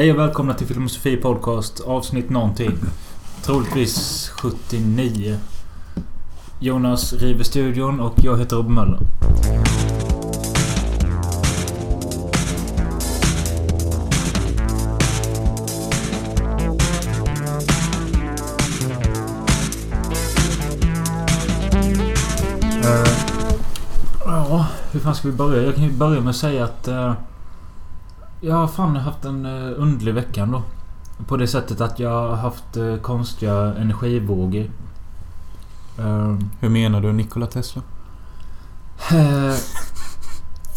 Hej 0.00 0.12
och 0.12 0.18
välkomna 0.18 0.54
till 0.54 0.66
Filosofi 0.66 1.16
Podcast 1.16 1.80
avsnitt 1.80 2.30
någonting. 2.30 2.78
Troligtvis 3.42 4.28
79. 4.28 5.38
Jonas 6.60 7.12
river 7.12 7.44
studion 7.44 8.00
och 8.00 8.14
jag 8.16 8.38
heter 8.38 8.56
Robin 8.56 8.74
Möller. 8.74 8.98
Uh, 22.84 24.20
Ja, 24.24 24.66
hur 24.92 25.00
fan 25.00 25.14
ska 25.14 25.28
vi 25.28 25.34
börja? 25.34 25.62
Jag 25.62 25.74
kan 25.74 25.84
ju 25.84 25.92
börja 25.92 26.20
med 26.20 26.30
att 26.30 26.36
säga 26.36 26.64
att... 26.64 26.88
uh, 26.88 27.12
jag 28.40 28.54
har 28.54 28.66
fan 28.68 28.96
haft 28.96 29.24
en 29.24 29.46
uh, 29.46 29.72
underlig 29.82 30.14
vecka 30.14 30.42
ändå. 30.42 30.62
På 31.26 31.36
det 31.36 31.46
sättet 31.46 31.80
att 31.80 31.98
jag 31.98 32.10
har 32.28 32.36
haft 32.36 32.76
eh, 32.76 32.96
konstiga 32.96 33.54
energivågor. 33.74 34.70
Uh, 35.98 36.38
Hur 36.60 36.68
menar 36.68 37.00
du 37.00 37.12
Nikola 37.12 37.46
Tesla? 37.46 37.82
eh, 39.12 39.54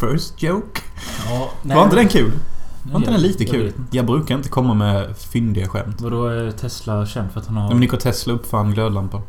First 0.00 0.42
joke? 0.42 0.80
ja, 1.28 1.50
Var 1.62 1.84
inte 1.84 1.96
den 1.96 2.08
kul? 2.08 2.32
Var 2.82 2.96
inte 2.98 3.10
jag- 3.10 3.14
den 3.14 3.22
lite 3.22 3.44
jag 3.44 3.52
kul? 3.52 3.66
inte. 3.66 3.96
Jag 3.96 4.06
brukar 4.06 4.34
inte 4.34 4.48
komma 4.48 4.74
med 4.74 5.16
fyndiga 5.16 5.68
skämt. 5.68 6.00
Vadå 6.00 6.26
är 6.26 6.50
Tesla 6.50 7.06
känd 7.06 7.32
för 7.32 7.40
att 7.40 7.46
han 7.46 7.56
har... 7.56 7.68
Men 7.68 7.80
Nikola 7.80 8.00
Tesla 8.00 8.32
uppfann 8.32 8.70
glödlampor. 8.74 9.22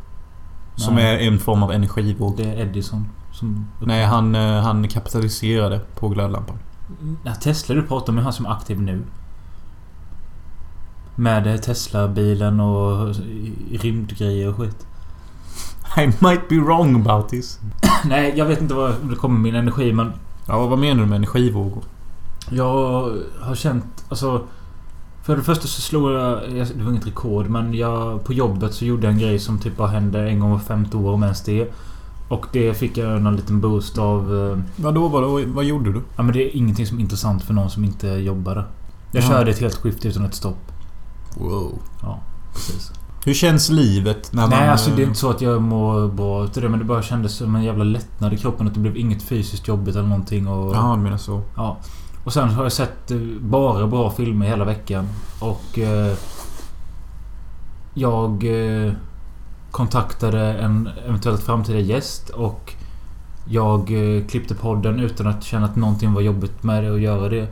Som 0.76 0.94
Nej. 0.94 1.26
är 1.26 1.32
en 1.32 1.38
form 1.38 1.62
av 1.62 1.72
energivåg. 1.72 2.36
Det 2.36 2.44
är 2.44 2.56
Edison 2.60 3.08
som... 3.32 3.66
Nej, 3.80 4.04
han, 4.04 4.34
eh, 4.34 4.60
han 4.62 4.88
kapitaliserade 4.88 5.80
på 5.94 6.08
glödlampan. 6.08 6.58
Ja, 7.24 7.34
Tesla 7.34 7.74
du 7.74 7.82
pratar 7.82 8.12
om 8.12 8.18
är 8.18 8.22
han 8.22 8.32
som 8.32 8.46
är 8.46 8.50
aktiv 8.50 8.80
nu. 8.80 9.02
Med 11.16 11.62
Tesla-bilen 11.62 12.60
och 12.60 13.14
rymdgrejer 13.72 14.48
och 14.48 14.56
skit. 14.56 14.86
I 15.98 16.06
might 16.06 16.48
be 16.48 16.56
wrong 16.60 17.00
about 17.00 17.28
this. 17.28 17.60
Nej, 18.04 18.32
jag 18.36 18.46
vet 18.46 18.60
inte 18.60 18.74
var 18.74 18.94
det 19.02 19.14
kommer 19.16 19.38
min 19.38 19.54
energi 19.54 19.92
men... 19.92 20.12
Ja, 20.48 20.66
vad 20.66 20.78
menar 20.78 21.00
du 21.02 21.06
med 21.08 21.16
energivågor? 21.16 21.82
Jag 22.50 23.10
har 23.40 23.54
känt... 23.54 24.04
Alltså... 24.08 24.42
För 25.22 25.36
det 25.36 25.42
första 25.42 25.66
så 25.68 25.80
slog 25.80 26.10
jag... 26.12 26.56
jag- 26.56 26.68
Det 26.76 26.82
var 26.84 26.90
inget 26.90 27.06
rekord 27.06 27.46
men 27.48 27.74
jag... 27.74 28.24
På 28.24 28.32
jobbet 28.32 28.74
så 28.74 28.84
gjorde 28.84 29.06
jag 29.06 29.12
en 29.12 29.18
grej 29.20 29.38
som 29.38 29.58
typ 29.58 29.76
bara 29.76 29.88
hände 29.88 30.28
en 30.30 30.40
gång 30.40 30.50
var 30.50 30.58
femte 30.58 30.96
år 30.96 31.12
om 31.12 31.22
ens 31.22 31.42
det. 31.44 31.72
Och 32.28 32.46
det 32.52 32.74
fick 32.74 32.96
jag 32.96 33.22
någon 33.22 33.36
liten 33.36 33.60
boost 33.60 33.98
av... 33.98 34.50
eh, 34.52 34.58
Vadå, 34.76 35.08
vadå, 35.08 35.40
vad 35.46 35.64
gjorde 35.64 35.92
du? 35.92 36.02
Ja 36.16 36.22
men 36.22 36.32
det 36.32 36.42
är 36.42 36.56
ingenting 36.56 36.86
som 36.86 36.98
är 36.98 37.02
intressant 37.02 37.42
för 37.44 37.54
någon 37.54 37.70
som 37.70 37.84
inte 37.84 38.08
jobbade. 38.08 38.64
Jag 39.12 39.22
Ja. 39.24 39.28
körde 39.28 39.50
ett 39.50 39.58
helt 39.58 39.74
skift 39.74 40.04
utan 40.06 40.24
ett 40.24 40.34
stopp. 40.34 40.72
Wow. 41.38 41.78
Ja, 42.02 42.20
precis. 42.54 42.92
Hur 43.24 43.34
känns 43.34 43.68
livet 43.70 44.32
när 44.32 44.42
man... 44.42 44.50
Nej 44.50 44.68
alltså 44.68 44.90
det 44.90 44.96
är 44.96 45.02
eh, 45.02 45.08
inte 45.08 45.18
så 45.20 45.30
att 45.30 45.40
jag 45.40 45.62
mår 45.62 46.08
bra 46.08 46.44
utav 46.44 46.62
det 46.62 46.68
men 46.68 46.78
det 46.78 46.84
bara 46.84 47.02
kändes 47.02 47.32
som 47.32 47.54
en 47.56 47.62
jävla 47.62 47.84
lättnad 47.84 48.32
i 48.32 48.36
kroppen. 48.36 48.66
Att 48.66 48.74
det 48.74 48.80
blev 48.80 48.96
inget 48.96 49.22
fysiskt 49.22 49.68
jobbigt 49.68 49.96
eller 49.96 50.08
någonting. 50.08 50.48
Och, 50.48 50.74
Ja, 50.76 50.94
du 50.96 51.02
menar 51.02 51.16
så. 51.16 51.42
Ja. 51.56 51.76
Och 52.24 52.32
sen 52.32 52.48
har 52.48 52.62
jag 52.62 52.72
sett 52.72 53.10
eh, 53.10 53.18
bara 53.40 53.86
bra 53.86 54.10
filmer 54.10 54.46
hela 54.46 54.64
veckan. 54.64 55.08
Och... 55.40 55.78
Eh, 55.78 56.12
jag 57.94 58.44
eh, 58.44 58.92
kontaktade 59.76 60.40
en 60.40 60.88
eventuellt 61.06 61.42
framtida 61.42 61.78
gäst 61.78 62.28
och 62.28 62.74
jag 63.48 63.80
eh, 63.80 64.26
klippte 64.26 64.54
podden 64.54 65.00
utan 65.00 65.26
att 65.26 65.44
känna 65.44 65.66
att 65.66 65.76
någonting 65.76 66.14
var 66.14 66.20
jobbigt 66.20 66.62
med 66.62 66.84
det 66.84 66.94
att 66.94 67.00
göra 67.00 67.28
det. 67.28 67.48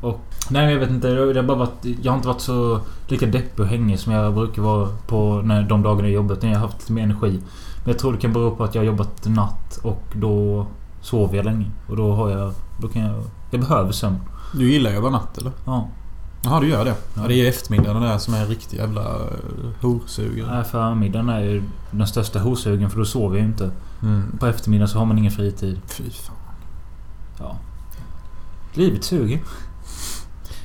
Och... 0.00 0.20
Nej 0.50 0.72
jag 0.72 0.80
vet 0.80 0.90
inte. 0.90 1.08
Det 1.08 1.40
har 1.40 1.42
bara 1.42 1.58
varit, 1.58 1.84
jag 2.02 2.12
har 2.12 2.16
inte 2.16 2.28
varit 2.28 2.40
så 2.40 2.80
lika 3.08 3.26
deppig 3.26 3.60
och 3.60 3.66
hängig 3.66 3.98
som 3.98 4.12
jag 4.12 4.34
brukar 4.34 4.62
vara 4.62 4.88
på 5.06 5.42
när, 5.44 5.62
de 5.62 5.82
dagarna 5.82 6.08
jobbet. 6.08 6.42
När 6.42 6.50
jag 6.50 6.58
har 6.58 6.66
haft 6.66 6.80
lite 6.80 6.92
mer 6.92 7.02
energi. 7.02 7.40
Men 7.84 7.92
jag 7.92 7.98
tror 7.98 8.12
det 8.12 8.18
kan 8.18 8.32
bero 8.32 8.56
på 8.56 8.64
att 8.64 8.74
jag 8.74 8.82
har 8.82 8.86
jobbat 8.86 9.26
natt 9.26 9.78
och 9.82 10.02
då 10.12 10.66
sover 11.00 11.36
jag 11.36 11.44
länge. 11.44 11.70
Och 11.88 11.96
då 11.96 12.12
har 12.12 12.30
jag... 12.30 12.52
Då 12.80 12.88
kan 12.88 13.02
jag... 13.02 13.22
Jag 13.50 13.60
behöver 13.60 13.92
sömn. 13.92 14.18
Du 14.52 14.72
gillar 14.72 14.96
att 14.96 15.02
vara 15.02 15.12
natt, 15.12 15.38
eller? 15.38 15.52
Ja. 15.64 15.88
Jaha, 16.44 16.60
du 16.60 16.68
gör 16.68 16.84
det? 16.84 16.94
Ja. 17.14 17.22
Det 17.28 17.34
är 17.34 17.48
eftermiddagen 17.48 18.02
där 18.02 18.18
som 18.18 18.34
är 18.34 18.40
en 18.40 18.48
riktig 18.48 18.76
jävla 18.76 19.00
eh, 19.00 19.80
horsugare. 19.80 20.54
Nej, 20.54 20.64
förmiddagen 20.64 21.28
är 21.28 21.40
ju 21.40 21.62
den 21.90 22.06
största 22.06 22.38
hosugen 22.38 22.90
för 22.90 22.98
då 22.98 23.04
sover 23.04 23.36
jag 23.36 23.42
ju 23.42 23.48
inte. 23.48 23.70
Mm. 24.02 24.38
På 24.38 24.46
eftermiddagen 24.46 24.88
så 24.88 24.98
har 24.98 25.06
man 25.06 25.18
ingen 25.18 25.32
fritid. 25.32 25.80
Fy 25.86 26.10
fan. 26.10 26.36
Ja. 27.38 27.56
Livet 28.74 29.04
suger. 29.04 29.40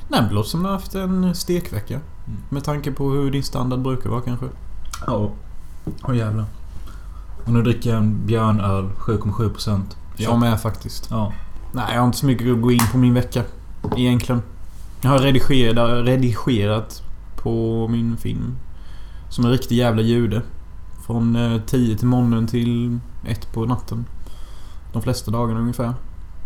Nej, 0.08 0.22
det 0.28 0.34
låter 0.34 0.50
som 0.50 0.62
du 0.62 0.66
har 0.66 0.72
haft 0.72 0.94
en 0.94 1.34
stekvecka. 1.34 1.94
Mm. 1.94 2.40
Med 2.48 2.64
tanke 2.64 2.92
på 2.92 3.10
hur 3.10 3.30
din 3.30 3.42
standard 3.42 3.80
brukar 3.80 4.10
vara 4.10 4.20
kanske. 4.20 4.46
Ja. 5.06 5.30
Åh 6.02 6.16
jävlar. 6.16 6.44
Och 7.44 7.52
nu 7.52 7.62
dricker 7.62 7.90
jag 7.90 7.98
en 7.98 8.26
björnöl. 8.26 8.88
7,7%. 8.98 9.80
Jag 10.16 10.38
med 10.40 10.60
faktiskt. 10.60 11.08
Ja. 11.10 11.32
Nej, 11.72 11.84
jag 11.92 12.00
har 12.00 12.06
inte 12.06 12.18
så 12.18 12.26
mycket 12.26 12.52
att 12.52 12.62
gå 12.62 12.72
in 12.72 12.80
på 12.92 12.98
min 12.98 13.14
vecka. 13.14 13.42
Egentligen. 13.96 14.42
Jag 15.02 15.10
har 15.10 15.18
redigerat, 15.18 16.06
redigerat 16.06 17.02
på 17.36 17.88
min 17.88 18.16
film. 18.16 18.56
Som 19.28 19.44
en 19.44 19.50
riktig 19.50 19.76
jävla 19.76 20.02
jude. 20.02 20.42
Från 21.06 21.36
eh, 21.36 21.60
10 21.66 21.96
till 21.96 22.06
morgonen 22.06 22.46
till 22.46 22.98
1 23.26 23.52
på 23.52 23.64
natten. 23.66 24.04
De 24.92 25.02
flesta 25.02 25.30
dagarna 25.30 25.60
ungefär. 25.60 25.94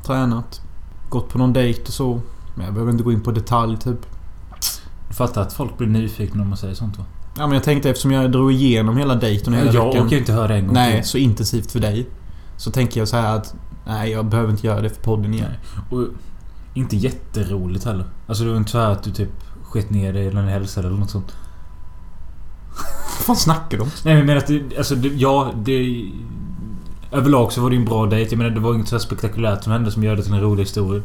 Tränat. 0.06 0.60
Gått 1.08 1.28
på 1.28 1.38
någon 1.38 1.52
dejt 1.52 1.82
och 1.82 1.88
så. 1.88 2.20
Men 2.54 2.64
jag 2.64 2.74
behöver 2.74 2.92
inte 2.92 3.04
gå 3.04 3.12
in 3.12 3.20
på 3.20 3.30
detalj 3.30 3.76
typ. 3.76 4.06
Du 5.08 5.14
fattar 5.14 5.42
att 5.42 5.52
folk 5.52 5.78
blir 5.78 5.88
nyfikna 5.88 6.42
om 6.42 6.48
man 6.48 6.58
säger 6.58 6.74
sånt 6.74 6.98
va? 6.98 7.04
Ja 7.36 7.46
men 7.46 7.54
jag 7.54 7.62
tänkte 7.64 7.90
eftersom 7.90 8.10
jag 8.10 8.32
drog 8.32 8.52
igenom 8.52 8.96
hela 8.96 9.14
dejten 9.14 9.52
och 9.52 9.58
hela 9.58 9.72
Jag 9.72 9.86
veckan. 9.86 10.02
orkar 10.04 10.12
ju 10.14 10.18
inte 10.18 10.32
höra 10.32 10.54
en 10.56 10.66
gång 10.66 10.74
Nej, 10.74 11.00
till. 11.00 11.10
så 11.10 11.18
intensivt 11.18 11.72
för 11.72 11.80
dig. 11.80 12.06
Så 12.56 12.70
tänker 12.70 13.00
jag 13.00 13.08
så 13.08 13.16
här 13.16 13.36
att... 13.36 13.54
Nej, 13.86 14.10
jag 14.10 14.26
behöver 14.26 14.50
inte 14.50 14.66
göra 14.66 14.80
det 14.80 14.88
för 14.90 15.02
podden 15.02 15.34
igen. 15.34 15.50
Och 15.90 16.06
inte 16.74 16.96
jätteroligt 16.96 17.84
heller. 17.84 18.04
Alltså 18.26 18.44
det 18.44 18.50
var 18.50 18.56
inte 18.56 18.70
så 18.70 18.78
här 18.78 18.90
att 18.90 19.02
du 19.02 19.10
typ 19.10 19.30
skett 19.62 19.90
ner 19.90 20.12
dig 20.12 20.26
eller 20.26 20.40
en 20.40 20.48
hälsa 20.48 20.80
eller 20.80 20.90
något 20.90 21.10
sånt. 21.10 21.36
Vad 23.18 23.26
fan 23.26 23.36
snackar 23.36 23.78
du 23.78 23.82
om? 23.82 23.90
Nej 24.04 24.24
men 24.24 24.38
att 24.38 24.46
det, 24.46 24.78
alltså 24.78 24.94
det, 24.94 25.08
ja 25.08 25.52
det... 25.64 26.10
Överlag 27.12 27.52
så 27.52 27.60
var 27.60 27.70
det 27.70 27.76
ju 27.76 27.80
en 27.80 27.88
bra 27.88 28.06
dejt. 28.06 28.30
Jag 28.30 28.38
menar 28.38 28.50
det 28.50 28.60
var 28.60 28.74
inget 28.74 28.88
så 28.88 28.94
här 28.94 29.00
spektakulärt 29.00 29.64
som 29.64 29.72
hände 29.72 29.90
som 29.90 30.04
gör 30.04 30.16
det 30.16 30.22
till 30.22 30.32
en 30.32 30.40
rolig 30.40 30.62
historia. 30.62 31.02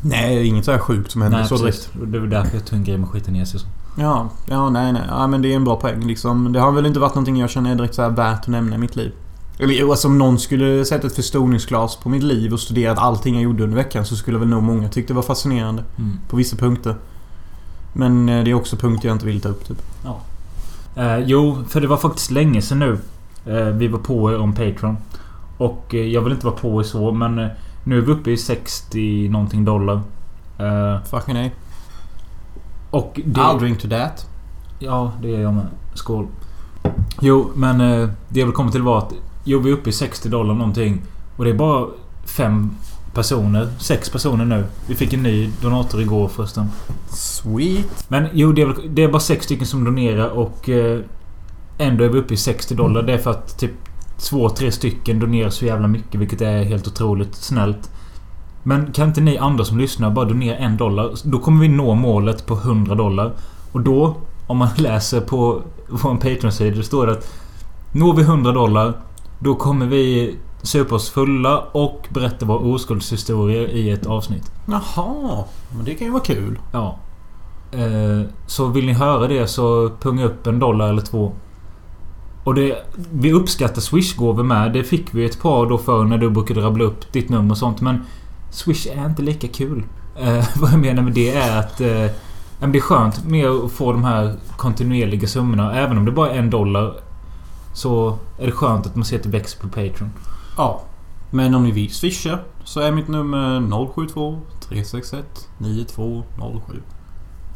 Nej, 0.00 0.46
inget 0.46 0.64
så 0.64 0.70
här 0.70 0.78
sjukt 0.78 1.10
som 1.10 1.22
händer 1.22 1.38
Nej 1.38 1.48
så 1.48 1.56
direkt. 1.56 1.90
Det 2.06 2.18
var 2.18 2.26
därför 2.26 2.56
jag 2.56 2.66
tog 2.66 2.78
en 2.78 2.84
grej 2.84 2.98
med 2.98 3.08
skita 3.08 3.30
ner 3.30 3.44
sig 3.44 3.60
så. 3.60 3.66
Ja, 3.98 4.30
ja, 4.46 4.70
nej, 4.70 4.92
nej. 4.92 5.02
Ja, 5.08 5.26
men 5.26 5.42
det 5.42 5.52
är 5.52 5.56
en 5.56 5.64
bra 5.64 5.76
poäng 5.76 6.06
liksom. 6.06 6.52
Det 6.52 6.60
har 6.60 6.72
väl 6.72 6.86
inte 6.86 7.00
varit 7.00 7.14
någonting 7.14 7.36
jag 7.36 7.50
känner 7.50 7.70
är 7.70 7.74
direkt 7.74 7.94
så 7.94 8.02
här 8.02 8.10
värt 8.10 8.40
att 8.40 8.48
nämna 8.48 8.76
i 8.76 8.78
mitt 8.78 8.96
liv. 8.96 9.12
Eller 9.62 9.90
alltså 9.90 10.08
om 10.08 10.18
någon 10.18 10.38
skulle 10.38 10.84
sätta 10.84 11.06
ett 11.06 11.14
förstoringsglas 11.14 11.96
på 11.96 12.08
mitt 12.08 12.22
liv 12.22 12.52
och 12.52 12.60
studerat 12.60 12.98
allting 12.98 13.34
jag 13.34 13.42
gjorde 13.42 13.62
under 13.62 13.76
veckan 13.76 14.06
så 14.06 14.16
skulle 14.16 14.38
väl 14.38 14.48
nog 14.48 14.62
många 14.62 14.88
tycka 14.88 15.08
det 15.08 15.14
var 15.14 15.22
fascinerande. 15.22 15.84
Mm. 15.98 16.18
På 16.28 16.36
vissa 16.36 16.56
punkter. 16.56 16.96
Men 17.92 18.28
eh, 18.28 18.44
det 18.44 18.50
är 18.50 18.54
också 18.54 18.76
punkter 18.76 19.08
jag 19.08 19.14
inte 19.14 19.26
vill 19.26 19.40
ta 19.40 19.48
upp 19.48 19.68
typ. 19.68 19.82
Eh, 20.94 21.18
jo, 21.18 21.64
för 21.68 21.80
det 21.80 21.86
var 21.86 21.96
faktiskt 21.96 22.30
länge 22.30 22.62
sedan 22.62 22.78
nu. 22.78 22.98
Eh, 23.46 23.66
vi 23.66 23.88
var 23.88 23.98
på 23.98 24.32
er 24.32 24.38
om 24.38 24.52
Patreon. 24.52 24.96
Och 25.58 25.94
eh, 25.94 26.06
jag 26.06 26.22
vill 26.22 26.32
inte 26.32 26.46
vara 26.46 26.56
på 26.56 26.80
er 26.80 26.84
så 26.84 27.12
men 27.12 27.38
eh, 27.38 27.48
nu 27.84 27.98
är 27.98 28.00
vi 28.00 28.12
uppe 28.12 28.30
i 28.30 28.36
60 28.36 29.28
någonting 29.28 29.64
dollar. 29.64 30.00
Eh, 30.58 31.02
Fucking 31.10 31.34
nej. 31.34 31.54
och 32.90 33.20
det... 33.24 33.40
I'll 33.40 33.58
drink 33.58 33.80
to 33.80 33.88
that. 33.88 34.26
Ja, 34.78 35.12
det 35.22 35.36
är 35.36 35.40
jag 35.40 35.54
med. 35.54 35.66
Skål. 35.94 36.26
Jo, 37.20 37.50
men 37.54 37.78
det 38.28 38.40
jag 38.40 38.46
vill 38.46 38.54
komma 38.54 38.70
till 38.70 38.82
var 38.82 38.98
att... 38.98 39.12
Jo, 39.44 39.58
vi 39.58 39.70
är 39.70 39.74
uppe 39.74 39.90
i 39.90 39.92
60 39.92 40.28
dollar 40.28 40.54
någonting. 40.54 41.02
Och 41.36 41.44
det 41.44 41.50
är 41.50 41.54
bara 41.54 41.86
fem 42.24 42.70
personer. 43.14 43.68
Sex 43.78 44.10
personer 44.10 44.44
nu. 44.44 44.64
Vi 44.86 44.94
fick 44.94 45.12
en 45.12 45.22
ny 45.22 45.50
donator 45.62 46.00
igår 46.00 46.28
förresten. 46.28 46.66
Sweet. 47.10 48.04
Men 48.08 48.26
jo, 48.32 48.52
det 48.52 48.62
är, 48.62 48.66
väl- 48.66 48.94
det 48.94 49.02
är 49.02 49.08
bara 49.08 49.20
sex 49.20 49.44
stycken 49.44 49.66
som 49.66 49.84
donerar 49.84 50.28
och... 50.28 50.68
Eh, 50.68 51.00
ändå 51.78 52.04
är 52.04 52.08
vi 52.08 52.18
uppe 52.18 52.34
i 52.34 52.36
60 52.36 52.74
dollar. 52.74 53.02
Det 53.02 53.12
är 53.12 53.18
för 53.18 53.30
att 53.30 53.58
typ 53.58 53.70
två, 54.18 54.48
tre 54.48 54.72
stycken 54.72 55.18
donerar 55.18 55.50
så 55.50 55.64
jävla 55.64 55.88
mycket. 55.88 56.20
Vilket 56.20 56.40
är 56.40 56.62
helt 56.62 56.86
otroligt 56.88 57.34
snällt. 57.34 57.90
Men 58.62 58.92
kan 58.92 59.08
inte 59.08 59.20
ni 59.20 59.38
andra 59.38 59.64
som 59.64 59.78
lyssnar 59.78 60.10
bara 60.10 60.24
donera 60.24 60.56
en 60.56 60.76
dollar? 60.76 61.10
Då 61.24 61.38
kommer 61.38 61.60
vi 61.60 61.68
nå 61.68 61.94
målet 61.94 62.46
på 62.46 62.54
100 62.54 62.94
dollar. 62.94 63.32
Och 63.72 63.80
då, 63.80 64.16
om 64.46 64.56
man 64.56 64.68
läser 64.76 65.20
på 65.20 65.62
vår 65.88 66.14
Patreon-sida, 66.14 66.82
står 66.82 67.06
det 67.06 67.12
att 67.12 67.32
Når 67.92 68.14
vi 68.14 68.22
100 68.22 68.52
dollar, 68.52 68.92
då 69.42 69.54
kommer 69.54 69.86
vi 69.86 70.36
supa 70.62 70.94
oss 70.94 71.10
fulla 71.10 71.58
och 71.58 72.08
berätta 72.08 72.46
våra 72.46 72.58
oskuldshistorier 72.58 73.68
i 73.68 73.90
ett 73.90 74.06
avsnitt. 74.06 74.52
Jaha. 74.66 75.44
Men 75.76 75.84
det 75.84 75.94
kan 75.94 76.06
ju 76.06 76.12
vara 76.12 76.22
kul. 76.22 76.58
Ja. 76.72 76.98
Eh, 77.72 78.28
så 78.46 78.66
vill 78.66 78.86
ni 78.86 78.92
höra 78.92 79.28
det 79.28 79.46
så 79.46 79.90
punga 80.00 80.24
upp 80.24 80.46
en 80.46 80.58
dollar 80.58 80.88
eller 80.88 81.02
två. 81.02 81.32
Och 82.44 82.54
det... 82.54 82.76
Vi 83.12 83.32
uppskattar 83.32 83.80
Swish-gåvor 83.80 84.42
med. 84.42 84.72
Det 84.72 84.84
fick 84.84 85.14
vi 85.14 85.24
ett 85.24 85.42
par 85.42 85.66
då 85.66 85.78
för 85.78 86.04
när 86.04 86.18
du 86.18 86.30
brukade 86.30 86.60
rabbla 86.60 86.84
upp 86.84 87.12
ditt 87.12 87.28
nummer 87.28 87.50
och 87.50 87.58
sånt. 87.58 87.80
Men 87.80 88.04
Swish 88.50 88.86
är 88.86 89.06
inte 89.06 89.22
lika 89.22 89.48
kul. 89.48 89.84
Eh, 90.20 90.44
vad 90.60 90.72
jag 90.72 90.80
menar 90.80 91.02
med 91.02 91.12
det 91.12 91.30
är 91.30 91.58
att... 91.58 91.80
Eh, 91.80 92.06
det 92.66 92.78
är 92.78 92.80
skönt 92.80 93.24
med 93.24 93.46
att 93.46 93.72
få 93.72 93.92
de 93.92 94.04
här 94.04 94.34
kontinuerliga 94.56 95.28
summorna. 95.28 95.74
Även 95.74 95.98
om 95.98 96.04
det 96.04 96.12
bara 96.12 96.30
är 96.30 96.38
en 96.38 96.50
dollar. 96.50 96.94
Så 97.72 98.18
är 98.38 98.46
det 98.46 98.52
skönt 98.52 98.86
att 98.86 98.96
man 98.96 99.04
ser 99.04 99.16
att 99.16 99.22
det 99.22 99.28
växer 99.28 99.60
på 99.60 99.68
Patreon. 99.68 100.10
Ja. 100.56 100.80
Men 101.30 101.54
om 101.54 101.64
ni 101.64 101.70
vill 101.70 101.94
swisha 101.94 102.38
så 102.64 102.80
är 102.80 102.92
mitt 102.92 103.08
nummer 103.08 103.86
072 103.94 104.38
361 104.68 105.48
9207. 105.58 106.82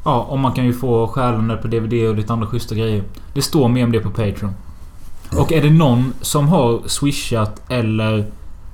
Ja, 0.05 0.23
och 0.23 0.39
man 0.39 0.53
kan 0.53 0.65
ju 0.65 0.73
få 0.73 1.09
stjärnor 1.09 1.57
på 1.57 1.69
DVD 1.69 2.09
och 2.09 2.17
lite 2.17 2.33
andra 2.33 2.47
schyssta 2.47 2.75
grejer. 2.75 3.05
Det 3.35 3.43
står 3.43 3.69
mer 3.69 3.85
om 3.85 3.93
det 3.93 4.01
på 4.01 4.11
Patreon. 4.11 4.55
Och 5.39 5.53
är 5.53 5.63
det 5.63 5.71
någon 5.71 6.13
som 6.21 6.49
har 6.49 6.81
swishat 6.87 7.63
eller 7.69 8.27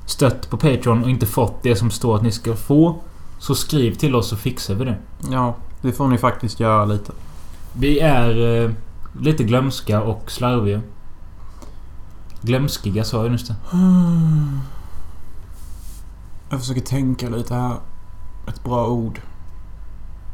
stött 0.07 0.51
på 0.51 0.57
Patreon 0.57 1.05
och 1.05 1.11
inte 1.11 1.27
fått 1.27 1.63
det 1.63 1.77
som 1.77 1.91
står 1.91 2.17
att 2.17 2.23
ni 2.23 2.31
ska 2.31 2.55
få. 2.55 2.97
Så 3.39 3.55
skriv 3.55 3.95
till 3.95 4.15
oss 4.15 4.29
så 4.29 4.37
fixar 4.37 4.75
vi 4.75 4.85
det. 4.85 4.97
Ja, 5.31 5.55
det 5.83 5.93
får 5.93 6.09
ni 6.09 6.19
faktiskt 6.19 6.61
göra 6.61 6.85
lite. 6.85 7.13
Vi 7.73 7.99
är 8.01 8.63
eh, 8.65 8.71
lite 9.21 9.45
glömska 9.45 10.03
och 10.03 10.31
slarviga. 10.31 10.81
Glömskiga 12.43 13.05
sa 13.05 13.23
jag 13.23 13.33
just 13.33 13.49
det. 13.49 13.55
Jag 16.51 16.61
försöker 16.61 16.81
tänka 16.81 17.29
lite 17.29 17.55
här. 17.55 17.75
Ett 18.49 18.65
bra 18.65 18.87
ord. 18.87 19.21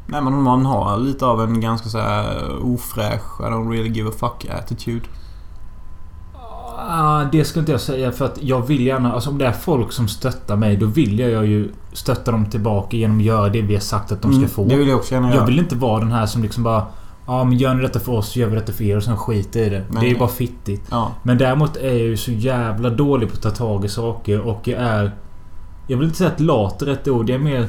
Nej 0.06 0.22
men 0.22 0.42
man 0.42 0.66
har 0.66 0.96
lite 0.98 1.26
av 1.26 1.42
en 1.42 1.60
ganska 1.60 1.88
så 1.88 1.98
här 1.98 2.56
ofräsch 2.62 3.40
I 3.40 3.44
don't 3.44 3.70
really 3.70 3.88
give 3.90 4.08
a 4.08 4.12
fuck 4.18 4.46
attitude. 4.50 5.06
Ah, 6.90 7.24
det 7.32 7.44
ska 7.44 7.60
inte 7.60 7.72
jag 7.72 7.80
säga 7.80 8.12
för 8.12 8.24
att 8.24 8.38
jag 8.42 8.66
vill 8.66 8.86
gärna... 8.86 9.12
Alltså 9.12 9.30
om 9.30 9.38
det 9.38 9.46
är 9.46 9.52
folk 9.52 9.92
som 9.92 10.08
stöttar 10.08 10.56
mig 10.56 10.76
då 10.76 10.86
vill 10.86 11.18
jag 11.18 11.46
ju 11.46 11.72
stötta 11.92 12.30
dem 12.32 12.46
tillbaka 12.46 12.96
genom 12.96 13.18
att 13.18 13.24
göra 13.24 13.48
det 13.48 13.62
vi 13.62 13.74
har 13.74 13.80
sagt 13.80 14.12
att 14.12 14.22
de 14.22 14.32
ska 14.32 14.38
Mm, 14.38 14.48
få. 14.50 14.64
Det 14.64 14.76
vill 14.76 14.88
jag 14.88 14.98
också 14.98 15.14
gärna 15.14 15.28
Jag 15.28 15.34
göra. 15.36 15.46
vill 15.46 15.58
inte 15.58 15.76
vara 15.76 16.00
den 16.00 16.12
här 16.12 16.26
som 16.26 16.42
liksom 16.42 16.62
bara... 16.62 16.86
Ja 17.30 17.44
men 17.44 17.58
gör 17.58 17.74
ni 17.74 17.82
detta 17.82 18.00
för 18.00 18.12
oss 18.12 18.28
så 18.32 18.38
gör 18.38 18.48
vi 18.48 18.54
detta 18.54 18.72
för 18.72 18.84
er 18.84 18.96
och 18.96 19.02
sen 19.02 19.16
skiter 19.16 19.60
i 19.60 19.68
det. 19.68 19.84
Nej. 19.90 20.00
Det 20.00 20.06
är 20.06 20.10
ju 20.10 20.18
bara 20.18 20.28
fittigt. 20.28 20.82
Ja. 20.90 21.12
Men 21.22 21.38
däremot 21.38 21.76
är 21.76 21.86
jag 21.88 21.96
ju 21.98 22.16
så 22.16 22.30
jävla 22.30 22.90
dålig 22.90 23.28
på 23.28 23.34
att 23.34 23.42
ta 23.42 23.50
tag 23.50 23.84
i 23.84 23.88
saker 23.88 24.40
och 24.40 24.68
jag 24.68 24.80
är... 24.80 25.12
Jag 25.86 25.96
vill 25.96 26.06
inte 26.06 26.18
säga 26.18 26.30
att 26.30 26.40
lat 26.40 26.82
är 26.82 26.86
rätt 26.86 27.08
ord. 27.08 27.30
Jag 27.30 27.34
är 27.34 27.44
mer... 27.44 27.60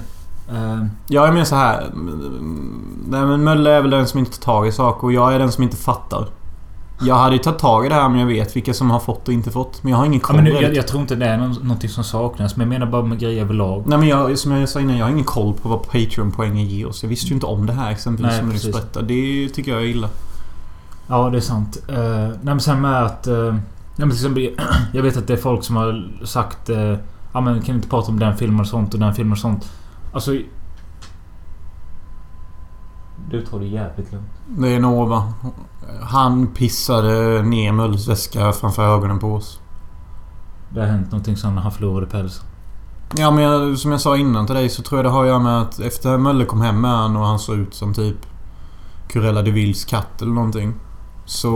Eh, 0.51 0.85
Ja, 1.07 1.25
jag 1.25 1.33
menar 1.33 1.45
så 1.45 1.55
här. 1.55 1.81
mm, 1.85 3.05
Nej 3.09 3.25
men 3.25 3.43
Mölle 3.43 3.71
är 3.71 3.81
väl 3.81 3.91
den 3.91 4.07
som 4.07 4.19
inte 4.19 4.39
tar 4.39 4.53
tag 4.53 4.67
i 4.67 4.71
saker 4.71 5.03
och 5.07 5.13
jag 5.13 5.33
är 5.33 5.39
den 5.39 5.51
som 5.51 5.63
inte 5.63 5.77
fattar. 5.77 6.27
Jag 7.01 7.15
hade 7.15 7.35
ju 7.35 7.39
tagit 7.41 7.59
tag 7.59 7.85
i 7.85 7.89
det 7.89 7.95
här 7.95 8.09
men 8.09 8.19
jag 8.19 8.27
vet 8.27 8.55
vilka 8.55 8.73
som 8.73 8.91
har 8.91 8.99
fått 8.99 9.27
och 9.27 9.33
inte 9.33 9.51
fått. 9.51 9.83
Men 9.83 9.91
jag 9.91 9.97
har 9.97 10.05
ingen 10.05 10.19
ja, 10.19 10.27
koll. 10.27 10.35
men 10.35 10.45
nu, 10.45 10.51
på 10.51 10.61
jag, 10.61 10.75
jag 10.75 10.87
tror 10.87 11.01
inte 11.01 11.15
det 11.15 11.25
är 11.25 11.37
nå- 11.37 11.47
någonting 11.47 11.89
som 11.89 12.03
saknas. 12.03 12.55
Men 12.55 12.67
jag 12.67 12.79
menar 12.79 12.91
bara 12.91 13.03
med 13.03 13.19
grejer 13.19 13.41
överlag. 13.41 13.83
Nej 13.87 13.97
men 13.97 14.07
jag, 14.07 14.37
som 14.37 14.51
jag 14.51 14.69
sa 14.69 14.79
innan, 14.79 14.97
jag 14.97 15.05
har 15.05 15.11
ingen 15.11 15.23
koll 15.23 15.53
på 15.53 15.69
vad 15.69 15.81
Patreon-poängen 15.81 16.65
ger 16.65 16.87
oss. 16.87 17.03
Jag 17.03 17.09
visste 17.09 17.27
ju 17.27 17.33
inte 17.33 17.45
om 17.45 17.65
det 17.65 17.73
här 17.73 17.91
exempelvis 17.91 18.31
Nej, 18.31 18.39
som 18.39 18.47
du 18.47 18.53
precis. 18.53 18.73
berättade. 18.73 19.05
Det 19.07 19.49
tycker 19.49 19.71
jag 19.71 19.81
är 19.81 19.85
illa. 19.85 20.09
Ja, 21.07 21.29
det 21.29 21.37
är 21.37 21.41
sant. 21.41 21.77
Uh, 21.89 21.95
nej, 21.97 22.37
men 22.41 22.59
sen 22.59 22.81
med 22.81 23.03
att... 23.03 23.27
Uh, 23.27 23.53
nej, 23.53 23.61
men 23.95 24.11
exempel, 24.11 24.49
jag 24.93 25.03
vet 25.03 25.17
att 25.17 25.27
det 25.27 25.33
är 25.33 25.37
folk 25.37 25.63
som 25.63 25.75
har 25.75 26.25
sagt... 26.25 26.69
Uh, 26.69 26.95
ja, 27.33 27.41
men 27.41 27.61
kan 27.61 27.75
inte 27.75 27.89
prata 27.89 28.11
om 28.11 28.19
den 28.19 28.37
filmen 28.37 28.59
och 28.59 28.67
sånt 28.67 28.93
och 28.93 28.99
den 28.99 29.15
filmen 29.15 29.31
och 29.31 29.37
sånt. 29.37 29.71
Alltså... 30.13 30.31
Du 33.31 33.45
tar 33.45 33.59
det 33.59 33.65
jävligt 33.65 34.11
lugnt. 34.11 34.31
Det 34.47 34.67
är 34.75 34.79
Nova. 34.79 35.33
Han 36.01 36.47
pissade 36.47 37.41
ner 37.41 37.71
Mölles 37.71 38.07
väska 38.07 38.51
framför 38.51 38.95
ögonen 38.95 39.19
på 39.19 39.33
oss. 39.33 39.59
Det 40.69 40.79
har 40.79 40.87
hänt 40.87 41.11
någonting 41.11 41.37
sen 41.37 41.55
när 41.55 41.61
han 41.61 41.71
förlorade 41.71 42.05
pälsen. 42.05 42.45
Ja 43.17 43.31
men 43.31 43.43
jag, 43.43 43.77
som 43.77 43.91
jag 43.91 44.01
sa 44.01 44.17
innan 44.17 44.45
till 44.45 44.55
dig 44.55 44.69
så 44.69 44.81
tror 44.81 44.97
jag 44.97 45.05
det 45.05 45.09
har 45.09 45.21
att 45.23 45.27
göra 45.27 45.39
med 45.39 45.61
att 45.61 45.79
efter 45.79 46.17
Mölle 46.17 46.45
kom 46.45 46.61
hem 46.61 46.81
med 46.81 46.91
han 46.91 47.15
och 47.15 47.25
han 47.25 47.39
såg 47.39 47.57
ut 47.57 47.73
som 47.73 47.93
typ 47.93 48.17
Curella 49.07 49.41
de 49.41 49.51
Villes 49.51 49.85
katt 49.85 50.21
eller 50.21 50.31
någonting. 50.31 50.73
Så 51.25 51.51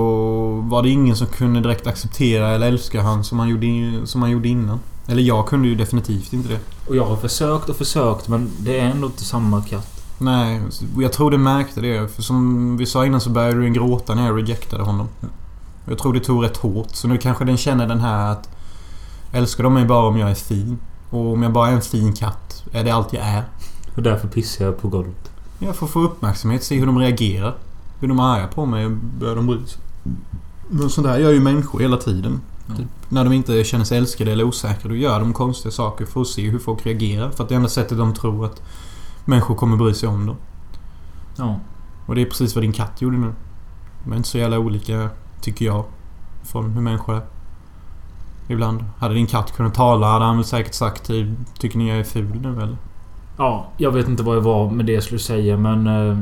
var 0.63 0.83
det 0.83 0.89
ingen 0.89 1.15
som 1.15 1.27
kunde 1.27 1.61
direkt 1.61 1.87
acceptera 1.87 2.49
eller 2.49 2.67
älska 2.67 3.01
han 3.01 3.23
som 3.23 3.39
han 3.39 3.49
gjorde, 3.49 4.07
som 4.07 4.21
han 4.21 4.31
gjorde 4.31 4.47
innan. 4.47 4.79
Eller 5.07 5.21
jag 5.21 5.47
kunde 5.47 5.67
ju 5.67 5.75
definitivt 5.75 6.33
inte 6.33 6.49
det. 6.49 6.59
Och 6.87 6.95
jag 6.95 7.05
har 7.05 7.15
försökt 7.15 7.69
och 7.69 7.75
försökt 7.75 8.27
men 8.27 8.49
det 8.59 8.79
är 8.79 8.85
ändå 8.85 9.07
inte 9.07 9.23
samma 9.23 9.61
katt. 9.61 9.92
Nej, 10.17 10.61
jag 10.97 11.13
tror 11.13 11.31
det 11.31 11.37
märkte 11.37 11.81
det. 11.81 12.15
För 12.15 12.21
som 12.21 12.77
vi 12.77 12.85
sa 12.85 13.05
innan 13.05 13.21
så 13.21 13.29
började 13.29 13.61
du 13.61 13.69
gråta 13.69 14.15
när 14.15 14.25
jag 14.25 14.37
rejectade 14.37 14.83
honom. 14.83 15.07
Jag 15.85 15.97
tror 15.97 16.13
det 16.13 16.19
tog 16.19 16.43
rätt 16.43 16.57
hårt. 16.57 16.95
Så 16.95 17.07
nu 17.07 17.17
kanske 17.17 17.45
den 17.45 17.57
känner 17.57 17.87
den 17.87 17.99
här 17.99 18.31
att 18.31 18.49
Älskar 19.35 19.63
de 19.63 19.73
mig 19.73 19.85
bara 19.85 20.07
om 20.07 20.17
jag 20.17 20.31
är 20.31 20.35
fin? 20.35 20.77
Och 21.09 21.33
om 21.33 21.43
jag 21.43 21.51
bara 21.51 21.69
är 21.69 21.73
en 21.73 21.81
fin 21.81 22.13
katt, 22.13 22.63
är 22.71 22.83
det 22.83 22.91
allt 22.91 23.13
jag 23.13 23.23
är? 23.23 23.43
Och 23.95 24.03
därför 24.03 24.27
pissar 24.27 24.65
jag 24.65 24.81
på 24.81 24.87
golvet. 24.87 25.31
Jag 25.59 25.75
får 25.75 25.87
få 25.87 25.99
uppmärksamhet, 25.99 26.63
se 26.63 26.79
hur 26.79 26.85
de 26.85 26.99
reagerar. 26.99 27.55
Hur 27.99 28.07
de 28.07 28.19
är 28.19 28.23
arga 28.23 28.47
på 28.47 28.65
mig 28.65 28.89
börjar 28.89 29.35
de 29.35 29.47
bry 29.47 29.57
sig. 29.65 29.81
Men 30.69 30.89
sånt 30.89 31.07
där 31.07 31.17
gör 31.17 31.31
ju 31.31 31.39
människor 31.39 31.79
hela 31.79 31.97
tiden. 31.97 32.41
Ja. 32.67 32.75
Typ, 32.75 32.87
när 33.09 33.23
de 33.23 33.33
inte 33.33 33.63
känner 33.63 33.85
sig 33.85 33.97
älskade 33.97 34.31
eller 34.31 34.43
osäkra, 34.43 34.89
då 34.89 34.95
gör 34.95 35.19
de 35.19 35.33
konstiga 35.33 35.71
saker 35.71 36.05
för 36.05 36.21
att 36.21 36.27
se 36.27 36.49
hur 36.49 36.59
folk 36.59 36.85
reagerar. 36.85 37.29
För 37.29 37.43
att 37.43 37.49
det 37.49 37.55
enda 37.55 37.69
sättet 37.69 37.97
de 37.97 38.13
tror 38.13 38.45
att 38.45 38.61
människor 39.25 39.55
kommer 39.55 39.77
bry 39.77 39.93
sig 39.93 40.09
om 40.09 40.25
dem. 40.25 40.35
Ja. 41.37 41.59
Och 42.05 42.15
det 42.15 42.21
är 42.21 42.25
precis 42.25 42.55
vad 42.55 42.63
din 42.63 42.73
katt 42.73 43.01
gjorde 43.01 43.17
nu. 43.17 43.33
De 44.03 44.11
är 44.11 44.17
inte 44.17 44.29
så 44.29 44.37
jävla 44.37 44.59
olika, 44.59 45.09
tycker 45.41 45.65
jag, 45.65 45.85
från 46.43 46.71
hur 46.71 46.81
människor 46.81 47.15
är. 47.15 47.21
Ibland. 48.47 48.83
Hade 48.97 49.13
din 49.13 49.27
katt 49.27 49.51
kunnat 49.51 49.73
tala 49.73 50.07
hade 50.07 50.25
han 50.25 50.35
väl 50.35 50.45
säkert 50.45 50.73
sagt 50.73 51.03
typ 51.07 51.27
Tycker 51.59 51.77
ni 51.77 51.89
jag 51.89 51.99
är 51.99 52.03
ful 52.03 52.41
nu 52.41 52.49
eller? 52.61 52.77
Ja, 53.37 53.67
jag 53.77 53.91
vet 53.91 54.07
inte 54.07 54.23
vad 54.23 54.35
jag 54.35 54.41
var 54.41 54.71
med 54.71 54.85
det 54.85 54.91
jag 54.93 55.03
skulle 55.03 55.19
säga 55.19 55.57
men... 55.57 55.87
Eh, 55.87 56.17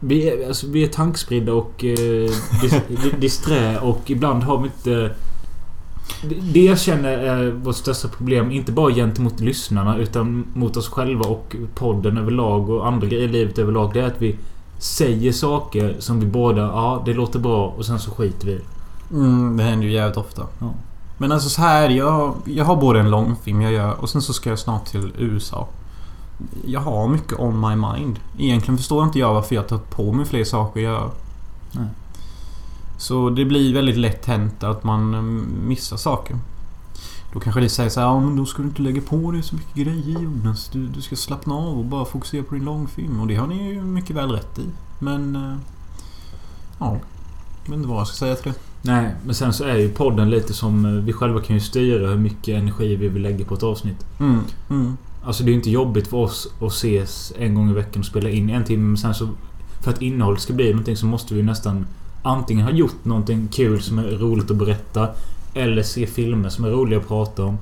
vi, 0.00 0.28
är, 0.28 0.46
alltså, 0.48 0.66
vi 0.70 0.84
är 0.84 0.88
tankspridda 0.88 1.52
och 1.52 1.84
eh, 1.84 2.30
dis, 2.60 2.74
di- 2.88 3.16
disträ 3.18 3.78
och 3.80 4.10
ibland 4.10 4.42
har 4.42 4.58
vi 4.58 4.64
inte... 4.64 5.14
Det- 6.52 6.60
jag 6.64 6.78
känner 6.80 7.08
är 7.18 7.50
vårt 7.50 7.76
största 7.76 8.08
problem, 8.08 8.50
inte 8.50 8.72
bara 8.72 8.92
gentemot 8.94 9.40
lyssnarna 9.40 9.96
utan 9.96 10.44
mot 10.54 10.76
oss 10.76 10.88
själva 10.88 11.24
och 11.24 11.56
podden 11.74 12.18
överlag 12.18 12.70
och 12.70 12.86
andra 12.86 13.06
grejer 13.06 13.24
i 13.28 13.32
livet 13.32 13.58
överlag. 13.58 13.90
Det 13.94 14.00
är 14.00 14.06
att 14.06 14.22
vi 14.22 14.36
säger 14.78 15.32
saker 15.32 15.96
som 15.98 16.20
vi 16.20 16.26
båda... 16.26 16.60
Ja, 16.62 17.02
det 17.06 17.14
låter 17.14 17.38
bra 17.38 17.66
och 17.68 17.84
sen 17.84 17.98
så 17.98 18.10
skiter 18.10 18.46
vi. 18.46 18.60
Mm, 19.12 19.56
det 19.56 19.62
händer 19.62 19.86
ju 19.86 19.92
jävligt 19.92 20.16
ofta. 20.16 20.42
Ja. 20.58 20.70
Men 21.18 21.32
alltså 21.32 21.48
så 21.48 21.60
här, 21.60 21.90
jag, 21.90 22.34
jag 22.44 22.64
har 22.64 22.76
både 22.76 23.00
en 23.00 23.10
långfilm 23.10 23.60
jag 23.62 23.72
gör 23.72 23.94
och 24.00 24.10
sen 24.10 24.22
så 24.22 24.32
ska 24.32 24.50
jag 24.50 24.58
snart 24.58 24.84
till 24.86 25.12
USA. 25.18 25.68
Jag 26.66 26.80
har 26.80 27.08
mycket 27.08 27.40
on 27.40 27.60
my 27.60 27.76
mind. 27.76 28.18
Egentligen 28.38 28.78
förstår 28.78 29.04
inte 29.04 29.18
jag 29.18 29.34
varför 29.34 29.54
jag 29.54 29.68
tar 29.68 29.78
på 29.78 30.12
mig 30.12 30.26
fler 30.26 30.44
saker 30.44 30.80
att 30.80 30.84
göra. 30.84 31.10
Nej. 31.72 31.86
Så 33.02 33.30
det 33.30 33.44
blir 33.44 33.74
väldigt 33.74 33.96
lätt 33.96 34.26
hänt 34.26 34.62
att 34.64 34.84
man 34.84 35.14
eh, 35.14 35.22
missar 35.66 35.96
saker. 35.96 36.36
Då 37.32 37.40
kanske 37.40 37.60
det 37.60 37.68
säger 37.68 37.90
så 37.90 38.00
här, 38.00 38.06
ja 38.06 38.20
men 38.20 38.36
då 38.36 38.44
ska 38.46 38.62
du 38.62 38.68
inte 38.68 38.82
lägga 38.82 39.00
på 39.00 39.30
dig 39.30 39.42
så 39.42 39.54
mycket 39.54 39.74
grejer 39.74 40.20
Jonas. 40.20 40.68
Du, 40.72 40.86
du 40.86 41.00
ska 41.02 41.16
slappna 41.16 41.54
av 41.54 41.78
och 41.78 41.84
bara 41.84 42.04
fokusera 42.04 42.42
på 42.42 42.54
din 42.54 42.64
långfilm. 42.64 43.20
Och 43.20 43.26
det 43.26 43.34
har 43.34 43.46
ni 43.46 43.68
ju 43.74 43.82
mycket 43.82 44.16
väl 44.16 44.30
rätt 44.30 44.58
i. 44.58 44.62
Men... 44.98 45.36
eh, 45.36 45.56
Ja. 46.78 46.96
Jag 47.64 47.70
vet 47.70 47.76
inte 47.76 47.88
vad 47.88 48.00
jag 48.00 48.06
ska 48.06 48.16
säga 48.16 48.34
till 48.34 48.52
det. 48.52 48.58
Nej, 48.82 49.14
men 49.26 49.34
sen 49.34 49.52
så 49.52 49.64
är 49.64 49.76
ju 49.76 49.88
podden 49.88 50.30
lite 50.30 50.54
som... 50.54 50.84
eh, 50.84 51.04
Vi 51.04 51.12
själva 51.12 51.40
kan 51.40 51.56
ju 51.56 51.60
styra 51.60 52.08
hur 52.08 52.18
mycket 52.18 52.58
energi 52.58 52.96
vi 52.96 53.08
vill 53.08 53.22
lägga 53.22 53.44
på 53.44 53.54
ett 53.54 53.62
avsnitt. 53.62 54.06
Mm, 54.20 54.40
mm. 54.70 54.96
Alltså 55.24 55.42
det 55.42 55.48
är 55.48 55.52
ju 55.52 55.58
inte 55.58 55.70
jobbigt 55.70 56.06
för 56.08 56.16
oss 56.16 56.48
att 56.60 56.72
ses 56.72 57.32
en 57.38 57.54
gång 57.54 57.70
i 57.70 57.72
veckan 57.72 58.00
och 58.00 58.06
spela 58.06 58.30
in 58.30 58.50
en 58.50 58.64
timme. 58.64 58.82
Men 58.88 58.96
sen 58.96 59.14
så... 59.14 59.28
För 59.80 59.90
att 59.90 60.02
innehållet 60.02 60.40
ska 60.40 60.52
bli 60.52 60.70
någonting 60.70 60.96
så 60.96 61.06
måste 61.06 61.34
vi 61.34 61.40
ju 61.40 61.46
nästan 61.46 61.86
antingen 62.22 62.64
ha 62.64 62.72
gjort 62.72 63.04
någonting 63.04 63.48
kul 63.48 63.82
som 63.82 63.98
är 63.98 64.02
roligt 64.02 64.50
att 64.50 64.56
berätta. 64.56 65.08
Eller 65.54 65.82
se 65.82 66.06
filmer 66.06 66.48
som 66.48 66.64
är 66.64 66.68
roliga 66.68 66.98
att 67.00 67.08
prata 67.08 67.44
om. 67.44 67.58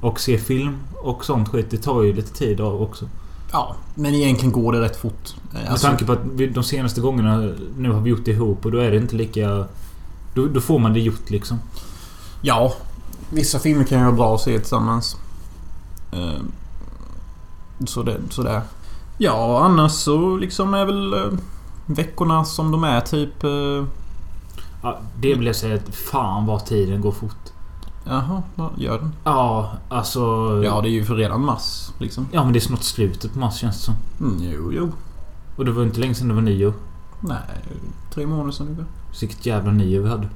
Och 0.00 0.20
se 0.20 0.38
film 0.38 0.76
och 0.94 1.24
sånt 1.24 1.48
skit, 1.48 1.66
det 1.70 1.76
tar 1.76 2.02
ju 2.02 2.12
lite 2.12 2.32
tid 2.32 2.60
av 2.60 2.82
också. 2.82 3.08
Ja, 3.52 3.74
men 3.94 4.14
egentligen 4.14 4.52
går 4.52 4.72
det 4.72 4.80
rätt 4.80 4.96
fort. 4.96 5.34
Med 5.52 5.80
tanke 5.80 6.04
på 6.04 6.12
att 6.12 6.20
vi, 6.34 6.46
de 6.46 6.64
senaste 6.64 7.00
gångerna 7.00 7.52
nu 7.76 7.90
har 7.92 8.00
vi 8.00 8.10
gjort 8.10 8.24
det 8.24 8.30
ihop 8.30 8.64
och 8.64 8.72
då 8.72 8.78
är 8.78 8.90
det 8.90 8.96
inte 8.96 9.16
lika... 9.16 9.64
Då, 10.34 10.46
då 10.46 10.60
får 10.60 10.78
man 10.78 10.92
det 10.92 11.00
gjort 11.00 11.30
liksom. 11.30 11.58
Ja, 12.42 12.74
vissa 13.30 13.58
filmer 13.58 13.84
kan 13.84 13.98
ju 13.98 14.04
vara 14.04 14.16
bra 14.16 14.34
att 14.34 14.40
se 14.40 14.58
tillsammans. 14.58 15.16
Eh, 16.12 16.40
Så 17.86 18.02
det, 18.02 18.16
sådär. 18.30 18.62
Ja, 19.18 19.64
annars 19.64 19.92
så 19.92 20.36
liksom 20.36 20.74
är 20.74 20.84
väl 20.84 21.12
eh, 21.14 21.38
veckorna 21.94 22.44
som 22.44 22.70
de 22.70 22.84
är 22.84 23.00
typ... 23.00 23.44
eh, 23.44 23.84
Ja, 24.82 24.98
det 25.20 25.34
vill 25.34 25.46
jag 25.46 25.56
säga 25.56 25.74
att 25.74 25.94
fan 25.94 26.46
vad 26.46 26.66
tiden 26.66 27.00
går 27.00 27.12
fort. 27.12 27.36
Jaha, 28.04 28.42
gör 28.76 28.98
den? 28.98 29.12
Ja, 29.24 29.72
alltså... 29.88 30.20
Ja, 30.64 30.80
det 30.80 30.88
är 30.88 30.92
ju 30.92 31.04
för 31.04 31.14
redan 31.14 31.44
mars 31.44 31.90
liksom. 31.98 32.26
Ja, 32.32 32.44
men 32.44 32.52
det 32.52 32.58
är 32.58 32.60
snart 32.60 32.82
slutet 32.82 33.32
på 33.32 33.38
mars 33.38 33.54
känns 33.56 33.76
det 33.76 33.82
som. 33.82 33.94
Mm, 34.20 34.52
jo, 34.54 34.72
jo. 34.72 34.88
Och 35.56 35.64
det 35.64 35.72
var 35.72 35.82
inte 35.82 36.00
länge 36.00 36.14
sedan 36.14 36.28
det 36.28 36.34
var 36.34 36.42
nyår. 36.42 36.72
Nej, 37.20 37.38
tre 38.14 38.26
månader 38.26 38.50
sedan 38.52 38.66
ungefär. 38.66 38.86
Vilket 39.20 39.46
jävla 39.46 39.70
nyår 39.72 40.02
vi 40.02 40.08
hade. 40.08 40.28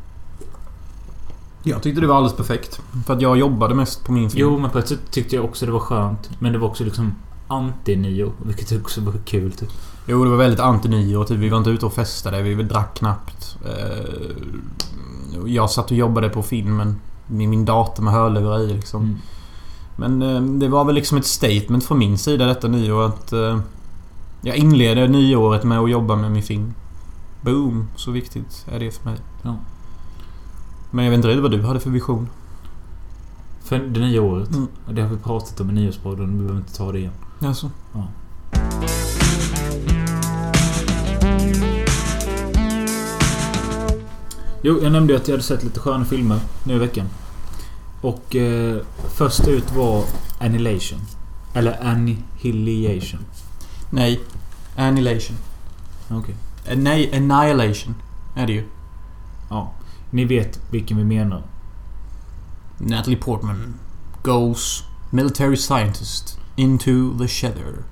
Jag 1.62 1.82
tyckte 1.82 2.00
det 2.00 2.06
var 2.06 2.16
alldeles 2.16 2.36
perfekt. 2.36 2.80
För 3.06 3.14
att 3.14 3.20
jag 3.20 3.36
jobbade 3.36 3.74
mest 3.74 4.04
på 4.04 4.12
min 4.12 4.30
film. 4.30 4.40
Jo, 4.40 4.58
men 4.58 4.70
på 4.70 4.78
ett 4.78 4.88
sätt 4.88 5.10
tyckte 5.10 5.36
jag 5.36 5.44
också 5.44 5.66
det 5.66 5.72
var 5.72 5.80
skönt. 5.80 6.30
Men 6.38 6.52
det 6.52 6.58
var 6.58 6.68
också 6.68 6.84
liksom... 6.84 7.14
anti-nyår. 7.48 8.32
Vilket 8.42 8.80
också 8.80 9.00
var 9.00 9.12
kul 9.24 9.52
typ. 9.52 9.70
Jo, 10.06 10.24
det 10.24 10.30
var 10.30 10.36
väldigt 10.36 10.60
anti-nyår. 10.60 11.24
Typ, 11.24 11.38
vi 11.38 11.48
var 11.48 11.58
inte 11.58 11.70
ute 11.70 11.86
och 11.86 11.92
festade. 11.92 12.42
Vi 12.42 12.54
drack 12.54 12.94
knappt. 12.98 13.56
Eh, 13.64 14.36
Jag 15.46 15.70
satt 15.70 15.90
och 15.90 15.96
jobbade 15.96 16.28
på 16.28 16.42
filmen. 16.42 17.00
Med 17.26 17.48
min 17.48 17.64
dator 17.64 18.02
med 18.02 18.12
hörlurar 18.12 18.58
i 18.60 18.66
liksom. 18.74 19.02
Mm. 19.02 19.16
Men 19.96 20.22
eh, 20.22 20.58
det 20.58 20.68
var 20.68 20.84
väl 20.84 20.94
liksom 20.94 21.18
ett 21.18 21.26
statement 21.26 21.84
från 21.84 21.98
min 21.98 22.18
sida 22.18 22.46
detta 22.46 22.68
nyår 22.68 23.06
att... 23.06 23.32
eh, 23.32 23.58
Jag 24.42 24.56
inleder 24.56 25.08
nyåret 25.08 25.64
med 25.64 25.78
att 25.78 25.90
jobba 25.90 26.16
med 26.16 26.30
min 26.32 26.42
film. 26.42 26.74
Boom! 27.40 27.88
Så 27.96 28.10
viktigt 28.10 28.66
är 28.70 28.80
det 28.80 28.90
för 28.90 29.04
mig. 29.04 29.18
Ja. 29.42 29.56
Men 30.90 31.04
jag 31.04 31.10
vet 31.10 31.16
inte 31.18 31.28
riktigt 31.28 31.42
vad 31.42 31.50
du 31.50 31.62
hade 31.62 31.80
för 31.80 31.90
vision. 31.90 32.28
För 33.64 33.78
det 33.78 34.00
nya 34.00 34.22
året. 34.22 34.50
Mm. 34.50 34.66
Det 34.90 35.02
har 35.02 35.08
vi 35.08 35.16
pratat 35.16 35.60
om 35.60 35.70
i 35.70 35.72
Nyårspodden. 35.72 36.32
Vi 36.32 36.38
behöver 36.38 36.58
inte 36.60 36.76
ta 36.76 36.92
det 36.92 36.98
igen. 36.98 37.12
Alltså. 37.44 37.70
Jo, 44.62 44.80
jag 44.82 44.92
nämnde 44.92 45.12
ju 45.12 45.18
att 45.18 45.28
jag 45.28 45.32
hade 45.32 45.42
sett 45.42 45.64
lite 45.64 45.80
sköna 45.80 46.04
filmer 46.04 46.40
nu 46.64 46.74
i 46.74 46.78
veckan. 46.78 47.08
Och 48.00 48.36
eh, 48.36 48.76
först 49.14 49.48
ut 49.48 49.72
var 49.72 50.04
Annihilation. 50.40 51.00
Eller 51.54 51.86
Annihilation. 51.86 53.20
Nej. 53.90 54.20
Annihilation. 54.76 55.36
Okej. 56.10 56.34
Eh, 56.66 56.78
nej, 56.78 57.16
Annihilation. 57.16 57.94
Är 58.36 58.46
det 58.46 58.52
ju. 58.52 58.64
Ja. 59.50 59.72
Ni 60.10 60.24
vet 60.24 60.60
vilken 60.70 60.96
vi 60.96 61.04
menar. 61.04 61.42
Natalie 62.78 63.18
Portman 63.18 63.74
goes 64.22 64.84
military 65.10 65.56
scientist 65.56 66.38
into 66.56 67.18
the 67.18 67.28
shether. 67.28 67.84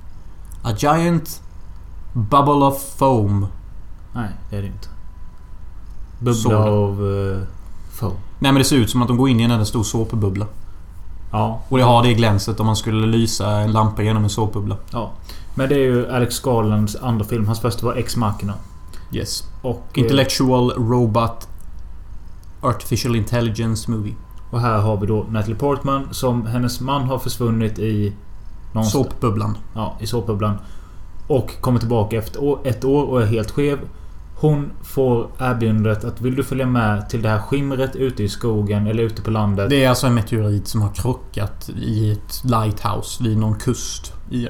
A 0.63 0.75
giant 0.79 1.41
bubble 2.13 2.67
of 2.67 2.83
foam. 2.97 3.47
Nej, 4.15 4.29
det 4.51 4.57
är 4.57 4.63
det 4.63 4.67
inte. 4.67 4.89
Bubbla 6.19 6.59
av 6.59 7.03
uh, 7.03 7.43
foam. 7.93 8.13
Nej 8.39 8.53
men 8.53 8.55
det 8.55 8.65
ser 8.65 8.77
ut 8.77 8.91
som 8.91 9.03
att 9.03 9.09
de 9.09 9.17
går 9.17 9.29
in 9.29 9.41
i 9.41 9.43
en 9.43 9.51
enda 9.51 9.65
stor 9.65 9.83
såpbubbla. 9.83 10.47
Ja. 11.33 11.61
Och 11.69 11.79
det 11.79 11.85
har 11.85 12.03
det 12.03 12.15
glänset 12.15 12.61
om 12.61 12.67
man 12.67 12.77
skulle 12.77 13.07
lysa 13.07 13.51
en 13.51 13.73
lampa 13.73 14.03
genom 14.03 14.25
en 14.25 14.31
såpbubbla. 14.31 14.77
ja. 14.91 15.11
Men 15.55 15.69
det 15.69 15.75
är 15.75 15.79
ju 15.79 16.11
Alex 16.11 16.41
Garlands 16.41 16.97
andra 16.97 17.25
film. 17.25 17.47
Hans 17.47 17.61
första 17.61 17.87
var 17.87 17.95
Ex 17.95 18.17
Machina. 18.17 18.55
Yes. 19.13 19.45
Och, 19.63 19.87
eh, 19.95 20.03
Intellectual 20.03 20.71
Robot 20.71 21.49
Artificial 22.61 23.17
Intelligence 23.17 23.91
Movie. 23.91 24.15
och 24.51 24.61
här 24.61 24.79
har 24.79 24.97
vi 24.97 25.07
då 25.07 25.27
Natalie 25.31 25.57
Portman 25.57 26.09
som 26.11 26.47
hennes 26.47 26.81
man 26.81 27.03
har 27.03 27.19
försvunnit 27.19 27.79
i... 27.79 28.13
någonstans- 28.73 29.05
Såpbubblan. 29.07 29.57
Ja, 29.75 29.97
i 30.01 30.07
såpbubblan. 30.07 30.57
Och 31.27 31.61
kommer 31.61 31.79
tillbaka 31.79 32.17
efter 32.19 32.67
ett 32.67 32.85
år 32.85 33.05
och 33.05 33.23
är 33.23 33.27
helt 33.27 33.51
skev. 33.51 33.79
Hon 34.37 34.71
får 34.83 35.27
erbjudandet 35.39 36.05
att 36.05 36.21
vill 36.21 36.35
du 36.37 36.45
följa 36.45 36.67
med 36.67 37.09
till 37.09 37.23
det 37.23 37.29
här 37.29 37.39
skimret 37.39 37.97
ute 37.97 38.23
i 38.23 38.29
skogen 38.29 38.87
eller 38.87 39.03
ute 39.03 39.23
på 39.23 39.31
landet. 39.31 39.71
Det 39.71 39.85
är 39.85 39.89
alltså 39.89 40.07
en 40.07 40.15
meteorit 40.15 40.69
som 40.69 40.83
har 40.83 40.89
krockat 40.95 41.71
i 41.83 42.13
ett 42.13 42.43
lighthouse 42.45 43.25
vid 43.25 43.39
någon 43.39 43.55
kust 43.59 44.13
i 44.31 44.49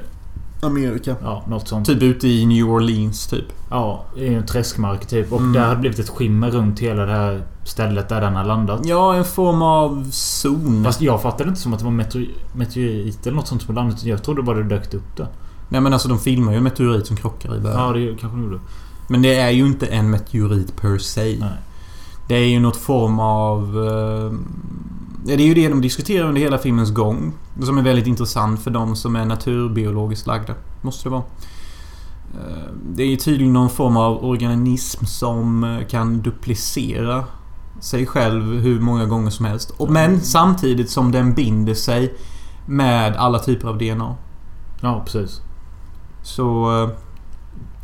Amerika. 0.63 1.15
Ja, 1.23 1.43
något 1.47 1.67
sånt. 1.67 1.87
Typ 1.87 2.01
ute 2.03 2.27
i 2.27 2.45
New 2.45 2.69
Orleans 2.69 3.27
typ. 3.27 3.45
Ja, 3.69 4.05
i 4.17 4.33
en 4.33 4.45
träskmark 4.45 5.05
typ. 5.05 5.31
Och 5.33 5.39
Mm. 5.39 5.53
där 5.53 5.61
hade 5.67 5.79
blivit 5.79 5.99
ett 5.99 6.09
skimmer 6.09 6.51
runt 6.51 6.79
hela 6.79 7.05
det 7.05 7.11
här 7.11 7.43
stället 7.63 8.09
där 8.09 8.21
den 8.21 8.35
har 8.35 8.43
landat. 8.45 8.81
Ja, 8.85 9.15
en 9.15 9.25
form 9.25 9.61
av 9.61 10.09
zon. 10.11 10.83
Fast 10.83 11.01
jag 11.01 11.21
fattade 11.21 11.49
inte 11.49 11.61
som 11.61 11.73
att 11.73 11.79
det 11.79 11.85
var 11.85 11.91
meteor- 11.91 12.29
meteorit 12.55 13.27
eller 13.27 13.35
något 13.35 13.47
sånt 13.47 13.61
som 13.61 13.75
landat. 13.75 14.03
Jag 14.03 14.23
trodde 14.23 14.41
bara 14.41 14.57
det 14.57 14.63
dök 14.63 14.93
upp 14.93 15.17
där. 15.17 15.27
Nej 15.69 15.81
men 15.81 15.93
alltså 15.93 16.07
de 16.09 16.19
filmar 16.19 16.51
ju 16.51 16.57
en 16.57 16.63
meteorit 16.63 17.07
som 17.07 17.15
krockar 17.17 17.55
i 17.55 17.59
början. 17.59 17.79
Ja, 17.87 17.93
det 17.93 18.07
kanske 18.19 18.37
de 18.37 18.43
gjorde. 18.43 18.59
Men 19.07 19.21
det 19.21 19.35
är 19.35 19.49
ju 19.49 19.65
inte 19.65 19.85
en 19.85 20.09
meteorit 20.09 20.75
per 20.81 20.97
se. 20.97 21.37
Nej. 21.39 21.49
Det 22.27 22.35
är 22.35 22.47
ju 22.47 22.59
något 22.59 22.77
form 22.77 23.19
av... 23.19 23.87
Eh, 23.87 24.31
det 25.25 25.33
är 25.33 25.47
ju 25.47 25.53
det 25.53 25.69
de 25.69 25.81
diskuterar 25.81 26.27
under 26.27 26.41
hela 26.41 26.57
filmens 26.57 26.91
gång. 26.91 27.33
Som 27.61 27.77
är 27.77 27.81
väldigt 27.81 28.07
intressant 28.07 28.63
för 28.63 28.71
de 28.71 28.95
som 28.95 29.15
är 29.15 29.25
naturbiologiskt 29.25 30.27
lagda. 30.27 30.53
Måste 30.81 31.03
det 31.05 31.09
vara. 31.09 31.23
Eh, 32.33 32.73
det 32.95 33.03
är 33.03 33.07
ju 33.07 33.15
tydligen 33.15 33.53
någon 33.53 33.69
form 33.69 33.97
av 33.97 34.25
organism 34.25 35.05
som 35.05 35.63
eh, 35.63 35.87
kan 35.87 36.21
duplicera 36.21 37.23
sig 37.81 38.05
själv 38.05 38.43
hur 38.59 38.79
många 38.79 39.05
gånger 39.05 39.29
som 39.29 39.45
helst. 39.45 39.71
Men 39.89 40.21
samtidigt 40.21 40.89
som 40.89 41.11
den 41.11 41.33
binder 41.33 41.73
sig 41.73 42.13
med 42.67 43.15
alla 43.15 43.39
typer 43.39 43.67
av 43.67 43.77
DNA. 43.77 44.15
Ja, 44.81 45.01
precis. 45.05 45.41
Så... 46.23 46.71
eh, 46.83 46.89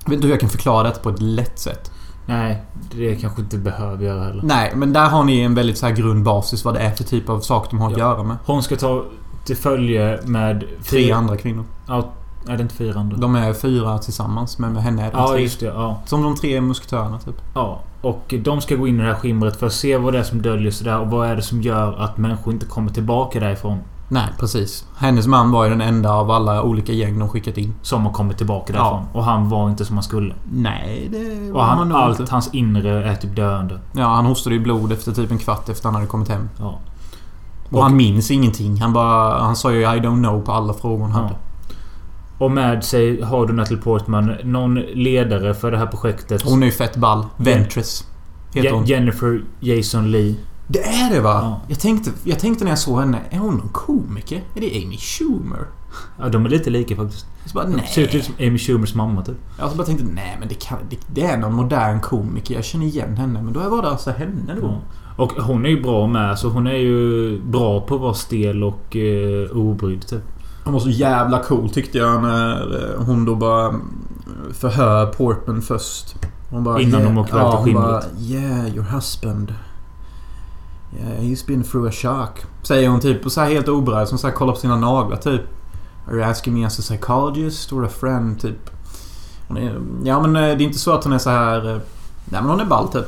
Jag 0.03 0.09
vet 0.09 0.13
inte 0.17 0.27
hur 0.27 0.33
jag 0.33 0.39
kan 0.39 0.49
förklara 0.49 0.83
detta 0.83 0.99
på 1.01 1.09
ett 1.09 1.21
lätt 1.21 1.59
sätt. 1.59 1.91
Nej, 2.29 2.61
det 2.95 3.15
kanske 3.15 3.41
inte 3.41 3.57
behöver 3.57 4.05
göra 4.05 4.23
heller. 4.23 4.41
Nej, 4.43 4.71
men 4.75 4.93
där 4.93 5.09
har 5.09 5.23
ni 5.23 5.39
en 5.41 5.55
väldigt 5.55 5.77
så 5.77 5.85
här 5.85 5.93
grundbasis 5.93 6.65
vad 6.65 6.73
det 6.73 6.79
är 6.79 6.91
för 6.91 7.03
typ 7.03 7.29
av 7.29 7.39
sak 7.39 7.67
de 7.69 7.79
har 7.79 7.87
att 7.91 7.97
Ja. 7.97 7.99
göra 8.13 8.23
med. 8.23 8.37
Hon 8.45 8.63
ska 8.63 8.75
ta 8.75 9.03
till 9.45 9.57
följe 9.57 10.19
med... 10.25 10.59
Tre 10.59 10.99
fyra- 11.03 11.15
andra 11.15 11.37
kvinnor. 11.37 11.63
Ja, 11.87 12.09
är 12.47 12.57
det 12.57 12.61
inte 12.63 12.75
fyra 12.75 12.99
andra? 12.99 13.17
De 13.17 13.35
är 13.35 13.53
fyra 13.53 13.97
tillsammans, 13.97 14.59
men 14.59 14.73
med 14.73 14.83
henne 14.83 15.01
är 15.05 15.11
de 15.11 15.17
Ja, 15.17 15.27
tre. 15.27 15.41
just 15.41 15.59
det. 15.59 15.65
Ja. 15.65 15.99
Som 16.05 16.23
de 16.23 16.35
tre 16.35 16.61
musketörerna 16.61 17.19
typ. 17.19 17.35
ja. 17.55 17.79
Och 18.01 18.33
de 18.43 18.61
ska 18.61 18.75
gå 18.75 18.87
in 18.87 18.95
i 18.95 18.97
det 19.03 19.07
här 19.07 19.15
skimret 19.15 19.55
för 19.59 19.67
att 19.67 19.73
se 19.73 19.97
vad 19.97 20.13
det 20.13 20.19
är 20.19 20.23
som 20.23 20.41
döljer 20.41 20.71
sig 20.71 20.85
där 20.85 20.99
och 20.99 21.07
vad 21.07 21.27
är 21.27 21.35
det 21.35 21.41
som 21.41 21.61
gör 21.61 21.93
att 22.03 22.17
människor 22.17 22.53
inte 22.53 22.65
kommer 22.65 22.91
tillbaka 22.91 23.39
därifrån. 23.39 23.77
Nej, 24.11 24.27
precis. 24.39 24.85
Hennes 24.97 25.27
man 25.27 25.51
var 25.51 25.63
ju 25.63 25.69
den 25.69 25.81
enda 25.81 26.13
av 26.13 26.31
alla 26.31 26.63
olika 26.63 26.93
gäng 26.93 27.19
de 27.19 27.29
skickat 27.29 27.57
in. 27.57 27.73
Som 27.81 28.05
har 28.05 28.13
kommit 28.13 28.37
tillbaka 28.37 28.73
Ja. 28.73 28.79
därifrån. 28.83 29.05
Och 29.13 29.23
han 29.23 29.49
var 29.49 29.69
inte 29.69 29.85
som 29.85 29.95
han 29.97 30.03
skulle. 30.03 30.33
Nej, 30.51 31.07
det 31.11 31.47
Och 31.49 31.53
var 31.55 31.63
han 31.63 31.77
han, 31.77 31.89
nog 31.89 31.97
allt 31.97 32.19
inte. 32.19 32.31
hans 32.31 32.49
inre 32.53 33.09
är 33.11 33.15
typ 33.15 33.35
döende. 33.35 33.79
Ja, 33.93 34.05
han 34.07 34.25
hostade 34.25 34.55
ju 34.55 34.61
blod 34.61 34.91
efter 34.91 35.11
typ 35.11 35.31
en 35.31 35.37
kvart 35.37 35.69
efter 35.69 35.85
han 35.85 35.95
hade 35.95 36.07
kommit 36.07 36.27
hem. 36.29 36.49
Ja. 36.59 36.79
Och, 37.69 37.77
Och- 37.77 37.83
han 37.83 37.95
minns 37.95 38.31
ingenting. 38.31 38.81
Han 38.81 38.93
bara... 38.93 39.41
Han 39.43 39.55
sa 39.55 39.71
ju 39.71 39.79
I 39.81 39.85
don't 39.85 40.23
know 40.23 40.41
på 40.41 40.51
alla 40.51 40.73
frågor 40.73 41.03
han 41.07 41.11
Ja. 41.11 41.17
hade. 41.27 41.35
Och 42.37 42.51
med 42.51 42.83
sig 42.83 43.21
har 43.21 43.47
du 43.47 43.53
Natalie 43.53 43.81
Portman, 43.81 44.35
någon 44.43 44.75
ledare 44.75 45.53
för 45.53 45.71
det 45.71 45.77
här 45.77 45.85
projektet. 45.85 46.41
Hon 46.45 46.61
är 46.61 46.65
ju 46.65 46.71
fett 46.71 46.95
ball. 46.97 47.25
Ventress. 47.37 48.07
Heter 48.53 48.69
Je- 48.69 48.73
hon. 48.75 48.85
Jennifer 48.85 49.41
Jason 49.59 50.11
Lee. 50.11 50.35
Det 50.71 50.83
är 50.83 51.13
det 51.13 51.21
va? 51.21 51.39
Ja. 51.43 51.61
Jag, 51.67 51.79
tänkte, 51.79 52.11
jag 52.23 52.39
tänkte 52.39 52.63
när 52.63 52.71
jag 52.71 52.79
såg 52.79 52.99
henne, 52.99 53.19
är 53.29 53.37
hon 53.37 53.55
någon 53.55 53.69
komiker? 53.69 54.43
Är 54.55 54.61
det 54.61 54.83
Amy 54.85 54.97
Schumer? 54.97 55.67
Ja, 56.19 56.29
de 56.29 56.45
är 56.45 56.49
lite 56.49 56.69
lika 56.69 56.95
faktiskt. 56.95 57.25
Så 57.45 57.53
bara, 57.53 57.67
nej. 57.67 57.87
ser 57.93 58.01
ut 58.01 58.13
lite 58.13 58.25
som 58.25 58.35
Amy 58.39 58.57
Schumers 58.57 58.95
mamma 58.95 59.25
typ. 59.25 59.37
Jag 59.59 59.71
så 59.71 59.77
bara 59.77 59.83
tänkte, 59.83 60.05
nej 60.05 60.37
men 60.39 60.47
det, 60.47 60.55
kan, 60.55 60.77
det, 60.89 60.97
det 61.13 61.23
är 61.23 61.37
någon 61.37 61.53
modern 61.53 61.99
komiker. 61.99 62.55
Jag 62.55 62.63
känner 62.63 62.85
igen 62.85 63.17
henne. 63.17 63.41
Men 63.41 63.53
då 63.53 63.59
var 63.59 63.81
det 63.81 63.89
alltså 63.89 64.11
henne 64.11 64.55
då. 64.61 64.67
Ja. 64.67 64.81
Och 65.23 65.31
hon 65.31 65.65
är 65.65 65.69
ju 65.69 65.81
bra 65.81 66.07
med. 66.07 66.39
Så 66.39 66.49
hon 66.49 66.67
är 66.67 66.77
ju 66.77 67.41
bra 67.41 67.81
på 67.81 67.95
att 67.95 68.01
vara 68.01 68.13
stel 68.13 68.63
och 68.63 68.95
eh, 68.95 69.57
obrydd 69.57 70.07
typ. 70.07 70.23
Hon 70.63 70.73
var 70.73 70.79
så 70.79 70.89
jävla 70.89 71.43
cool 71.43 71.69
tyckte 71.69 71.97
jag 71.97 72.21
när 72.21 72.75
eh, 72.95 73.05
hon 73.05 73.25
då 73.25 73.35
bara 73.35 73.67
mm, 73.67 73.81
förhör 74.53 75.05
Portman 75.05 75.61
först. 75.61 76.15
Hon 76.49 76.63
bara, 76.63 76.81
Innan 76.81 77.03
de 77.03 77.17
åker 77.17 77.33
iväg 77.33 77.45
till 77.49 77.57
hon 77.57 77.65
skimret. 77.65 77.83
bara, 77.83 78.03
Yeah, 78.19 78.75
your 78.75 78.85
husband. 78.85 79.53
Yeah, 80.97 81.21
he's 81.21 81.47
been 81.47 81.63
through 81.63 81.89
a 81.89 81.91
shock. 81.91 82.39
Säger 82.63 82.89
hon 82.89 82.99
typ 82.99 83.25
och 83.25 83.31
så 83.31 83.41
här 83.41 83.49
helt 83.49 83.67
oberörd 83.67 84.07
som 84.07 84.17
så 84.17 84.27
här 84.27 84.33
kollar 84.33 84.53
på 84.53 84.59
sina 84.59 84.75
naglar 84.75 85.17
typ. 85.17 85.41
Are 86.07 86.15
you 86.15 86.23
asking 86.23 86.53
me 86.53 86.65
as 86.65 86.79
a 86.79 86.81
psychologist 86.81 87.73
or 87.73 87.85
a 87.85 87.89
friend? 87.89 88.41
Typ. 88.41 88.69
Är, 89.49 89.81
ja 90.03 90.21
men 90.27 90.35
eh, 90.35 90.41
det 90.41 90.63
är 90.63 90.65
inte 90.65 90.79
så 90.79 90.93
att 90.93 91.03
hon 91.03 91.13
är 91.13 91.17
så 91.17 91.29
här... 91.29 91.69
eh, 91.69 91.81
Nej 92.25 92.41
men 92.41 92.49
hon 92.49 92.59
är 92.59 92.65
ball 92.65 92.87
typ. 92.87 93.05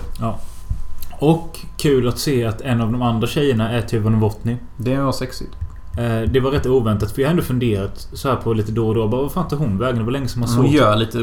Och 1.19 1.59
kul 1.77 2.07
att 2.07 2.19
se 2.19 2.45
att 2.45 2.61
en 2.61 2.81
av 2.81 2.91
de 2.91 3.01
andra 3.01 3.27
tjejerna 3.27 3.69
är 3.71 3.81
Tuva 3.81 4.09
Novotny. 4.09 4.57
Det 4.77 4.97
var 4.97 5.11
sexigt. 5.11 5.51
Eh, 5.97 6.31
det 6.31 6.39
var 6.39 6.51
rätt 6.51 6.65
oväntat 6.65 7.11
för 7.11 7.21
jag 7.21 7.29
har 7.29 7.31
ändå 7.31 7.43
funderat 7.43 8.07
så 8.13 8.29
här 8.29 8.35
på 8.35 8.53
lite 8.53 8.71
då 8.71 8.87
och 8.87 8.95
då. 8.95 9.07
Bara, 9.07 9.21
vad 9.21 9.31
fan 9.31 9.47
tar 9.47 9.57
hon 9.57 9.77
vägen? 9.77 9.97
Det 9.97 10.03
var 10.03 10.11
länge 10.11 10.27
som 10.27 10.39
man 10.39 10.49
såg. 10.49 10.57
Hon 10.57 10.71
gör 10.71 10.95
lite... 10.95 11.17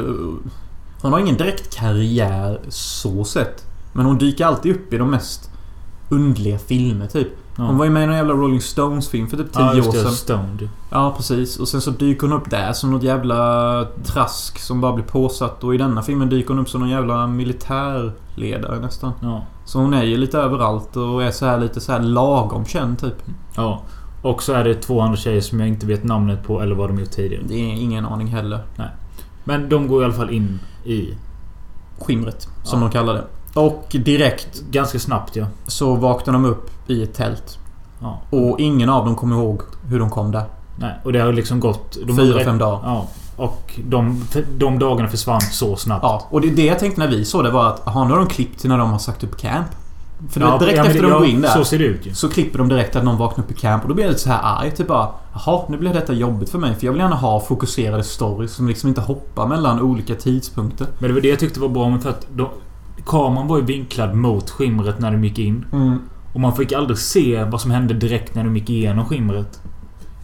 Hon 1.00 1.12
har 1.12 1.18
ingen 1.18 1.36
direkt 1.36 1.76
karriär 1.76 2.60
så 2.68 3.24
sett. 3.24 3.66
Men 3.92 4.06
hon 4.06 4.18
dyker 4.18 4.46
alltid 4.46 4.74
upp 4.74 4.92
i 4.92 4.98
de 4.98 5.10
mest 5.10 5.50
undliga 6.08 6.58
filmer 6.58 7.06
typ. 7.06 7.28
Ja. 7.56 7.64
Hon 7.64 7.78
var 7.78 7.84
ju 7.84 7.90
med 7.90 8.02
i 8.02 8.06
någon 8.06 8.16
jävla 8.16 8.34
Rolling 8.34 8.60
Stones-film 8.60 9.26
för 9.26 9.36
typ 9.36 9.52
10 9.52 9.62
ja, 9.62 9.88
år 9.88 9.92
sedan. 9.92 10.12
Stoned. 10.12 10.68
Ja, 10.90 11.14
precis. 11.16 11.58
Och 11.58 11.68
sen 11.68 11.80
så 11.80 11.90
dyker 11.90 12.26
hon 12.26 12.32
upp 12.36 12.50
där 12.50 12.72
som 12.72 12.90
något 12.90 13.02
jävla 13.02 13.84
trask 14.04 14.58
som 14.58 14.80
bara 14.80 14.92
blir 14.92 15.04
påsatt. 15.04 15.64
Och 15.64 15.74
i 15.74 15.78
denna 15.78 16.02
filmen 16.02 16.28
dyker 16.28 16.48
hon 16.48 16.58
upp 16.58 16.68
som 16.68 16.80
någon 16.80 16.90
jävla 16.90 17.26
militärledare 17.26 18.80
nästan. 18.80 19.12
Ja. 19.22 19.42
Så 19.64 19.78
hon 19.78 19.94
är 19.94 20.02
ju 20.02 20.16
lite 20.16 20.38
överallt 20.38 20.96
och 20.96 21.22
är 21.22 21.30
så 21.30 21.46
här 21.46 21.58
lite 21.60 21.80
så 21.80 21.92
här 21.92 22.00
lagom 22.00 22.64
känd 22.64 22.98
typ. 22.98 23.22
ja. 23.56 23.82
Och 24.22 24.42
så 24.42 24.52
är 24.52 24.64
det 24.64 24.74
två 24.74 25.00
andra 25.00 25.16
tjejer 25.16 25.40
som 25.40 25.60
jag 25.60 25.68
inte 25.68 25.86
vet 25.86 26.04
namnet 26.04 26.46
på 26.46 26.60
eller 26.62 26.74
vad 26.74 26.88
de 26.90 26.98
gjort 26.98 27.10
tidigare. 27.10 27.42
Det 27.48 27.54
är 27.54 27.74
ingen 27.74 28.04
aning 28.06 28.26
heller. 28.26 28.60
Men 29.44 29.68
de 29.68 29.88
går 29.88 30.02
i 30.02 30.04
alla 30.04 30.14
fall 30.14 30.30
in 30.30 30.60
i... 30.84 31.14
Skimret, 32.00 32.48
som 32.64 32.78
Ja. 32.82 32.86
de 32.88 32.92
kallar 32.92 33.14
det. 33.14 33.24
Och 33.58 33.86
direkt 33.90 34.62
Ganska 34.70 34.98
snabbt 34.98 35.36
ja. 35.36 35.46
så 35.66 35.94
vaknar 35.94 36.32
de 36.32 36.44
upp 36.44 36.70
i 36.90 37.02
ett 37.02 37.14
tält. 37.14 37.58
ja. 38.00 38.20
Och 38.30 38.60
ingen 38.60 38.88
av 38.88 39.04
dem 39.04 39.16
kommer 39.16 39.36
ihåg 39.36 39.60
hur 39.88 39.98
de 39.98 40.10
kom 40.10 40.32
där. 40.32 40.44
Nej, 40.80 40.92
och 41.04 41.12
det 41.12 41.18
har 41.20 41.32
liksom 41.32 41.60
gått... 41.60 41.96
Fyra, 42.18 42.44
fem 42.44 42.58
dagar. 42.58 42.80
Ja. 42.84 43.06
Och 43.36 43.80
de, 43.84 44.24
de 44.56 44.78
dagarna 44.78 45.08
försvann 45.08 45.40
så 45.40 45.76
snabbt. 45.76 46.02
Ja, 46.02 46.26
och 46.30 46.40
det, 46.40 46.50
det 46.50 46.64
jag 46.64 46.78
tänkte 46.78 47.00
när 47.00 47.08
vi 47.08 47.24
såg 47.24 47.44
det 47.44 47.50
var 47.50 47.66
att 47.68 47.86
aha, 47.88 48.04
nu 48.04 48.10
har 48.10 48.18
de 48.18 48.26
klippt 48.28 48.60
till 48.60 48.68
när 48.70 48.78
de 48.78 48.90
har 48.90 48.98
sagt 48.98 49.24
upp 49.24 49.36
camp. 49.36 49.66
För 50.30 50.40
Ja, 50.40 50.58
direkt 50.58 50.76
ja, 50.78 50.84
efter 50.84 51.02
det- 51.02 51.08
de 51.08 51.12
går 51.18 51.26
in 51.26 51.40
där 51.40 51.48
Så 51.48 51.64
ser 51.64 51.78
det 51.78 51.84
ut 51.84 52.06
ju. 52.06 52.14
så 52.14 52.28
klipper 52.28 52.58
de 52.58 52.68
direkt 52.68 52.96
att 52.96 53.04
någon 53.04 53.16
vaknar 53.16 53.44
upp 53.44 53.50
i 53.50 53.54
camp 53.54 53.82
och 53.82 53.88
då 53.88 53.94
blir 53.94 54.04
jag 54.04 54.10
lite 54.10 54.22
så 54.22 54.28
här 54.30 54.40
arg. 54.62 54.70
Typ 54.70 54.86
bara 54.88 55.08
Jaha, 55.32 55.62
nu 55.68 55.76
blir 55.78 55.92
detta 55.94 56.12
jobbigt 56.12 56.50
för 56.50 56.58
mig 56.58 56.74
för 56.74 56.84
jag 56.86 56.92
vill 56.92 57.00
gärna 57.00 57.16
ha 57.16 57.40
fokuserade 57.40 58.04
stories 58.04 58.52
som 58.52 58.68
liksom 58.68 58.88
inte 58.88 59.00
hoppar 59.00 59.46
mellan 59.46 59.80
olika 59.80 60.14
tidpunkter. 60.14 60.86
Men 60.98 61.08
det 61.08 61.14
var 61.14 61.20
det 61.20 61.28
jag 61.28 61.38
tyckte 61.38 61.60
var 61.60 61.68
bra 61.68 61.88
med 61.88 62.02
för 62.02 62.10
att 62.10 62.26
de, 62.36 62.48
kameran 63.08 63.48
var 63.48 63.58
ju 63.58 63.64
vinklad 63.64 64.14
mot 64.14 64.50
skimret 64.50 64.98
när 64.98 65.10
de 65.10 65.24
gick 65.24 65.38
in. 65.38 65.64
Och 66.32 66.40
man 66.40 66.56
fick 66.56 66.72
aldrig 66.72 66.98
se 66.98 67.44
vad 67.44 67.60
som 67.60 67.70
hände 67.70 67.94
direkt 67.94 68.34
när 68.34 68.44
de 68.44 68.56
gick 68.56 68.70
igenom 68.70 69.04
skimret. 69.06 69.60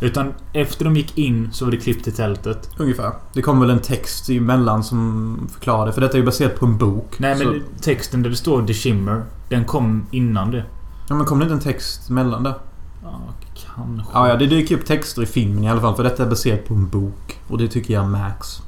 Utan 0.01 0.33
efter 0.53 0.85
de 0.85 0.97
gick 0.97 1.19
in 1.19 1.53
så 1.53 1.65
var 1.65 1.73
det 1.73 1.77
klippt 1.77 2.05
till 2.05 2.13
tältet. 2.13 2.71
Ungefär. 2.79 3.13
Det 3.33 3.43
kom 3.43 3.61
väl 3.61 3.71
en 3.71 3.81
text 3.81 4.31
emellan 4.31 4.85
som 4.85 5.39
förklarade. 5.53 5.93
För 5.93 6.01
detta 6.01 6.15
är 6.15 6.19
ju 6.19 6.25
baserat 6.25 6.59
på 6.59 6.67
en 6.67 6.79
bok. 6.79 7.19
Nej 7.19 7.39
men 7.39 7.47
så, 7.47 7.83
texten 7.83 8.23
där 8.23 8.31
det 8.31 8.37
står 8.37 8.67
The 8.67 8.75
Shimmer. 8.75 9.23
Den 9.49 9.65
kom 9.65 10.07
innan 10.11 10.51
det. 10.51 10.65
ja, 11.09 11.15
men 11.15 11.27
kom 11.27 11.39
det 11.39 11.43
inte 11.43 11.55
en 11.55 11.61
text 11.61 12.11
mellan 12.11 12.43
där? 12.43 12.55
Ja, 13.03 13.21
kanske. 13.55 14.13
Ja, 14.13 14.29
ja, 14.29 14.37
det 14.37 14.47
dyker 14.47 14.75
upp 14.77 14.87
texter 14.87 15.23
i 15.23 15.27
filmen 15.27 15.65
i 15.65 15.71
alla 15.71 15.81
fall. 15.81 15.95
För 15.95 16.03
detta 16.03 16.23
är 16.23 16.29
baserat 16.29 16.69
på 16.69 16.75
en 16.75 16.89
bok. 16.89 17.41
Och 17.49 17.59
det 17.59 17.69
tycker 17.69 17.95
jag 17.95 18.05
är 18.05 18.09
Max. 18.09 18.63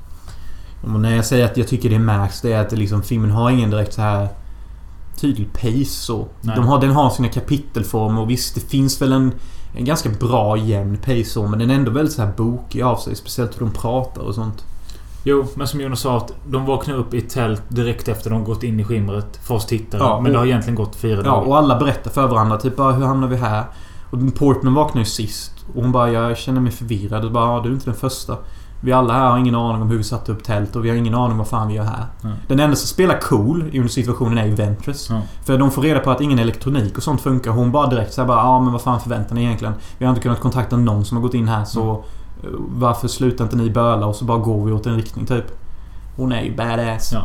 Och 0.94 1.00
när 1.00 1.16
jag 1.16 1.24
säger 1.24 1.44
att 1.44 1.56
jag 1.56 1.68
tycker 1.68 1.88
det 1.90 1.94
är 1.94 2.00
Max, 2.00 2.40
det 2.40 2.52
är 2.52 2.60
att 2.60 2.72
liksom, 2.72 3.02
filmen 3.02 3.30
har 3.30 3.50
ingen 3.50 3.70
direkt 3.70 3.92
så 3.94 4.00
här 4.02 4.28
tydlig 5.20 5.52
pace 5.52 5.84
så. 5.84 6.26
De 6.40 6.66
har, 6.66 6.80
den 6.80 6.90
har 6.90 7.10
sina 7.10 7.28
kapitelformer 7.28 8.20
och 8.20 8.30
visst, 8.30 8.54
det 8.54 8.60
finns 8.60 9.02
väl 9.02 9.12
en, 9.12 9.32
en 9.76 9.84
ganska 9.84 10.08
bra 10.08 10.56
jämn 10.56 10.96
pace 10.96 11.24
så. 11.24 11.46
Men 11.46 11.58
den 11.58 11.70
är 11.70 11.74
ändå 11.74 11.90
väldigt 11.90 12.14
så 12.14 12.22
här 12.22 12.32
bokig 12.36 12.82
av 12.82 12.96
sig. 12.96 13.16
Speciellt 13.16 13.60
hur 13.60 13.66
de 13.66 13.70
pratar 13.72 14.22
och 14.22 14.34
sånt. 14.34 14.64
Jo, 15.24 15.46
men 15.54 15.66
som 15.68 15.80
Jonas 15.80 16.00
sa 16.00 16.16
att 16.16 16.32
de 16.48 16.66
vaknar 16.66 16.94
upp 16.94 17.14
i 17.14 17.18
ett 17.18 17.30
tält 17.30 17.62
direkt 17.68 18.08
efter 18.08 18.30
de 18.30 18.44
gått 18.44 18.62
in 18.62 18.80
i 18.80 18.84
skimret. 18.84 19.40
För 19.42 19.54
oss 19.54 19.66
tittare. 19.66 20.02
Ja, 20.02 20.20
men 20.20 20.32
det 20.32 20.38
har 20.38 20.46
egentligen 20.46 20.74
gått 20.74 20.96
fyra 20.96 21.16
Ja, 21.16 21.22
dagar. 21.22 21.48
och 21.48 21.58
alla 21.58 21.78
berättar 21.78 22.10
för 22.10 22.26
varandra. 22.26 22.56
Typ 22.56 22.76
bara, 22.76 22.92
hur 22.92 23.04
hamnar 23.06 23.28
vi 23.28 23.36
här? 23.36 23.64
Och 24.10 24.34
Portman 24.34 24.74
vaknar 24.74 25.00
ju 25.00 25.06
sist. 25.06 25.52
Och 25.74 25.82
hon 25.82 25.92
bara, 25.92 26.10
jag 26.10 26.36
känner 26.38 26.60
mig 26.60 26.72
förvirrad. 26.72 27.24
Och 27.24 27.32
bara, 27.32 27.56
ja, 27.56 27.60
du 27.62 27.68
är 27.68 27.72
inte 27.72 27.84
den 27.86 27.94
första. 27.94 28.36
Vi 28.80 28.92
alla 28.92 29.12
här 29.14 29.28
har 29.30 29.38
ingen 29.38 29.54
aning 29.54 29.82
om 29.82 29.90
hur 29.90 29.96
vi 29.98 30.04
satte 30.04 30.32
upp 30.32 30.44
tält 30.44 30.76
och 30.76 30.84
vi 30.84 30.88
har 30.88 30.96
ingen 30.96 31.14
aning 31.14 31.38
vad 31.38 31.48
fan 31.48 31.68
vi 31.68 31.74
gör 31.74 31.84
här. 31.84 32.06
Nej. 32.20 32.32
Den 32.48 32.60
enda 32.60 32.76
som 32.76 32.86
spelar 32.88 33.20
cool 33.20 33.64
i 33.72 33.78
under 33.78 33.88
situationen 33.92 34.38
är 34.38 34.46
ju 34.46 34.54
Ventress. 34.54 35.10
Ja. 35.10 35.20
För 35.44 35.58
de 35.58 35.70
får 35.70 35.82
reda 35.82 36.00
på 36.00 36.10
att 36.10 36.20
ingen 36.20 36.38
elektronik 36.38 36.96
och 36.96 37.02
sånt 37.02 37.20
funkar. 37.20 37.50
Hon 37.50 37.72
bara 37.72 37.86
direkt 37.86 38.12
såhär 38.14 38.28
bara, 38.28 38.38
ja 38.38 38.60
men 38.60 38.72
vad 38.72 38.82
fan 38.82 39.00
förväntar 39.00 39.34
ni 39.34 39.42
egentligen? 39.44 39.74
Vi 39.98 40.04
har 40.04 40.10
inte 40.10 40.22
kunnat 40.22 40.40
kontakta 40.40 40.76
någon 40.76 41.04
som 41.04 41.16
har 41.16 41.22
gått 41.22 41.34
in 41.34 41.48
här 41.48 41.64
så... 41.64 41.90
eh, 41.90 42.50
Varför 42.68 43.08
slutar 43.08 43.44
inte 43.44 43.56
ni 43.56 43.70
böla 43.70 44.06
och 44.06 44.14
så 44.16 44.24
bara 44.24 44.38
går 44.38 44.64
vi 44.64 44.72
åt 44.72 44.86
en 44.86 44.96
riktning 44.96 45.26
typ? 45.26 45.44
Hon 46.16 46.32
är 46.32 46.42
ju 46.42 46.56
badass. 46.56 47.10
Ja. 47.12 47.22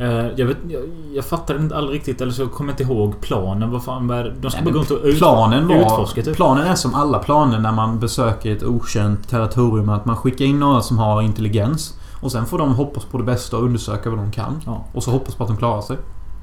Eh, 0.00 0.28
jag, 0.36 0.46
vet, 0.46 0.56
jag, 0.68 0.82
jag 1.14 1.24
fattar 1.24 1.56
inte 1.56 1.76
aldrig 1.76 1.96
riktigt, 1.96 2.20
eller 2.20 2.32
så 2.32 2.48
kommer 2.48 2.72
jag 2.72 2.80
inte 2.80 2.92
ihåg 2.92 3.20
planen. 3.20 3.70
Vad 3.70 3.84
fan 3.84 4.06
det? 4.06 4.34
De 4.40 4.50
ska 4.50 4.62
bara 4.62 4.70
gå 4.70 4.78
runt 4.78 4.90
och 4.90 5.04
ut, 5.04 5.18
Planen 5.18 5.68
var... 5.68 5.76
utforska 5.76 6.22
typ. 6.22 6.36
Planen 6.36 6.66
är 6.66 6.74
som 6.74 6.94
alla 6.94 7.18
planer 7.18 7.58
när 7.58 7.72
man 7.72 7.98
besöker 7.98 8.52
ett 8.56 8.62
okänt 8.62 9.28
territorium. 9.28 9.88
Att 9.88 10.04
man 10.04 10.16
skickar 10.16 10.44
in 10.44 10.60
några 10.60 10.80
som 10.82 10.98
har 10.98 11.22
intelligens. 11.22 11.98
Och 12.20 12.32
sen 12.32 12.46
får 12.46 12.58
de 12.58 12.74
hoppas 12.74 13.04
på 13.04 13.18
det 13.18 13.24
bästa 13.24 13.56
och 13.56 13.64
undersöka 13.64 14.10
vad 14.10 14.18
de 14.18 14.32
kan. 14.32 14.60
Ja. 14.66 14.84
Och 14.92 15.02
så 15.02 15.10
hoppas 15.10 15.34
på 15.34 15.42
att 15.44 15.48
de 15.48 15.56
klarar 15.56 15.80
sig. 15.80 15.96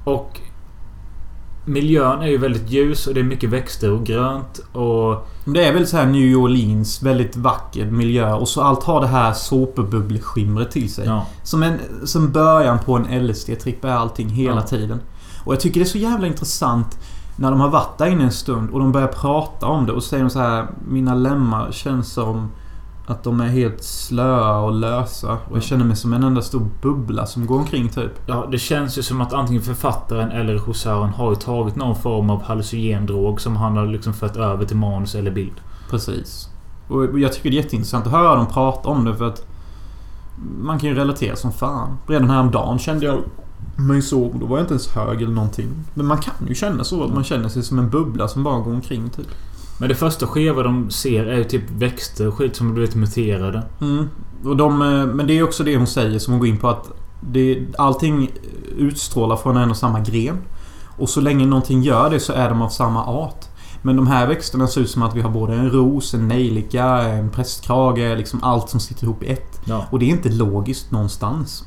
Och 0.04 0.40
Miljön 1.68 2.22
är 2.22 2.28
ju 2.28 2.38
väldigt 2.38 2.70
ljus 2.70 3.08
och 3.08 3.14
det 3.14 3.20
är 3.20 3.24
mycket 3.24 3.50
växter 3.50 3.92
och 3.92 4.04
grönt 4.04 4.60
och... 4.74 5.28
Det 5.46 5.66
är 5.66 5.74
väldigt 5.74 5.90
så 5.90 5.98
här 5.98 6.06
New 6.06 6.38
Orleans, 6.38 7.04
väldigt 7.04 7.38
vacker 7.38 7.86
miljö. 7.86 8.34
Och 8.34 8.48
så 8.48 8.62
allt 8.62 8.84
har 8.84 9.02
det 9.02 9.08
här 9.08 9.34
såpbubbleskimret 9.34 10.72
till 10.72 10.94
sig. 10.94 11.06
Ja. 11.06 11.26
Som, 11.44 11.64
en, 11.64 11.80
som 12.06 12.32
början 12.32 12.80
på 12.80 12.96
en 12.96 13.06
LSD-tripp 13.28 13.86
är 13.86 13.92
allting 13.92 14.30
hela 14.30 14.56
Ja. 14.56 14.62
tiden. 14.62 15.00
Och 15.46 15.54
jag 15.54 15.60
tycker 15.60 15.80
det 15.80 15.84
är 15.84 15.90
så 15.90 15.98
jävla 15.98 16.28
intressant 16.28 17.00
när 17.36 17.52
de 17.52 17.60
har 17.60 17.70
varit 17.70 17.98
där 17.98 18.06
inne 18.08 18.24
en 18.24 18.32
stund 18.32 18.70
och 18.70 18.80
de 18.80 18.92
börjar 18.92 19.08
prata 19.08 19.66
om 19.66 19.86
det 19.86 19.92
och 19.92 20.04
säger 20.04 20.24
de 20.24 20.30
så 20.30 20.40
här 20.40 20.68
Mina 20.88 21.16
lemmar 21.16 21.72
känns 21.72 22.14
som 22.14 22.50
att 23.08 23.24
de 23.24 23.42
är 23.42 23.48
helt 23.48 23.84
slöa 23.84 24.58
och 24.58 24.72
lösa. 24.72 25.38
Och 25.50 25.56
jag 25.56 25.64
känner 25.64 25.86
mig 25.86 25.96
som 25.96 26.14
en 26.14 26.24
enda 26.24 26.42
stor 26.42 26.68
bubbla 26.82 27.26
som 27.26 27.46
går 27.46 27.60
omkring 27.60 27.90
typ. 27.90 28.12
Ja, 28.26 28.48
det 28.52 28.58
känns 28.58 28.98
ju 28.98 29.04
som 29.04 29.22
att 29.22 29.34
antingen 29.34 29.62
författaren 29.62 30.32
eller 30.32 30.54
regissören 30.54 31.10
har 31.10 31.30
ju 31.30 31.36
tagit 31.36 31.76
någon 31.76 31.96
form 31.96 32.30
av 32.30 32.44
hallucinogendrog 32.44 33.42
som 33.42 33.56
han 33.56 33.78
har 33.78 33.86
liksom 33.86 34.14
fört 34.14 34.36
över 34.36 34.66
till 34.66 34.78
manus 34.78 35.16
eller 35.16 35.32
bild. 35.32 35.56
Precis. 35.90 36.50
Och 36.88 37.20
jag 37.20 37.34
tycker 37.34 37.50
det 37.50 37.58
är 37.58 37.62
jätteintressant 37.62 38.06
att 38.06 38.12
höra 38.12 38.36
dem 38.36 38.48
prata 38.48 38.90
om 38.90 39.06
det 39.06 39.16
för 39.16 39.28
att 39.28 39.46
man 40.62 40.80
kan 40.80 40.90
ju 40.90 40.96
relatera 40.96 41.36
som 41.36 41.52
fan. 41.52 41.98
Redan 42.08 42.30
häromdagen 42.30 42.80
kände 42.80 43.06
jag 43.06 43.20
mig 43.76 44.02
så. 44.02 44.34
Då 44.40 44.46
var 44.46 44.58
jag 44.58 44.64
inte 44.64 44.74
ens 44.74 44.88
hög 44.88 45.22
eller 45.22 45.34
någonting. 45.34 45.70
Men 45.94 46.06
man 46.06 46.18
kan 46.18 46.48
ju 46.48 46.56
känna 46.56 46.84
så. 46.84 47.04
Att 47.04 47.14
man 47.14 47.24
känner 47.24 47.50
sig 47.50 47.64
som 47.64 47.80
en 47.80 47.90
bubbla 47.90 48.28
som 48.28 48.44
bara 48.44 48.60
går 48.60 48.74
omkring 48.74 49.10
typ. 49.10 49.28
Men 49.80 49.90
det 49.90 49.96
första 49.96 50.28
skeva 50.28 50.64
de 50.64 50.90
ser 50.92 51.26
är 51.26 51.38
ju 51.38 51.44
typ 51.44 51.72
växter 51.72 52.28
och 52.28 52.34
skit 52.34 52.56
som 52.56 52.68
har 52.68 52.74
blivit 52.74 52.96
muterade. 52.96 53.64
Mm. 53.82 54.10
Och 54.44 54.58
de, 54.58 54.82
eh, 54.82 55.06
men 55.06 55.28
det 55.28 55.38
är 55.38 55.44
också 55.44 55.64
det 55.64 55.78
hon 55.78 55.88
säger 55.88 56.20
som 56.20 56.34
hon 56.34 56.40
går 56.40 56.48
in 56.48 56.58
på 56.58 56.70
att 56.70 56.92
det, 57.22 57.68
allting 57.78 58.32
utstrålar 58.78 59.36
från 59.36 59.58
en 59.58 59.70
och 59.70 59.78
samma 59.78 60.00
gren. 60.00 60.38
Och 60.98 61.10
så 61.10 61.22
länge 61.22 61.46
någonting 61.46 61.82
gör 61.82 62.10
det 62.10 62.20
så 62.20 62.34
är 62.34 62.50
de 62.50 62.62
av 62.62 62.70
samma 62.70 63.06
art. 63.06 63.46
Men 63.82 63.96
de 63.96 64.08
här 64.08 64.28
växterna 64.28 64.68
ser 64.68 64.82
ut 64.82 64.90
som 64.90 65.04
att 65.04 65.16
vi 65.16 65.22
har 65.22 65.30
både 65.30 65.54
en 65.54 65.72
ros, 65.72 66.14
en 66.14 66.28
nejlika, 66.28 66.86
en 66.86 67.30
prästkrage. 67.30 68.18
Liksom 68.18 68.44
allt 68.44 68.70
som 68.70 68.80
sitter 68.80 69.04
ihop 69.04 69.24
i 69.24 69.28
ett. 69.28 69.62
Ja. 69.66 69.86
Och 69.90 70.00
det 70.00 70.06
är 70.06 70.10
inte 70.10 70.30
logiskt 70.30 70.92
någonstans. 70.92 71.64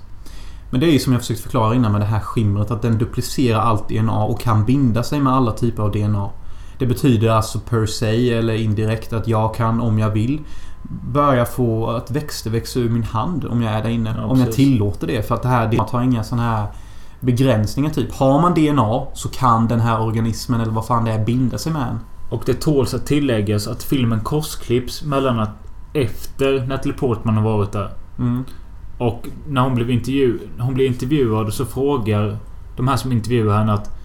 Men 0.70 0.81
det 0.81 0.87
är 0.87 0.92
ju 0.92 0.99
som 0.99 1.12
jag 1.12 1.23
försökt 1.23 1.40
förklara 1.40 1.75
innan 1.75 1.92
med 1.92 2.01
det 2.01 2.05
här 2.05 2.20
skimret 2.20 2.70
att 2.70 2.83
den 2.83 2.99
duplicerar 2.99 3.61
allt 3.61 3.88
DNA 3.88 4.25
och 4.25 4.40
kan 4.40 4.64
binda 4.64 5.03
sig 5.03 5.20
med 5.20 5.33
alla 5.33 5.53
typer 5.53 5.83
av 5.83 5.92
DNA. 5.92 6.31
Det 6.80 6.86
betyder 6.86 7.30
alltså 7.30 7.58
per 7.58 7.86
se 7.86 8.32
eller 8.32 8.54
indirekt 8.54 9.12
att 9.12 9.28
jag 9.28 9.54
kan 9.54 9.80
om 9.80 9.98
jag 9.98 10.10
vill 10.10 10.40
börja 11.12 11.44
få 11.46 11.90
att 11.90 12.10
växter 12.10 12.50
växa 12.50 12.80
ur 12.80 12.90
min 12.90 13.02
hand 13.02 13.44
om 13.44 13.62
jag 13.62 13.72
är 13.72 13.82
där 13.82 13.90
inne. 13.90 14.14
Ja, 14.18 14.24
om 14.24 14.40
jag 14.40 14.52
tillåter 14.52 15.06
det. 15.06 15.28
För 15.28 15.34
att 15.34 15.42
det 15.42 15.48
här 15.48 15.70
DNA 15.70 15.86
har 15.90 16.02
inga 16.02 16.24
sådana 16.24 16.42
här 16.42 16.66
begränsningar 17.20 17.90
typ. 17.90 18.12
Har 18.12 18.40
man 18.40 18.54
DNA 18.54 19.06
så 19.14 19.28
kan 19.28 19.68
den 19.68 19.80
här 19.80 20.00
organismen 20.00 20.60
eller 20.60 20.72
vad 20.72 20.86
fan 20.86 21.04
det 21.04 21.12
är 21.12 21.24
binda 21.24 21.58
sig 21.58 21.72
med 21.72 21.82
en. 21.82 21.98
Och 22.30 22.42
det 22.46 22.60
tåls 22.60 22.94
att 22.94 23.06
tilläggas 23.06 23.66
att 23.66 23.82
filmen 23.82 24.20
korsklipps 24.20 25.02
mellan 25.02 25.40
att 25.40 25.50
efter 25.92 26.66
Natalie 26.66 26.96
Portman 26.96 27.36
har 27.36 27.44
varit 27.44 27.72
där 27.72 27.90
Mm. 28.18 28.44
och 28.98 29.28
när 29.48 29.60
hon 29.60 29.74
blev, 29.74 29.90
intervju 29.90 30.38
hon 30.58 30.74
blev 30.74 30.86
intervjuad 30.86 31.52
så 31.54 31.64
frågar 31.64 32.36
de 32.76 32.88
här 32.88 32.96
som 32.96 33.12
intervjuar 33.12 33.58
henne 33.58 33.72
att 33.72 33.99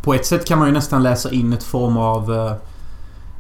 På 0.03 0.14
ett 0.14 0.26
sätt 0.26 0.46
kan 0.46 0.59
man 0.59 0.68
ju 0.68 0.74
nästan 0.74 1.03
läsa 1.03 1.31
in 1.31 1.53
ett 1.53 1.62
form 1.62 1.96
av 1.96 2.33
eh, 2.33 2.53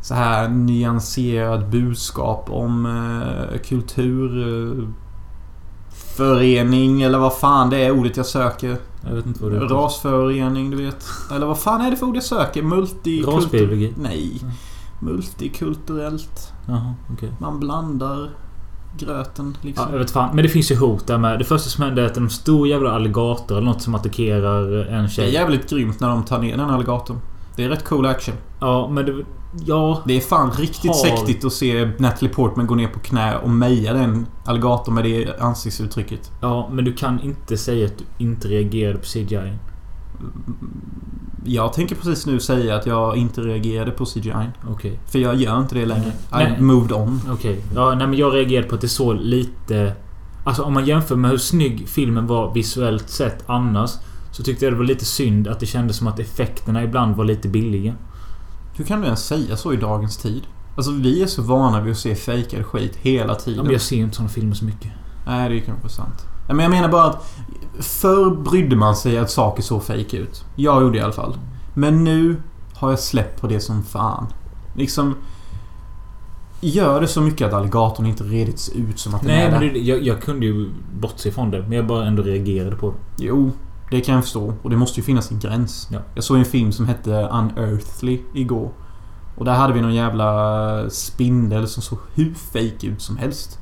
så 0.02 0.14
här 0.14 0.48
nyanserad 0.48 1.70
budskap 1.70 2.46
om 2.50 2.86
eh, 2.86 3.54
kulturförening 6.00 7.02
eller 7.02 7.18
vad 7.18 7.34
fan 7.34 7.70
det 7.70 7.78
är 7.84 7.90
ordet 7.90 8.16
jag 8.16 8.26
söker. 8.26 8.76
Jag 9.08 9.14
vet 9.14 9.26
inte 9.26 9.42
vad 9.42 9.52
det 9.52 9.58
är. 9.58 9.60
Rasförening, 9.60 10.70
du 10.70 10.76
vet. 10.76 11.04
Eller 11.34 11.46
vad 11.46 11.58
fan 11.58 11.80
är 11.80 11.90
det 11.90 11.96
för 11.96 12.06
ord 12.06 12.16
jag 12.16 12.22
söker? 12.24 12.62
Multi... 12.62 13.22
Rasbiologi? 13.22 13.94
Nej. 14.02 14.40
Multikulturellt. 15.02 16.52
Jaha, 16.68 16.94
okej. 17.12 17.32
Man 17.40 17.60
blandar 17.60 18.30
gröten 18.98 19.56
liksom. 19.62 19.84
Ja, 19.88 19.92
jag 19.92 19.98
vet 19.98 20.10
fan. 20.10 20.34
Men 20.36 20.42
det 20.42 20.48
finns 20.48 20.70
ju 20.70 20.76
hot 20.76 21.06
där 21.06 21.18
med. 21.18 21.38
Det 21.38 21.44
första 21.44 21.70
som 21.70 21.84
händer 21.84 22.02
är 22.02 22.06
att 22.06 22.16
en 22.16 22.30
stor 22.30 22.68
jävla 22.68 22.90
alligator 22.90 23.56
eller 23.56 23.66
något 23.66 23.82
som 23.82 23.94
attackerar 23.94 24.62
en 24.86 25.02
Det 25.02 25.04
är 25.04 25.08
tjej. 25.08 25.32
jävligt 25.32 25.70
grymt 25.70 26.00
när 26.00 26.08
de 26.08 26.24
tar 26.24 26.38
ner 26.38 26.56
den 26.56 26.70
alligatorn. 26.70 27.18
Det 27.60 27.64
är 27.64 27.68
rätt 27.68 27.84
cool 27.84 28.06
action. 28.06 28.34
Ja, 28.60 28.88
men 28.88 29.06
det... 29.06 29.24
Ja. 29.64 30.02
Det 30.06 30.16
är 30.16 30.20
fan 30.20 30.50
riktigt 30.50 30.90
Har- 30.90 30.94
sektigt 30.94 31.44
att 31.44 31.52
se 31.52 31.90
Natalie 31.98 32.34
Portman 32.34 32.66
gå 32.66 32.74
ner 32.74 32.88
på 32.88 32.98
knä 32.98 33.36
och 33.38 33.50
meja 33.50 33.92
den 33.92 34.26
alligatorn 34.44 34.94
med 34.94 35.04
det 35.04 35.40
ansiktsuttrycket. 35.40 36.30
Ja, 36.40 36.68
men 36.72 36.84
du 36.84 36.92
kan 36.92 37.20
inte 37.20 37.56
säga 37.56 37.86
att 37.86 37.98
du 37.98 38.04
inte 38.18 38.48
reagerade 38.48 38.98
på 38.98 39.04
CGI. 39.04 39.52
Jag 41.44 41.72
tänker 41.72 41.94
precis 41.94 42.26
nu 42.26 42.40
säga 42.40 42.76
att 42.76 42.86
jag 42.86 43.16
inte 43.16 43.40
reagerade 43.40 43.90
på 43.90 44.04
CGI. 44.04 44.32
Okej. 44.70 45.00
För 45.06 45.18
jag 45.18 45.36
gör 45.36 45.58
inte 45.58 45.74
det 45.74 45.86
längre. 45.86 46.12
Nej. 46.32 46.56
I 46.58 46.62
moved 46.62 46.92
on. 46.92 47.20
Okej. 47.30 47.60
Ja, 47.74 47.94
nej 47.94 48.06
men 48.06 48.18
jag 48.18 48.34
reagerade 48.34 48.68
på 48.68 48.74
att 48.74 48.80
det 48.80 48.88
såg 48.88 49.16
lite... 49.16 49.92
Alltså 50.44 50.62
om 50.62 50.74
man 50.74 50.86
jämför 50.86 51.16
med 51.16 51.30
hur 51.30 51.38
snygg 51.38 51.88
filmen 51.88 52.26
var 52.26 52.54
visuellt 52.54 53.10
sett 53.10 53.44
annars. 53.46 53.90
Så 54.32 54.42
tyckte 54.42 54.64
jag 54.64 54.74
det 54.74 54.78
var 54.78 54.84
lite 54.84 55.04
synd 55.04 55.48
att 55.48 55.60
det 55.60 55.66
kändes 55.66 55.96
som 55.96 56.06
att 56.06 56.18
effekterna 56.18 56.84
ibland 56.84 57.16
var 57.16 57.24
lite 57.24 57.48
billiga. 57.48 57.94
Hur 58.76 58.84
kan 58.84 59.00
du 59.00 59.04
ens 59.06 59.26
säga 59.26 59.56
så 59.56 59.72
i 59.72 59.76
dagens 59.76 60.16
tid? 60.16 60.42
Alltså 60.76 60.92
vi 60.92 61.22
är 61.22 61.26
så 61.26 61.42
vana 61.42 61.80
vid 61.80 61.92
att 61.92 61.98
se 61.98 62.14
fejkad 62.14 62.66
skit 62.66 62.96
hela 62.96 63.32
Ja, 63.32 63.34
tiden. 63.38 63.64
men 63.64 63.72
jag 63.72 63.80
ser 63.80 63.96
ju 63.96 64.02
inte 64.02 64.16
såna 64.16 64.28
filmer 64.28 64.54
så 64.54 64.64
mycket. 64.64 64.90
Nej, 65.26 65.48
det 65.48 65.56
är 65.56 65.60
kanske 65.60 65.88
sant. 65.88 66.26
Ja, 66.48 66.54
Men 66.54 66.62
jag 66.62 66.70
menar 66.70 66.88
bara 66.88 67.04
att 67.04 67.34
förr 67.80 68.30
brydde 68.50 68.76
man 68.76 68.96
sig 68.96 69.18
att 69.18 69.30
saker 69.30 69.62
såg 69.62 69.82
fake 69.84 70.16
ut. 70.16 70.44
Jag 70.56 70.82
gjorde 70.82 70.98
i 70.98 71.00
alla 71.00 71.12
fall. 71.12 71.36
Men 71.74 72.04
nu 72.04 72.36
har 72.74 72.90
jag 72.90 72.98
släppt 72.98 73.40
på 73.40 73.46
det 73.46 73.60
som 73.60 73.82
fan. 73.82 74.26
Liksom... 74.76 75.14
Gör 76.62 77.00
det 77.00 77.06
så 77.08 77.20
mycket 77.20 77.46
att 77.46 77.52
alligatorn 77.54 78.06
inte 78.06 78.24
redigt 78.24 78.58
ser 78.58 78.74
ut 78.76 78.98
som 78.98 79.14
att 79.14 79.20
den 79.22 79.30
Nej, 79.30 79.42
är 79.46 79.50
men 79.50 79.60
det, 79.60 79.78
jag, 79.80 80.02
jag 80.02 80.22
kunde 80.22 80.46
ju 80.46 80.70
bortse 81.00 81.28
ifrån 81.28 81.50
det. 81.50 81.60
Men 81.62 81.72
jag 81.72 81.86
bara 81.86 82.06
ändå 82.06 82.22
reagerade 82.22 82.76
på 82.76 82.90
det. 82.90 83.24
Jo, 83.24 83.50
det 83.90 84.00
kan 84.00 84.14
jag 84.14 84.24
förstå. 84.24 84.54
Och 84.62 84.70
det 84.70 84.76
måste 84.76 85.00
ju 85.00 85.04
finnas 85.04 85.30
en 85.30 85.38
gräns. 85.38 85.88
Ja. 85.92 85.98
Jag 86.14 86.24
såg 86.24 86.38
en 86.38 86.44
film 86.44 86.72
som 86.72 86.86
hette 86.86 87.10
Unearthly 87.10 88.20
igår. 88.34 88.70
Och 89.36 89.44
där 89.44 89.52
hade 89.52 89.72
vi 89.72 89.80
någon 89.80 89.94
jävla 89.94 90.90
spindel 90.90 91.68
som 91.68 91.82
såg 91.82 91.98
hur 92.14 92.34
fake 92.34 92.86
ut 92.86 93.02
som 93.02 93.16
helst. 93.16 93.58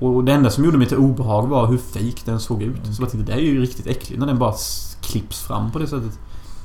Och 0.00 0.24
det 0.24 0.32
enda 0.32 0.50
som 0.50 0.64
gjorde 0.64 0.78
mig 0.78 0.88
till 0.88 0.96
obehag 0.96 1.46
var 1.46 1.66
hur 1.66 1.78
fake 1.78 2.22
den 2.24 2.40
såg 2.40 2.62
ut. 2.62 2.82
Mm. 2.82 2.94
Så 2.94 3.02
jag 3.02 3.10
tänkte, 3.10 3.32
det 3.32 3.38
är 3.38 3.42
ju 3.42 3.60
riktigt 3.60 3.86
äckligt 3.86 4.20
när 4.20 4.26
den 4.26 4.38
bara 4.38 4.54
klipps 5.00 5.40
fram 5.40 5.70
på 5.70 5.78
det 5.78 5.86
sättet. 5.86 6.18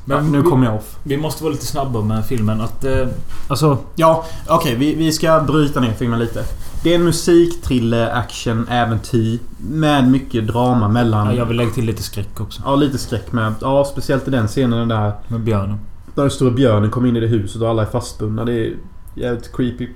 Men 0.06 0.25
ja, 0.25 0.32
nu 0.32 0.41
kommer 0.41 0.65
jag 0.65 0.75
off. 0.75 0.97
Vi 1.04 1.17
måste 1.17 1.43
vara 1.43 1.52
lite 1.54 1.65
snabba 1.65 2.02
med 2.02 2.25
filmen. 2.25 2.62
Att... 2.62 2.84
Eh, 2.84 3.08
alltså... 3.47 3.78
Ja, 3.95 4.25
okej. 4.47 4.75
vi, 4.75 4.95
vi 4.95 5.12
ska 5.12 5.39
bryta 5.39 5.80
ner 5.80 5.93
filmen 5.93 6.19
lite. 6.19 6.43
Det 6.83 6.91
är 6.91 6.95
en 6.95 7.03
musik, 7.03 7.61
thriller, 7.61 8.09
action, 8.09 8.67
äventyr. 8.69 9.39
Med 9.57 10.11
mycket 10.11 10.47
drama 10.47 10.87
mellan... 10.87 11.27
Ja, 11.27 11.33
jag 11.33 11.45
vill 11.45 11.57
lägga 11.57 11.71
till 11.71 11.85
lite 11.85 12.03
skräck 12.03 12.41
också. 12.41 12.61
Ja, 12.65 12.75
lite 12.75 12.97
skräck 12.97 13.31
med. 13.31 13.53
Ja, 13.61 13.85
speciellt 13.91 14.27
i 14.27 14.31
den 14.31 14.47
scenen 14.47 14.87
där 14.87 15.11
Med 15.27 15.39
björnen. 15.41 15.77
Där 16.15 16.21
den 16.23 16.31
stora 16.31 16.51
björnen 16.51 16.91
kommer 16.91 17.07
in 17.09 17.15
i 17.15 17.19
det 17.19 17.27
huset 17.27 17.61
och 17.61 17.69
alla 17.69 17.81
är 17.81 17.85
fastbundna. 17.85 18.45
Det 18.45 18.53
är 18.53 18.73
jävligt 19.15 19.55
creepy. 19.55 19.89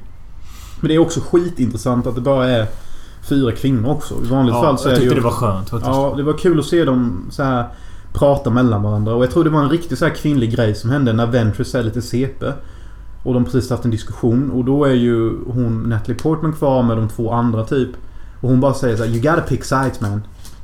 Men 0.79 0.87
det 0.87 0.95
är 0.95 0.99
också 0.99 1.19
skitintressant 1.19 2.07
att 2.07 2.15
det 2.15 2.21
bara 2.21 2.49
är 2.49 2.67
fyra 3.21 3.51
kvinnor 3.51 3.89
också. 3.89 4.15
I 4.23 4.27
vanligt 4.27 4.55
Ja, 4.55 4.61
fall 4.61 4.77
så 4.77 4.87
jag 4.87 4.91
är 4.91 4.95
det 4.95 5.01
tyckte 5.01 5.15
ju... 5.15 5.21
det 5.21 5.25
var 5.25 5.31
skönt 5.31 5.69
faktiskt. 5.69 5.95
Ja, 5.95 6.13
det 6.17 6.23
var 6.23 6.33
kul 6.33 6.59
att 6.59 6.65
se 6.65 6.85
dem 6.85 7.25
så 7.31 7.43
här 7.43 7.65
prata 8.13 8.49
mellan 8.49 8.83
varandra. 8.83 9.15
Och 9.15 9.23
jag 9.23 9.31
tror 9.31 9.43
det 9.43 9.49
var 9.49 9.61
en 9.61 9.69
riktigt 9.69 9.99
så 9.99 10.05
här 10.05 10.15
kvinnlig 10.15 10.55
grej 10.55 10.75
som 10.75 10.89
hände 10.89 11.13
när 11.13 11.25
Ventress 11.25 11.75
är 11.75 11.83
lite 11.83 12.01
CP. 12.01 12.45
Och 13.23 13.33
de 13.33 13.45
precis 13.45 13.69
haft 13.69 13.86
en 13.86 13.91
diskussion. 13.91 14.51
Och 14.51 14.65
då 14.65 14.86
är 14.86 14.93
ju 14.93 15.43
hon 15.47 15.83
Natalie 15.83 16.19
Portman 16.19 16.53
kvar 16.53 16.83
med 16.83 16.97
de 16.97 17.09
två 17.09 17.31
andra 17.31 17.65
typ. 17.65 17.89
Och 18.41 18.49
hon 18.49 18.59
bara 18.59 18.73
säger 18.73 18.97
så 18.97 19.03
här, 19.03 19.12
You 19.12 19.21
gotta 19.21 19.41
pick 19.41 19.63
sides 19.63 20.01
man. 20.01 20.21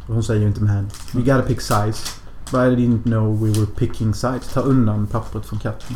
Och 0.08 0.14
hon 0.14 0.24
säger 0.24 0.42
ju 0.42 0.48
inte 0.48 0.64
man. 0.64 0.88
You 1.14 1.24
gotta 1.24 1.42
pick 1.42 1.62
sides. 1.62 2.20
But 2.52 2.60
I 2.60 2.76
didn't 2.76 3.04
know 3.04 3.44
we 3.44 3.60
were 3.60 3.66
picking 3.66 4.14
sides. 4.14 4.54
Ta 4.54 4.60
undan 4.60 5.08
pappret 5.08 5.46
från 5.46 5.60
katten. 5.60 5.96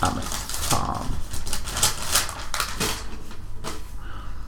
Ja 0.00 0.08
men 0.14 0.22
fan. 0.22 1.04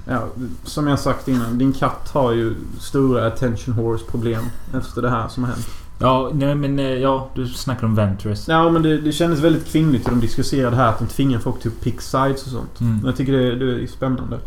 Ja, 0.07 0.27
som 0.64 0.87
jag 0.87 0.99
sagt 0.99 1.29
innan. 1.29 1.59
Din 1.59 1.73
katt 1.73 2.11
har 2.12 2.33
ju 2.33 2.55
stora 2.81 3.27
attention 3.27 3.75
horse 3.75 4.05
problem 4.05 4.45
efter 4.75 5.03
det 5.03 5.11
här 5.11 5.29
som 5.29 5.45
har 5.45 5.51
hänt. 5.51 5.82
Ja, 6.03 6.31
nej 6.35 6.55
men 6.55 6.79
eh, 6.79 6.85
ja, 6.85 7.29
du 7.35 7.47
snackar 7.47 7.87
om 7.87 7.95
Ventress. 7.95 8.49
Ja 8.49 8.71
men 8.71 8.83
det, 8.83 9.01
det 9.01 9.12
kändes 9.12 9.41
väldigt 9.41 9.67
kvinnligt 9.73 10.07
hur 10.07 10.11
de 10.11 10.21
diskuterade 10.21 10.77
här 10.77 10.88
att 10.88 10.99
de 10.99 11.07
tvingar 11.07 11.38
folk 11.38 11.61
till 11.61 11.71
att 11.71 11.85
pick 11.85 12.01
sides 12.01 12.47
och 12.47 12.53
sånt. 12.53 12.81
Mm. 12.81 13.01
Jag 13.05 13.17
tycker 13.17 13.33
det, 13.33 13.57
det 13.57 13.83
är 13.83 13.87
spännande. 13.87 14.38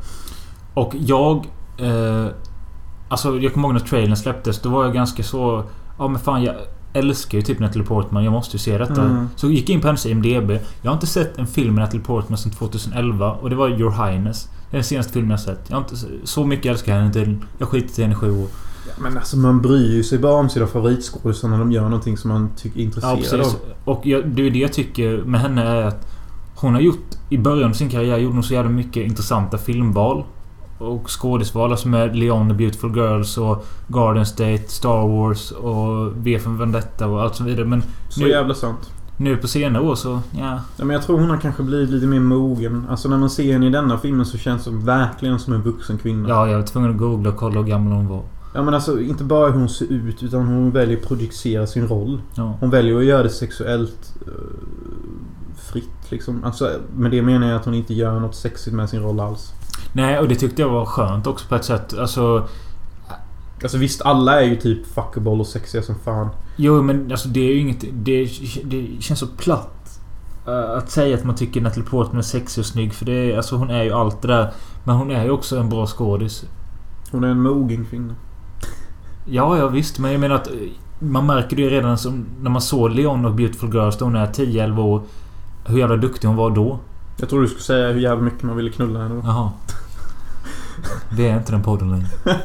Och 0.73 0.93
jag... 0.99 1.45
Eh, 1.77 2.27
alltså 3.09 3.39
jag 3.39 3.53
kommer 3.53 3.67
ihåg 3.67 3.73
när 3.73 3.81
trailern 3.81 4.15
släpptes. 4.15 4.61
Då 4.61 4.69
var 4.69 4.83
jag 4.83 4.93
ganska 4.93 5.23
så... 5.23 5.63
Ja 5.97 6.07
men 6.07 6.19
fan 6.19 6.43
jag 6.43 6.55
älskar 6.93 7.37
ju 7.37 7.41
typ 7.41 7.59
Natalie 7.59 7.85
Portman. 7.85 8.23
Jag 8.23 8.33
måste 8.33 8.55
ju 8.55 8.59
se 8.59 8.77
detta. 8.77 9.01
Mm. 9.01 9.29
Så 9.35 9.49
gick 9.49 9.69
jag 9.69 9.73
in 9.73 9.81
på 9.81 9.87
hennes 9.87 10.05
IMDB. 10.05 10.51
Jag 10.81 10.91
har 10.91 10.93
inte 10.93 11.07
sett 11.07 11.37
en 11.37 11.47
film 11.47 11.75
med 11.75 11.81
Natalie 11.81 12.03
Portman 12.03 12.37
sedan 12.37 12.51
2011. 12.51 13.31
Och 13.31 13.49
det 13.49 13.55
var 13.55 13.69
Your 13.69 13.91
Highness. 13.91 14.49
Det 14.69 14.77
är 14.77 14.79
den 14.79 14.83
senaste 14.83 15.13
filmen 15.13 15.31
jag 15.31 15.39
sett. 15.39 15.65
Jag 15.67 15.75
har 15.75 15.81
inte... 15.81 15.95
Så 16.23 16.45
mycket 16.45 16.65
älskar 16.65 16.91
jag 16.91 16.99
henne 16.99 17.13
till. 17.13 17.37
Jag 17.57 17.67
skiter 17.69 17.99
i 17.99 18.01
henne 18.01 18.13
i 18.13 18.17
sju 18.17 18.31
år. 18.31 18.47
Men 18.97 19.17
alltså 19.17 19.37
man 19.37 19.61
bryr 19.61 19.93
ju 19.95 20.03
sig 20.03 20.19
bara 20.19 20.33
om 20.33 20.49
sina 20.49 20.67
favoritskådisar 20.67 21.47
när 21.47 21.59
de 21.59 21.71
gör 21.71 21.83
någonting 21.83 22.17
som 22.17 22.29
man 22.29 22.49
tycker 22.57 22.79
är 22.79 22.89
Ja, 23.01 23.43
av. 23.43 23.55
Och 23.85 24.05
jag, 24.05 24.27
det 24.27 24.47
är 24.47 24.51
det 24.51 24.59
jag 24.59 24.73
tycker 24.73 25.17
med 25.17 25.41
henne 25.41 25.63
är 25.63 25.83
att 25.83 26.07
hon 26.55 26.73
har 26.73 26.81
gjort... 26.81 27.15
I 27.29 27.37
början 27.37 27.69
av 27.69 27.73
sin 27.73 27.89
karriär 27.89 28.17
gjorde 28.17 28.33
hon 28.35 28.43
så 28.43 28.53
jävla 28.53 28.71
mycket 28.71 29.05
intressanta 29.05 29.57
filmval. 29.57 30.23
Och 30.77 31.09
skådisval. 31.21 31.71
Alltså 31.71 31.87
med 31.87 32.15
Leon 32.15 32.47
the 32.49 32.53
Beautiful 32.53 32.95
Girls 32.95 33.37
och 33.37 33.65
Garden 33.87 34.25
State, 34.25 34.63
Star 34.67 35.07
Wars 35.07 35.51
och 35.51 36.11
V 36.15 36.39
för 36.39 36.49
Vendetta 36.49 37.07
och 37.07 37.21
allt 37.21 37.35
så 37.35 37.43
vidare. 37.43 37.65
Men 37.65 37.83
Så 38.09 38.21
Nu- 38.21 38.29
jävla 38.29 38.53
sant. 38.53 38.91
nu 39.17 39.37
på 39.37 39.47
senare 39.47 39.83
år 39.83 39.95
så... 39.95 40.09
Ja. 40.31 40.59
Ja, 40.77 40.85
men 40.85 40.89
jag 40.89 41.03
tror 41.03 41.19
hon 41.19 41.29
har 41.29 41.37
kanske 41.37 41.63
blivit 41.63 41.89
lite 41.89 42.05
mer 42.07 42.19
mogen. 42.19 42.85
Alltså 42.89 43.09
när 43.09 43.17
man 43.17 43.29
ser 43.29 43.53
henne 43.53 43.67
i 43.67 43.69
denna 43.69 43.97
filmen 43.97 44.25
så 44.25 44.37
känns 44.37 44.65
hon 44.65 44.85
verkligen 44.85 45.39
som 45.39 45.53
en 45.53 45.61
vuxen 45.61 45.97
kvinna. 45.97 46.29
Ja, 46.29 46.47
jag 46.49 46.57
var 46.57 46.65
tvungen 46.65 46.91
att 46.91 46.97
googla 46.97 47.29
och 47.29 47.35
kolla 47.37 47.59
hur 47.61 47.67
gammal 47.67 47.93
hon 47.93 48.07
var. 48.07 48.21
Ja 48.55 48.61
men 48.63 48.73
alltså 48.73 48.99
inte 49.01 49.23
bara 49.23 49.51
hur 49.51 49.59
hon 49.59 49.69
ser 49.69 49.85
ut 49.91 50.23
utan 50.23 50.47
hon 50.47 50.71
väljer 50.71 50.97
att 50.97 51.03
projicera 51.07 51.67
sin 51.67 51.87
roll. 51.87 52.21
Ja. 52.35 52.57
Hon 52.59 52.69
väljer 52.69 52.97
att 52.97 53.05
göra 53.05 53.23
det 53.23 53.29
sexuellt 53.29 54.13
eh, 54.27 54.33
fritt 55.71 56.11
liksom. 56.11 56.43
Alltså 56.43 56.71
med 56.95 57.11
det 57.11 57.21
menar 57.21 57.47
jag 57.47 57.55
att 57.55 57.65
hon 57.65 57.73
inte 57.73 57.93
gör 57.93 58.19
något 58.19 58.35
sexigt 58.35 58.75
med 58.75 58.89
sin 58.89 59.01
roll 59.01 59.19
alls. 59.19 59.51
Nej, 59.93 60.19
och 60.19 60.27
det 60.27 60.35
tyckte 60.35 60.61
jag 60.61 60.69
var 60.69 60.85
skönt 60.85 61.27
också 61.27 61.47
på 61.47 61.55
ett 61.55 61.65
sätt. 61.65 61.97
Alltså... 61.97 62.47
Alltså 63.63 63.77
visst, 63.77 64.01
alla 64.01 64.41
är 64.41 64.45
ju 64.45 64.55
typ 64.55 64.85
fuckable 64.87 65.31
och 65.31 65.47
sexiga 65.47 65.81
som 65.81 65.95
fan. 65.95 66.29
Jo, 66.55 66.81
men 66.81 67.11
alltså 67.11 67.29
det 67.29 67.39
är 67.39 67.53
ju 67.53 67.59
inget... 67.59 67.85
Det, 67.93 68.29
det 68.63 68.87
känns 68.99 69.19
så 69.19 69.27
platt. 69.27 69.99
eh, 70.47 70.77
Att 70.77 70.89
säga 70.91 71.17
att 71.17 71.23
man 71.23 71.35
tycker 71.35 71.61
Natalie 71.61 71.85
Portman 71.89 72.17
är 72.17 72.21
sexig 72.21 72.61
och 72.61 72.65
snygg. 72.65 72.93
För 72.93 73.05
det 73.05 73.11
är, 73.31 73.37
alltså 73.37 73.55
hon 73.55 73.69
är 73.69 73.83
ju 73.83 73.91
allt 73.91 74.21
det 74.21 74.27
där. 74.27 74.51
Men 74.83 74.95
hon 74.95 75.11
är 75.11 75.23
ju 75.23 75.29
också 75.31 75.57
en 75.57 75.69
bra 75.69 75.87
skådis. 75.87 76.45
Hon 77.11 77.23
är 77.23 77.27
en 77.27 77.41
mogen 77.41 77.85
kvinna. 77.85 78.13
Ja, 79.25 79.57
ja 79.57 79.67
visst. 79.67 79.99
Men 79.99 80.11
jag 80.11 80.21
menar 80.21 80.35
att... 80.35 80.47
eh, 80.47 80.53
Man 80.99 81.25
märker 81.25 81.55
det 81.55 81.61
ju 81.61 81.69
redan 81.69 81.97
som 81.97 82.25
när 82.41 82.49
man 82.49 82.61
såg 82.61 82.91
Leon 82.91 83.25
och 83.25 83.33
Beautiful 83.35 83.73
Girls 83.73 83.97
då 83.97 84.05
hon 84.05 84.15
är 84.15 84.25
10-11 84.27 84.79
år. 84.79 85.01
Hur 85.65 85.77
jävla 85.79 85.95
duktig 85.97 86.27
hon 86.27 86.37
var 86.37 86.49
då. 86.51 86.79
Jag 87.19 87.29
tror 87.29 87.41
du 87.41 87.47
skulle 87.47 87.61
säga 87.63 87.91
hur 87.91 87.99
jävla 87.99 88.23
mycket 88.23 88.43
man 88.43 88.55
ville 88.55 88.69
knulla 88.71 88.99
henne 89.03 89.15
då. 89.15 89.21
Jaha. 89.25 89.51
Det 91.17 91.27
är 91.29 91.37
inte 91.37 91.51
den 91.51 91.63
podden 91.63 91.91
längre. 91.91 92.07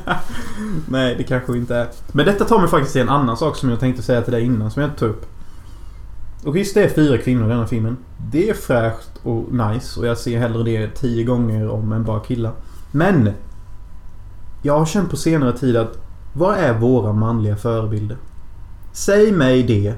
Nej, 0.88 1.14
det 1.18 1.22
kanske 1.24 1.56
inte 1.56 1.76
är. 1.76 1.88
Men 2.12 2.26
detta 2.26 2.44
tar 2.44 2.58
mig 2.58 2.68
faktiskt 2.68 2.92
till 2.92 3.02
en 3.02 3.08
annan 3.08 3.36
sak 3.36 3.56
som 3.56 3.70
jag 3.70 3.80
tänkte 3.80 4.02
säga 4.02 4.22
till 4.22 4.32
dig 4.32 4.44
innan, 4.44 4.70
som 4.70 4.82
jag 4.82 4.90
inte 4.90 4.98
tog 5.00 5.10
upp. 5.10 5.26
Och 6.44 6.56
visst, 6.56 6.74
det 6.74 6.82
är 6.84 6.88
fyra 6.88 7.18
kvinnor 7.18 7.46
i 7.46 7.48
denna 7.48 7.66
filmen. 7.66 7.96
Det 8.30 8.50
är 8.50 8.54
fräscht 8.54 9.10
och 9.22 9.52
nice 9.52 10.00
och 10.00 10.06
jag 10.06 10.18
ser 10.18 10.38
hellre 10.38 10.62
det 10.62 10.88
tio 10.94 11.24
gånger 11.24 11.68
om 11.68 11.92
än 11.92 12.04
bara 12.04 12.20
killar. 12.20 12.52
Men! 12.90 13.30
Jag 14.62 14.78
har 14.78 14.86
känt 14.86 15.10
på 15.10 15.16
senare 15.16 15.52
tid 15.58 15.76
att 15.76 15.98
vad 16.32 16.58
är 16.58 16.78
våra 16.78 17.12
manliga 17.12 17.56
förebilder? 17.56 18.16
Säg 18.92 19.32
mig 19.32 19.62
det. 19.62 19.94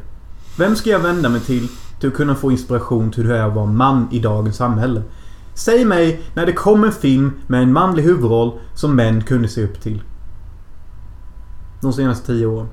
Vem 0.58 0.76
ska 0.76 0.90
jag 0.90 1.00
vända 1.00 1.28
mig 1.28 1.40
till 1.40 1.68
till 2.02 2.08
att 2.08 2.16
kunna 2.16 2.34
få 2.34 2.50
inspiration 2.50 3.10
till 3.10 3.26
hur 3.26 3.34
jag 3.34 3.50
vara 3.50 3.66
man 3.66 4.08
i 4.10 4.18
dagens 4.18 4.56
samhälle? 4.56 5.02
Säg 5.54 5.84
mig 5.84 6.22
när 6.34 6.46
det 6.46 6.52
kom 6.52 6.84
en 6.84 6.92
film 6.92 7.32
med 7.46 7.62
en 7.62 7.72
manlig 7.72 8.02
huvudroll 8.02 8.52
som 8.74 8.96
män 8.96 9.22
kunde 9.22 9.48
se 9.48 9.64
upp 9.64 9.80
till. 9.80 10.02
De 11.80 11.92
senaste 11.92 12.26
tio 12.26 12.46
åren. 12.46 12.68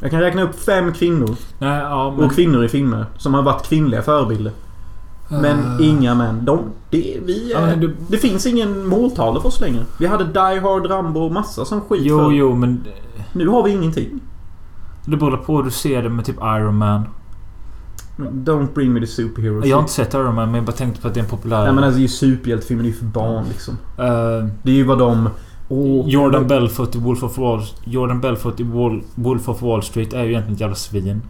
Jag 0.00 0.10
kan 0.10 0.20
räkna 0.20 0.42
upp 0.42 0.54
fem 0.54 0.92
kvinnor 0.92 1.36
Nej, 1.58 1.80
ja 1.82 2.14
men... 2.16 2.24
och 2.24 2.32
kvinnor 2.32 2.64
i 2.64 2.68
filmer 2.68 3.06
som 3.16 3.34
har 3.34 3.42
varit 3.42 3.66
kvinnliga 3.66 4.02
förebilder. 4.02 4.52
Men 5.28 5.58
Eh, 5.80 5.88
inga 5.88 6.14
män. 6.14 6.44
De, 6.44 6.58
det, 6.90 7.16
vi, 7.24 7.52
är- 7.52 7.66
men 7.66 7.80
det- 7.80 7.94
det 8.08 8.16
finns 8.16 8.46
ingen 8.46 8.86
måltavla 8.86 9.40
för 9.40 9.48
oss 9.48 9.60
längre. 9.60 9.84
Vi 9.98 10.06
hade 10.06 10.24
Die 10.24 10.60
Hard, 10.60 10.90
Rambo 10.90 11.20
och 11.20 11.32
massa 11.32 11.64
som 11.64 11.80
skit 11.80 12.02
Jo, 12.04 12.18
förr. 12.18 12.32
jo, 12.32 12.54
men... 12.54 12.84
Nu 13.32 13.48
har 13.48 13.62
vi 13.62 13.70
ingenting. 13.70 14.20
Det 15.04 15.16
beror 15.16 15.36
på 15.36 15.56
hur 15.56 15.62
du 15.62 15.70
ser 15.70 16.02
det 16.02 16.08
med 16.08 16.24
typ 16.24 16.36
Iron 16.36 16.74
Man. 16.76 17.02
Don't 18.18 18.74
bring 18.74 18.92
me 18.92 19.00
the 19.00 19.06
superheroes. 19.06 19.66
Jag 19.66 19.76
har 19.76 19.80
inte 19.82 19.92
sett 19.92 20.14
Iron 20.14 20.34
Man 20.34 20.46
men 20.48 20.54
jag 20.54 20.64
bara 20.64 20.72
tänkte 20.72 21.02
på 21.02 21.08
att 21.08 21.14
det 21.14 21.20
är 21.20 21.24
en 21.24 21.30
populär... 21.30 21.64
Nej 21.64 21.72
men 21.74 21.84
alltså 21.84 21.96
det 21.96 22.00
är 22.00 22.02
ju 22.02 22.08
superhjältefilmer. 22.08 22.82
Det 22.82 22.88
är 22.88 22.92
ju 22.92 22.96
för 22.98 23.04
barn 23.06 23.44
liksom. 23.48 23.74
Eh, 23.98 24.48
Det 24.62 24.70
är 24.70 24.74
ju 24.74 24.84
vad 24.84 24.98
de... 24.98 25.28
Åh, 25.68 26.08
Jordan 26.08 26.46
Belfort 26.46 26.94
i 26.94 26.98
Wolf 26.98 27.22
of 27.22 27.38
Wall... 27.38 27.62
Jordan 27.84 28.20
Belfort 28.20 28.60
i 28.60 28.62
Wall, 28.62 29.02
Wolf 29.14 29.48
of 29.48 29.62
Wall 29.62 29.82
Street 29.82 30.12
är 30.12 30.22
ju 30.24 30.30
egentligen 30.30 30.54
ett 30.54 30.60
jävla 30.60 30.76
svin. 30.76 31.22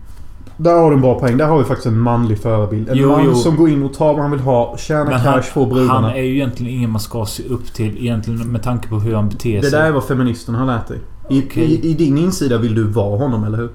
Där 0.61 0.75
har 0.81 0.91
du 0.91 0.95
en 0.97 1.01
bra 1.03 1.19
poäng. 1.19 1.37
Där 1.37 1.47
har 1.47 1.59
vi 1.59 1.65
faktiskt 1.65 1.87
en 1.87 1.99
manlig 1.99 2.39
förebild. 2.43 2.89
En 2.89 2.97
Jo, 2.97 3.09
man 3.11 3.25
jo. 3.25 3.35
som 3.35 3.57
går 3.57 3.69
in 3.69 3.83
och 3.83 3.93
tar 3.95 4.13
vad 4.13 4.23
han 4.23 4.31
vill 4.31 4.41
ha, 4.41 4.77
tjänar 4.79 5.05
Men 5.05 5.13
cash, 5.21 5.25
han, 5.31 5.43
får 5.43 5.61
han 5.61 5.69
brudarna. 5.75 6.15
är 6.15 6.23
ju 6.23 6.35
egentligen 6.35 6.73
ingen 6.75 6.91
man 6.91 7.01
ska 7.01 7.25
se 7.25 7.43
upp 7.49 7.73
till 7.75 7.99
egentligen 7.99 8.53
med 8.53 8.63
tanke 8.63 8.89
på 8.89 8.99
hur 9.01 9.15
han 9.15 9.29
beter 9.29 9.57
Det 9.57 9.63
sig. 9.63 9.71
där 9.81 9.87
är 9.87 9.93
vad 9.93 10.05
feministerna 10.05 10.59
har 10.59 10.67
lärt 10.67 10.89
dig. 10.89 10.99
I, 11.31 11.43
Okej. 11.47 11.65
i, 11.65 11.91
I 11.91 11.95
din 11.95 12.19
insida 12.19 12.59
vill 12.59 12.75
du 12.75 12.83
vara 12.85 13.19
honom, 13.19 13.45
eller 13.45 13.59
hur? 13.59 13.71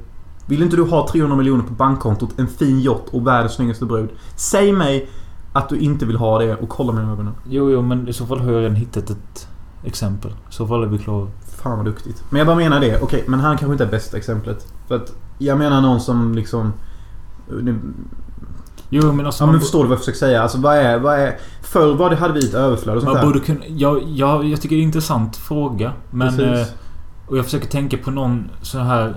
Vill 0.46 0.63
inte 0.63 0.76
du 0.76 0.84
ha 0.84 1.08
300 1.12 1.38
miljoner 1.38 1.63
på 1.63 1.74
bankkontot, 1.74 2.30
en 2.39 2.48
fin 2.48 2.80
yacht 2.82 3.04
och 3.12 3.28
världens 3.28 3.54
snyggaste 3.54 3.86
brud? 3.86 4.10
Säg 4.36 4.74
mig 4.74 5.08
att 5.54 5.69
du 5.69 5.78
inte 5.78 6.06
vill 6.06 6.15
ha 6.15 6.39
det 6.39 6.56
och 6.56 6.69
kolla 6.69 6.93
med 6.93 7.10
ögonen. 7.12 7.34
Jo, 7.50 7.72
jo, 7.72 7.82
men 7.82 8.08
i 8.08 8.13
så 8.13 8.26
fall 8.26 8.39
har 8.39 8.52
jag 8.52 8.62
redan 8.62 8.76
hittat 8.76 9.10
ett 9.10 9.48
exempel. 9.84 10.32
I 10.32 10.34
så 10.54 10.67
fall 10.67 10.84
är 10.84 10.88
vi 10.88 10.98
klara. 10.98 11.28
Fan 11.63 11.78
vad 11.78 11.86
duktigt. 11.86 12.23
Men 12.30 12.38
jag 12.38 12.47
bara 12.47 12.58
menar 12.58 12.80
det. 12.80 13.02
Okej, 13.02 13.23
men 13.28 13.39
han 13.39 13.58
kanske 13.58 13.71
inte 13.71 13.84
är 13.84 13.91
bästa 13.91 14.17
exemplet. 14.17 14.67
För 14.88 14.95
att 14.95 15.13
jag 15.38 15.58
menar 15.58 15.82
någon 15.82 15.99
som 16.02 16.36
liksom... 16.36 16.73
nu- 17.62 17.80
Jo 18.89 19.12
men 19.13 19.26
alltså... 19.26 19.43
Ja 19.43 19.52
men 19.52 19.60
förstår 19.60 19.84
du 19.84 19.89
vad 19.89 19.95
jag 19.95 19.99
försöker 19.99 20.19
säga? 20.19 20.41
Alltså 20.41 20.58
vad 20.58 20.78
är... 20.78 20.99
Vad 20.99 21.19
är 21.19 21.38
förr 21.62 21.93
var 21.95 22.10
det, 22.10 22.15
hade 22.15 22.34
vi 22.34 22.47
ett 22.47 22.54
överflöd 22.54 22.97
och 22.97 23.04
sånt 23.04 23.15
man 23.15 23.26
borde 23.26 23.39
kunna... 23.39 23.60
Jag, 23.67 24.04
jag, 24.10 24.45
jag 24.45 24.62
tycker 24.62 24.76
det 24.76 24.80
är 24.80 24.84
en 24.84 24.88
intressant 24.88 25.36
fråga. 25.38 25.91
Men... 26.12 26.28
Precis. 26.38 26.67
Eh, 26.73 26.73
och 27.28 27.38
jag 27.38 27.45
försöker 27.45 27.67
tänka 27.67 27.97
på 27.97 28.12
någon 28.12 28.49
så 28.62 28.80
här... 28.80 29.15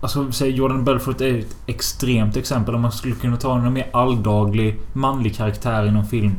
Alltså 0.00 0.32
säg 0.32 0.50
Jordan 0.50 0.84
Belfort 0.84 1.20
är 1.20 1.38
ett 1.38 1.56
extremt 1.66 2.36
exempel. 2.36 2.74
Om 2.74 2.80
man 2.80 2.92
skulle 2.92 3.14
kunna 3.14 3.36
ta 3.36 3.58
någon 3.58 3.72
mer 3.72 3.90
alldaglig 3.92 4.80
manlig 4.92 5.36
karaktär 5.36 5.86
i 5.86 5.90
någon 5.90 6.06
film. 6.06 6.32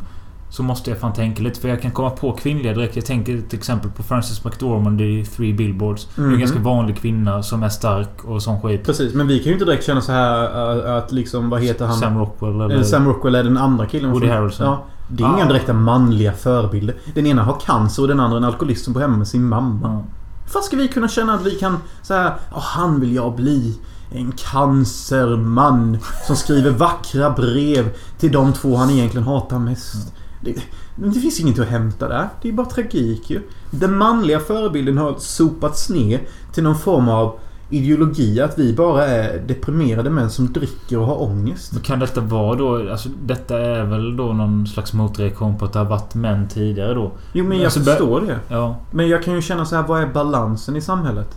Så 0.52 0.64
måste 0.64 0.90
jag 0.90 1.00
fan 1.00 1.14
tänka 1.14 1.44
lite. 1.44 1.60
För 1.60 1.68
jag 1.70 1.82
kan 1.82 1.92
komma 1.92 2.10
på 2.10 2.32
kvinnliga 2.34 2.74
direkt. 2.74 2.96
Jag 2.96 3.06
tänker 3.06 3.42
till 3.50 3.60
exempel 3.60 3.92
på 3.92 4.04
Frances 4.04 4.44
McDormand 4.46 5.02
i 5.02 5.26
Three 5.26 5.54
Billboards. 5.54 6.08
Är 6.18 6.22
Mhm. 6.22 6.34
en 6.34 6.40
ganska 6.40 6.60
vanlig 6.60 6.98
kvinna 6.98 7.44
som 7.44 7.64
är 7.64 7.70
stark 7.70 8.24
och 8.24 8.42
sån 8.44 8.62
skit. 8.62 8.86
Precis, 8.86 9.14
men 9.14 9.28
vi 9.28 9.40
kan 9.40 9.46
ju 9.46 9.54
inte 9.54 9.66
direkt 9.66 9.86
känna 9.86 10.02
så 10.02 10.12
här 10.12 10.88
äh, 10.88 10.96
att 10.98 11.12
liksom, 11.12 11.50
vad 11.50 11.62
heter 11.62 11.86
han? 11.86 11.98
Sam 11.98 12.18
Rockwell 12.18 12.56
eller... 12.56 12.70
Eller 12.70 12.84
Sam 12.84 13.08
Rockwell 13.08 13.36
är 13.36 13.44
den 13.44 13.58
andra 13.58 13.86
killen. 13.86 14.12
Woody 14.12 14.28
Harrelson. 14.28 14.66
Ja. 14.66 14.84
Det 15.12 15.24
är 15.24 15.28
inga 15.36 15.46
Ah. 15.46 15.48
direkta 15.48 15.74
manliga 15.74 16.34
förebilder. 16.34 16.96
Den 17.14 17.26
ena 17.26 17.44
har 17.44 17.60
cancer 17.66 18.02
och 18.02 18.08
den 18.08 18.20
andra 18.20 18.36
är 18.38 18.42
en 18.42 18.46
alkoholist 18.48 18.84
som 18.86 18.94
bor 18.94 19.02
hemma 19.02 19.18
med 19.18 19.28
sin 19.28 19.44
mamma. 19.48 20.04
Hur 20.44 20.50
fan 20.54 20.64
ska 20.64 20.78
vi 20.78 20.88
kunna 20.88 21.08
känna 21.08 21.34
att 21.34 21.46
vi 21.46 21.52
kan 21.52 21.78
så 22.02 22.14
här, 22.14 22.34
"Åh, 22.56 22.62
han 22.62 23.00
vill 23.00 23.16
jag 23.16 23.36
bli. 23.36 23.80
En 24.12 24.32
cancerman 24.32 25.98
som 26.28 26.36
skriver 26.36 26.72
vackra 26.72 27.30
brev 27.30 27.90
till 28.20 28.32
de 28.32 28.54
två 28.54 28.76
han 28.76 28.90
egentligen 28.90 29.28
hatar 29.28 29.60
mest. 29.60 30.14
Det, 30.42 30.56
det 30.96 31.20
finns 31.20 31.40
inget 31.40 31.60
att 31.60 31.68
hämta 31.68 32.08
där. 32.08 32.30
Det 32.42 32.50
är 32.50 32.54
bara 32.54 32.68
tragik 32.68 33.30
ju. 33.30 33.42
Den 33.72 33.98
manliga 33.98 34.40
förebilden 34.40 34.98
har 34.98 35.16
sopats 35.18 35.90
ner 35.90 36.22
till 36.54 36.64
någon 36.64 36.78
form 36.78 37.10
av 37.10 37.40
ideologi 37.70 38.42
att 38.42 38.60
vi 38.60 38.74
bara 38.74 39.06
är 39.06 39.40
deprimerade 39.40 40.10
män 40.10 40.30
som 40.30 40.54
dricker 40.54 40.98
och 41.00 41.06
har 41.06 41.22
ångest. 41.22 41.74
Men 41.74 41.82
kan 41.82 42.00
detta 42.00 42.22
vara 42.22 42.56
då... 42.56 42.92
Alltså 42.92 43.10
detta 43.26 43.60
är 43.60 43.84
väl 43.84 44.18
då 44.18 44.34
någon 44.34 44.68
slags 44.68 44.94
motreaktion 44.94 45.58
på 45.58 45.66
att 45.66 45.74
det 45.74 45.80
har 45.80 45.86
varit 45.86 46.16
män 46.16 46.48
tidigare 46.48 46.94
då? 46.94 47.12
Jo 47.34 47.46
men 47.46 47.58
jag 47.58 47.66
Alltså, 47.66 47.80
förstår 47.80 48.22
det. 48.22 48.40
Ja. 48.50 48.78
Men 48.92 49.08
jag 49.08 49.24
kan 49.24 49.34
ju 49.34 49.42
känna 49.42 49.66
så 49.66 49.76
här, 49.76 49.88
vad 49.88 50.02
är 50.02 50.08
balansen 50.08 50.76
i 50.76 50.82
samhället? 50.82 51.36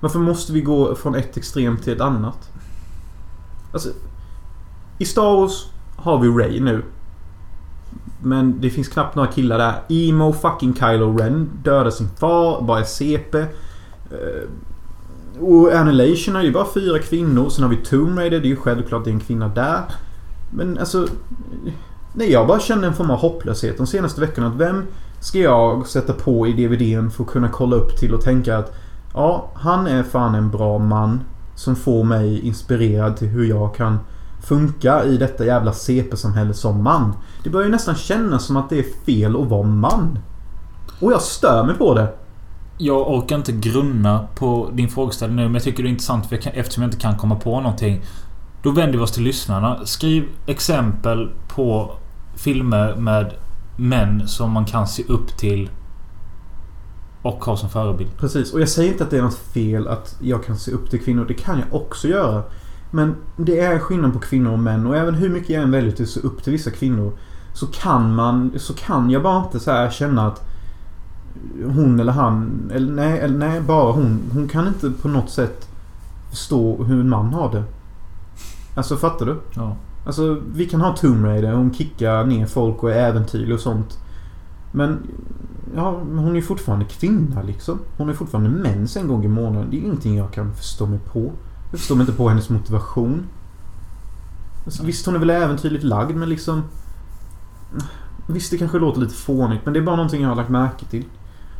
Varför 0.00 0.18
måste 0.18 0.52
vi 0.52 0.60
gå 0.60 0.94
från 0.94 1.14
ett 1.14 1.36
extrem 1.36 1.76
till 1.76 1.92
ett 1.92 2.00
annat? 2.00 2.50
Alltså... 3.72 3.88
I 4.98 5.04
Star 5.04 5.36
Wars 5.36 5.66
har 5.96 6.18
vi 6.18 6.28
Ray 6.28 6.60
nu. 6.60 6.84
Men 8.20 8.60
det 8.60 8.70
finns 8.70 8.88
knappt 8.88 9.16
några 9.16 9.28
killar 9.28 9.58
där. 9.58 9.74
Emo 9.88 10.32
fucking 10.32 10.74
Kylo 10.74 11.16
Ren 11.16 11.50
dödar 11.62 11.90
sin 11.90 12.08
far, 12.08 12.62
bara 12.62 12.80
är 12.80 12.84
CP. 12.84 13.38
Eh, 13.38 13.46
och 15.40 15.72
Annihilation 15.72 16.36
är 16.36 16.42
ju 16.42 16.52
bara 16.52 16.66
fyra 16.74 16.98
kvinnor. 16.98 17.48
Sen 17.48 17.62
har 17.62 17.70
vi 17.70 17.76
Tomb 17.76 18.18
Raider, 18.18 18.40
det 18.40 18.46
är 18.46 18.50
ju 18.50 18.56
självklart 18.56 19.04
det 19.04 19.10
är 19.10 19.14
en 19.14 19.20
kvinna 19.20 19.48
där. 19.48 19.80
Men 20.50 20.78
alltså... 20.78 21.06
Nej, 22.14 22.32
jag 22.32 22.46
bara 22.46 22.60
känner 22.60 22.88
en 22.88 22.94
form 22.94 23.10
av 23.10 23.18
hopplöshet 23.18 23.76
de 23.76 23.86
senaste 23.86 24.20
veckorna. 24.20 24.46
Att 24.46 24.56
vem 24.56 24.84
ska 25.20 25.38
jag 25.38 25.86
sätta 25.86 26.12
på 26.12 26.46
i 26.46 26.52
DVDn 26.52 27.10
för 27.10 27.24
att 27.24 27.30
kunna 27.30 27.48
kolla 27.48 27.76
upp 27.76 27.96
till 27.96 28.14
och 28.14 28.20
tänka 28.20 28.58
att 28.58 28.74
Ja, 29.14 29.50
han 29.54 29.86
är 29.86 30.02
fan 30.02 30.34
en 30.34 30.50
bra 30.50 30.78
man. 30.78 31.20
Som 31.54 31.76
får 31.76 32.04
mig 32.04 32.40
inspirerad 32.40 33.16
till 33.16 33.28
hur 33.28 33.44
jag 33.44 33.74
kan 33.74 33.98
funka 34.42 35.04
i 35.04 35.16
detta 35.16 35.44
jävla 35.44 35.72
CP-samhälle 35.72 36.54
som 36.54 36.82
man. 36.82 37.16
Det 37.44 37.50
börjar 37.50 37.66
ju 37.66 37.72
nästan 37.72 37.94
kännas 37.94 38.44
som 38.44 38.56
att 38.56 38.70
det 38.70 38.78
är 38.78 39.04
fel 39.06 39.36
att 39.36 39.48
vara 39.48 39.62
man. 39.62 40.18
Och 41.00 41.12
jag 41.12 41.22
stör 41.22 41.64
mig 41.64 41.74
på 41.74 41.94
det. 41.94 42.14
Jag 42.78 43.10
orkar 43.10 43.36
inte 43.36 43.52
grunna 43.52 44.26
på 44.34 44.70
din 44.72 44.88
frågeställning 44.88 45.36
nu 45.36 45.44
men 45.44 45.54
jag 45.54 45.62
tycker 45.62 45.82
det 45.82 45.88
är 45.88 45.90
intressant 45.90 46.26
för 46.26 46.36
jag 46.36 46.42
kan, 46.42 46.52
eftersom 46.52 46.82
jag 46.82 46.88
inte 46.88 47.00
kan 47.00 47.16
komma 47.16 47.36
på 47.36 47.60
någonting. 47.60 48.02
Då 48.62 48.70
vänder 48.70 48.98
vi 48.98 49.04
oss 49.04 49.12
till 49.12 49.22
lyssnarna. 49.22 49.86
Skriv 49.86 50.24
exempel 50.46 51.30
på 51.48 51.90
filmer 52.36 52.96
med 52.96 53.32
män 53.76 54.28
som 54.28 54.50
man 54.50 54.64
kan 54.64 54.88
se 54.88 55.02
upp 55.08 55.38
till 55.38 55.70
och 57.22 57.44
ha 57.44 57.56
som 57.56 57.68
förebild. 57.68 58.10
Precis, 58.18 58.52
och 58.52 58.60
jag 58.60 58.68
säger 58.68 58.92
inte 58.92 59.04
att 59.04 59.10
det 59.10 59.18
är 59.18 59.22
något 59.22 59.38
fel 59.38 59.88
att 59.88 60.16
jag 60.20 60.44
kan 60.44 60.58
se 60.58 60.72
upp 60.72 60.90
till 60.90 61.04
kvinnor. 61.04 61.24
Det 61.28 61.34
kan 61.34 61.58
jag 61.58 61.82
också 61.82 62.08
göra. 62.08 62.42
Men 62.94 63.16
det 63.36 63.60
är 63.60 63.78
skillnad 63.78 64.12
på 64.12 64.18
kvinnor 64.18 64.52
och 64.52 64.58
män 64.58 64.86
och 64.86 64.96
även 64.96 65.14
hur 65.14 65.28
mycket 65.28 65.50
jag 65.50 65.62
än 65.62 65.70
väljer 65.70 66.02
att 66.02 66.08
se 66.08 66.20
upp 66.20 66.42
till 66.42 66.52
vissa 66.52 66.70
kvinnor. 66.70 67.12
Så 67.54 67.66
kan 67.66 68.14
man, 68.14 68.52
så 68.56 68.74
kan 68.74 69.10
jag 69.10 69.22
bara 69.22 69.44
inte 69.44 69.60
så 69.60 69.70
här 69.70 69.90
känna 69.90 70.26
att 70.26 70.48
hon 71.64 72.00
eller 72.00 72.12
han, 72.12 72.50
eller 72.74 72.92
nej, 72.92 73.18
eller 73.18 73.38
nej 73.38 73.60
bara 73.60 73.92
hon. 73.92 74.20
Hon 74.32 74.48
kan 74.48 74.68
inte 74.68 74.90
på 74.90 75.08
något 75.08 75.30
sätt 75.30 75.68
förstå 76.30 76.84
hur 76.84 77.00
en 77.00 77.08
man 77.08 77.34
har 77.34 77.52
det. 77.52 77.64
Alltså 78.76 78.96
fattar 78.96 79.26
du? 79.26 79.40
Ja. 79.54 79.76
Alltså 80.06 80.40
vi 80.54 80.66
kan 80.66 80.80
ha 80.80 80.96
Tomb 80.96 81.24
Raider, 81.24 81.52
hon 81.52 81.74
kickar 81.74 82.24
ner 82.24 82.46
folk 82.46 82.82
och 82.82 82.90
är 82.90 83.08
äventyrlig 83.08 83.54
och 83.54 83.60
sånt. 83.60 83.98
Men 84.72 84.98
Ja, 85.74 85.90
hon 85.90 86.36
är 86.36 86.40
fortfarande 86.40 86.84
kvinna 86.84 87.42
liksom. 87.42 87.78
Hon 87.96 88.08
är 88.08 88.12
fortfarande 88.12 88.50
mens 88.50 88.96
en 88.96 89.08
gång 89.08 89.24
i 89.24 89.28
månaden. 89.28 89.70
Det 89.70 89.76
är 89.76 89.80
ingenting 89.80 90.16
jag 90.16 90.32
kan 90.32 90.54
förstå 90.54 90.86
mig 90.86 90.98
på. 90.98 91.32
Jag 91.72 91.80
förstår 91.80 91.94
mig 91.96 92.02
inte 92.02 92.12
på 92.12 92.28
hennes 92.28 92.50
motivation. 92.50 93.26
Alltså, 94.64 94.84
visst, 94.84 95.06
hon 95.06 95.14
är 95.14 95.18
väl 95.18 95.30
äventyrligt 95.30 95.84
lagd, 95.84 96.16
men 96.16 96.28
liksom... 96.28 96.62
Visst, 98.26 98.50
det 98.50 98.58
kanske 98.58 98.78
låter 98.78 99.00
lite 99.00 99.14
fånigt, 99.14 99.60
men 99.64 99.72
det 99.74 99.80
är 99.80 99.84
bara 99.84 99.96
någonting 99.96 100.22
jag 100.22 100.28
har 100.28 100.36
lagt 100.36 100.48
märke 100.50 100.84
till. 100.84 101.04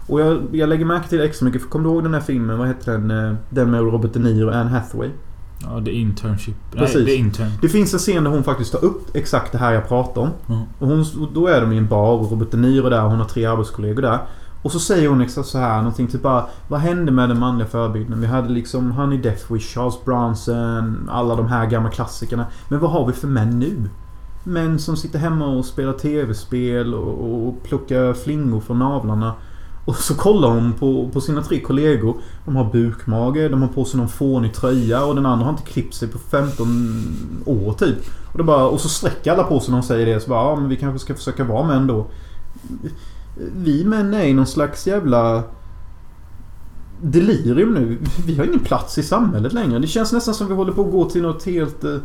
Och 0.06 0.20
jag, 0.20 0.42
jag 0.52 0.68
lägger 0.68 0.84
märke 0.84 1.08
till 1.08 1.18
det 1.18 1.24
extra 1.24 1.44
mycket, 1.44 1.62
för 1.62 1.68
kommer 1.68 1.84
du 1.84 1.90
ihåg 1.94 2.02
den 2.02 2.14
här 2.14 2.20
filmen? 2.20 2.58
Vad 2.58 2.68
heter 2.68 2.92
den? 2.92 3.10
eh, 3.10 3.34
Den 3.50 3.70
med 3.70 3.80
Robert 3.80 4.12
De 4.12 4.18
Niro 4.18 4.46
och 4.48 4.56
Anne 4.56 4.70
Hathaway. 4.70 5.10
Ja, 5.62 5.82
The 5.84 5.90
Internship. 5.90 6.54
Precis. 6.72 6.96
Nej, 6.96 7.04
The 7.06 7.14
Intern. 7.14 7.50
Det 7.62 7.68
finns 7.68 7.92
en 7.92 7.98
scen 7.98 8.24
där 8.24 8.30
hon 8.30 8.44
faktiskt 8.44 8.72
tar 8.72 8.84
upp 8.84 9.16
exakt 9.16 9.52
det 9.52 9.58
här 9.58 9.72
jag 9.72 9.88
pratar 9.88 10.20
om. 10.22 10.30
Mm. 10.48 10.62
Och 10.78 10.88
hon, 10.88 11.04
då 11.34 11.46
är 11.46 11.60
de 11.60 11.72
i 11.72 11.76
en 11.78 11.88
bar 11.88 12.12
och 12.18 12.30
Robert 12.30 12.50
De 12.50 12.56
Niro 12.56 12.86
är 12.86 12.90
där 12.90 13.04
och 13.04 13.10
hon 13.10 13.18
har 13.18 13.26
tre 13.26 13.44
arbetskollegor 13.46 14.02
där. 14.02 14.18
Och 14.62 14.72
så 14.72 14.80
säger 14.80 15.08
hon 15.08 15.18
liksom 15.18 15.44
så 15.44 15.58
här 15.58 15.76
någonting 15.76 16.06
typ 16.06 16.22
bara 16.22 16.46
Vad 16.68 16.80
hände 16.80 17.12
med 17.12 17.28
den 17.28 17.38
manliga 17.38 17.68
förebilden? 17.68 18.20
Vi 18.20 18.26
hade 18.26 18.48
liksom 18.48 18.92
Honey 18.92 19.18
Death 19.18 19.52
Wish, 19.52 19.74
Charles 19.74 20.04
Bronson, 20.04 21.10
alla 21.12 21.36
de 21.36 21.46
här 21.46 21.66
gamla 21.66 21.90
klassikerna. 21.90 22.46
Men 22.68 22.80
vad 22.80 22.90
har 22.90 23.06
vi 23.06 23.12
för 23.12 23.28
män 23.28 23.58
nu? 23.58 23.88
Män 24.44 24.78
som 24.78 24.96
sitter 24.96 25.18
hemma 25.18 25.46
och 25.46 25.64
spelar 25.64 25.92
tv-spel 25.92 26.94
och, 26.94 27.48
och 27.48 27.62
plockar 27.62 28.12
flingor 28.12 28.60
från 28.60 28.78
navlarna. 28.78 29.34
Och 29.84 29.96
så 29.96 30.14
kollar 30.14 30.48
hon 30.48 30.72
på, 30.72 31.08
på 31.12 31.20
sina 31.20 31.42
tre 31.42 31.60
kollegor. 31.60 32.16
De 32.44 32.56
har 32.56 32.72
bukmage, 32.72 33.48
de 33.50 33.62
har 33.62 33.68
på 33.68 33.84
sig 33.84 33.98
någon 34.00 34.08
fånig 34.08 34.54
tröja 34.54 35.04
och 35.04 35.14
den 35.14 35.26
andra 35.26 35.44
har 35.44 35.52
inte 35.52 35.62
klippt 35.62 35.94
sig 35.94 36.08
på 36.08 36.18
15 36.18 36.66
år 37.46 37.72
typ. 37.72 37.98
Och, 38.32 38.44
bara, 38.44 38.66
och 38.66 38.80
så 38.80 38.88
sträcker 38.88 39.32
alla 39.32 39.44
på 39.44 39.60
sig 39.60 39.70
när 39.70 39.76
hon 39.76 39.82
säger 39.82 40.06
det. 40.06 40.20
Så 40.20 40.28
bara, 40.28 40.50
ja 40.50 40.56
men 40.56 40.68
vi 40.68 40.76
kanske 40.76 40.98
ska 40.98 41.14
försöka 41.14 41.44
vara 41.44 41.66
män 41.66 41.86
då. 41.86 42.06
Vi 43.36 43.84
män 43.84 44.14
är 44.14 44.24
i 44.24 44.34
någon 44.34 44.46
slags 44.46 44.86
jävla 44.86 45.42
delirium 47.02 47.74
nu. 47.74 47.98
Vi 48.26 48.36
har 48.36 48.44
ingen 48.44 48.60
plats 48.60 48.98
i 48.98 49.02
samhället 49.02 49.52
längre. 49.52 49.78
Det 49.78 49.86
känns 49.86 50.12
nästan 50.12 50.34
som 50.34 50.48
vi 50.48 50.54
håller 50.54 50.72
på 50.72 50.84
att 50.84 50.92
gå 50.92 51.10
till 51.10 51.22
något 51.22 51.44
helt... 51.44 51.84
eh, 51.84 51.96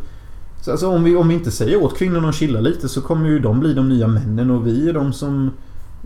så 0.62 0.72
Alltså 0.72 0.88
om 0.88 1.04
vi, 1.04 1.16
om 1.16 1.28
vi 1.28 1.34
inte 1.34 1.52
säger 1.52 1.84
åt 1.84 1.98
kvinnorna 1.98 2.30
att 2.30 2.36
chilla 2.36 2.60
lite 2.60 2.90
så 2.90 3.02
kommer 3.02 3.30
ju 3.30 3.40
de 3.40 3.60
bli 3.60 3.74
de 3.74 3.90
nya 3.90 4.08
männen 4.08 4.52
och 4.52 4.68
vi 4.68 4.90
är 4.90 4.94
de 4.94 5.14
som... 5.14 5.52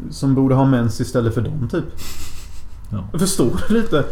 Som 0.10 0.36
borde 0.36 0.56
ha 0.56 0.66
mens 0.66 1.02
istället 1.02 1.34
för 1.34 1.42
dem 1.42 1.70
typ. 1.72 1.84
Ja. 2.92 3.20
Förstår 3.20 3.62
du 3.68 3.74
lite? 3.74 4.06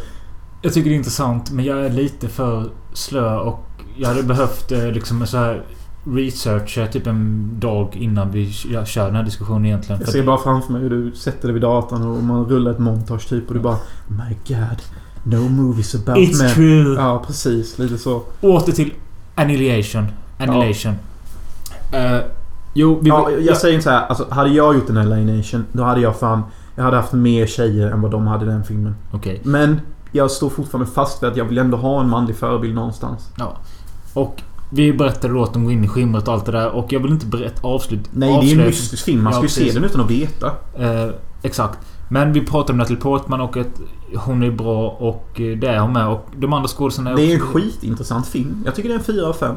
Jag 0.62 0.74
tycker 0.74 0.90
det 0.90 0.96
är 0.96 0.98
intressant 0.98 1.52
men 1.52 1.66
jag 1.66 1.86
är 1.86 1.90
lite 1.90 2.28
för 2.28 2.70
slö 2.94 3.38
och 3.38 3.66
jag 3.98 4.08
hade 4.08 4.24
behövt 4.24 4.72
eh, 4.72 4.92
liksom 4.92 5.22
en 5.22 5.28
så 5.28 5.38
här 5.38 5.66
researcha 6.04 6.88
typ 6.88 7.08
en 7.08 7.50
dag 7.60 7.96
innan 7.96 8.32
vi 8.32 8.52
jag 8.72 8.88
kör 8.88 9.06
den 9.06 9.16
här 9.16 9.24
diskussionen 9.24 9.66
egentligen. 9.66 10.02
Jag 10.02 10.10
ser 10.10 10.24
bara 10.24 10.38
framför 10.38 10.74
mig 10.74 10.82
hur 10.82 10.90
du 10.90 11.12
sätter 11.16 11.48
dig 11.48 11.54
vid 11.54 11.62
datorn 11.62 12.02
och 12.02 12.24
man 12.24 12.46
rullar 12.46 12.72
ett 12.72 12.80
montage 12.80 13.30
typ 13.30 13.48
och 13.48 13.54
du 13.54 13.60
bara 13.60 13.78
My 14.08 14.38
God. 14.48 14.82
No 15.24 15.50
movies 15.50 15.96
about 15.96 16.18
It's 16.18 16.44
men. 16.44 16.54
true! 16.54 16.96
Ja, 16.96 17.24
precis. 17.28 17.80
Lite 17.80 17.98
så. 17.98 18.22
Åter 18.42 18.72
till 18.72 18.94
Annihilation. 19.36 20.08
Annihilation. 20.38 20.94
Eh, 21.92 22.20
jo, 22.74 23.00
vi... 23.02 23.10
Ja, 23.10 23.32
jag 23.32 23.58
säger 23.58 23.74
inte 23.74 23.84
så 23.84 23.90
här. 23.90 24.06
Alltså, 24.06 24.28
hade 24.30 24.50
jag 24.50 24.76
gjort 24.76 24.90
en 24.90 24.98
Alienation, 24.98 25.66
då 25.72 25.84
hade 25.84 26.02
jag 26.02 26.20
fan... 26.20 26.44
Jag 26.76 26.84
hade 26.84 26.98
haft 26.98 27.14
mer 27.14 27.48
tjejer 27.48 27.92
än 27.92 28.02
vad 28.02 28.12
de 28.12 28.28
hade 28.28 28.46
i 28.46 28.48
den 28.48 28.64
filmen. 28.64 28.96
Okej. 29.12 29.42
Men 29.44 29.82
jag 30.12 30.32
står 30.32 30.50
fortfarande 30.50 30.92
fast 30.92 31.24
vid 31.24 31.30
att 31.30 31.38
jag 31.38 31.46
vill 31.46 31.58
ändå 31.58 31.78
ha 31.78 32.02
en 32.02 32.10
manlig 32.10 32.36
förebild 32.36 32.76
någonstans. 32.76 33.32
Ja. 33.38 33.58
Och 34.14 34.42
vi 34.70 34.94
berättade 34.94 35.34
då 35.34 35.44
att 35.44 35.54
de 35.54 35.64
går 35.64 35.74
in 35.74 35.84
i 35.84 35.88
skimret 35.88 36.28
och 36.28 36.34
allt 36.34 36.46
det 36.46 36.52
där 36.52 36.70
och 36.72 36.94
jag 36.94 37.00
vill 37.00 37.12
inte 37.12 37.26
berätta 37.26 37.68
avslut... 37.68 38.00
Nej, 38.12 38.38
det 38.42 38.52
är 38.52 38.60
en 38.60 38.66
mystisk 38.66 39.06
film. 39.06 39.24
Man 39.24 39.34
ska 39.34 39.42
ju 39.42 39.50
se 39.50 39.72
den 39.72 39.84
utan 39.84 40.02
att 40.02 40.12
veta. 40.12 40.52
Eh, 40.80 41.10
exakt. 41.42 41.80
Men 42.12 42.34
vi 42.34 42.42
pratade 42.46 42.72
om 42.72 42.78
Natalie 42.78 43.00
Portman 43.02 43.42
och 43.42 43.58
att 43.58 43.82
hon 44.16 44.44
är 44.44 44.52
bra 44.52 44.90
och 44.90 45.42
eh, 45.42 45.58
det 45.58 45.68
är 45.68 45.80
hon 45.80 45.94
med. 45.94 46.08
Och 46.08 46.28
de 46.38 46.54
andra 46.54 46.68
skådespelarna 46.68 47.16
Det 47.16 47.32
är 47.32 47.34
en 47.34 47.40
skitintressant 47.40 48.28
film. 48.28 48.62
Jag 48.66 48.76
tycker 48.76 48.90
det 48.90 48.96
är 48.96 49.00
en 49.00 49.04
4 49.06 49.28
av 49.28 49.34
5. 49.34 49.56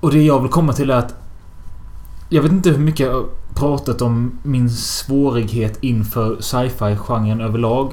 Och 0.00 0.10
det 0.10 0.22
jag 0.22 0.40
vill 0.40 0.50
komma 0.50 0.72
till 0.72 0.90
är 0.90 0.96
att... 0.96 1.14
Jag 2.28 2.42
vet 2.42 2.52
inte 2.52 2.70
hur 2.70 2.78
mycket 2.78 3.06
jag 3.06 3.12
har 3.14 3.24
pratat 3.54 4.02
om 4.02 4.38
min 4.42 4.70
svårighet 4.70 5.78
inför 5.80 6.36
sci-fi-genren 6.40 7.40
överlag. 7.40 7.92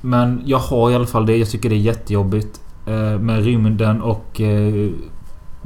Men 0.00 0.42
jag 0.44 0.58
har 0.58 0.90
i 0.90 0.94
alla 0.94 1.06
fall 1.06 1.26
det. 1.26 1.36
Jag 1.36 1.50
tycker 1.50 1.68
det 1.68 1.74
är 1.74 1.78
jättejobbigt. 1.78 2.60
eh, 2.86 3.18
Med 3.18 3.44
rymden 3.44 4.02
och... 4.02 4.40
eh, 4.40 4.90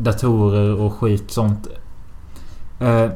datorer 0.03 0.81
och 0.81 0.93
skit 0.93 1.31
sånt. 1.31 1.69
Eh, 2.79 3.11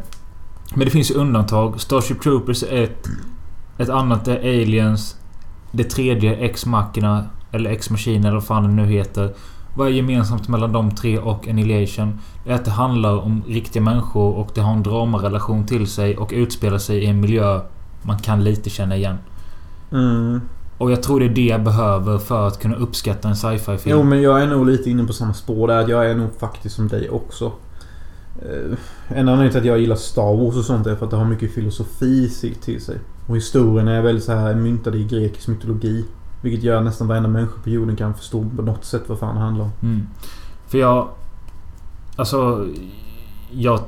men 0.74 0.84
det 0.84 0.90
finns 0.90 1.10
ju 1.10 1.14
undantag. 1.14 1.80
Starship 1.80 2.22
Troopers 2.22 2.62
är 2.62 2.82
ett. 2.82 3.06
Ett 3.78 3.88
annat 3.88 4.28
är 4.28 4.38
Aliens. 4.38 5.16
Det 5.72 5.84
tredje 5.84 6.36
är 6.36 6.44
X-Machina. 6.44 7.24
Eller 7.50 7.70
X-Machine 7.70 8.24
eller 8.24 8.34
vad 8.34 8.44
fan 8.44 8.62
det 8.62 8.82
nu 8.82 8.86
heter. 8.86 9.34
Vad 9.76 9.88
är 9.88 9.92
gemensamt 9.92 10.48
mellan 10.48 10.72
de 10.72 10.90
tre 10.90 11.18
och 11.18 11.48
Annihilation? 11.48 12.20
Det 12.44 12.50
är 12.50 12.54
att 12.54 12.64
det 12.64 12.70
handlar 12.70 13.16
om 13.16 13.42
riktiga 13.48 13.82
människor 13.82 14.34
och 14.34 14.50
det 14.54 14.60
har 14.60 14.72
en 14.72 14.82
dramarelation 14.82 15.66
till 15.66 15.86
sig 15.86 16.16
och 16.16 16.30
utspelar 16.34 16.78
sig 16.78 16.98
i 16.98 17.06
en 17.06 17.20
miljö 17.20 17.60
man 18.02 18.18
kan 18.18 18.44
lite 18.44 18.70
känna 18.70 18.96
igen. 18.96 19.18
Mm. 19.92 20.40
Och 20.78 20.90
jag 20.92 21.02
tror 21.02 21.20
det 21.20 21.26
är 21.26 21.34
det 21.34 21.46
jag 21.46 21.62
behöver 21.62 22.18
för 22.18 22.46
att 22.46 22.60
kunna 22.60 22.76
uppskatta 22.76 23.28
en 23.28 23.37
sci-fi 23.37 23.78
film. 23.78 23.96
Jo 23.98 24.02
men 24.02 24.22
jag 24.22 24.42
är 24.42 24.46
nog 24.46 24.66
lite 24.66 24.90
inne 24.90 25.04
på 25.04 25.12
samma 25.12 25.34
spår 25.34 25.68
där. 25.68 25.88
Jag 25.88 26.10
är 26.10 26.14
nog 26.14 26.30
faktiskt 26.38 26.76
som 26.76 26.88
dig 26.88 27.10
också. 27.10 27.52
Eh, 28.42 28.78
En 29.08 29.28
anledning 29.28 29.50
till 29.50 29.60
att 29.60 29.66
jag 29.66 29.78
gillar 29.78 29.96
Star 29.96 30.37
Wars 30.44 30.56
och 30.56 30.64
sånt 30.64 30.87
är 30.87 30.96
för 30.96 31.04
att 31.04 31.10
det 31.10 31.16
har 31.16 31.24
mycket 31.24 31.54
filosofi 31.54 32.30
till 32.64 32.80
sig. 32.84 32.98
Och 33.26 33.37
historien 33.37 33.88
är 33.88 34.02
väldigt 34.02 34.24
så 34.24 34.32
här 34.32 34.54
myntad 34.54 34.94
i 34.94 35.04
grekisk 35.04 35.48
mytologi. 35.48 36.04
Vilket 36.42 36.62
gör 36.64 36.76
att 36.76 36.84
nästan 36.84 37.08
varenda 37.08 37.28
människa 37.28 37.60
på 37.62 37.70
jorden 37.70 37.96
kan 37.96 38.14
förstå 38.14 38.46
på 38.56 38.62
något 38.62 38.84
sätt 38.84 39.02
vad 39.06 39.18
fan 39.18 39.34
det 39.34 39.40
handlar 39.40 39.64
om. 39.64 39.70
Mm. 39.82 40.06
För 40.66 40.78
jag... 40.78 41.08
Alltså... 42.16 42.66
Jag 43.50 43.80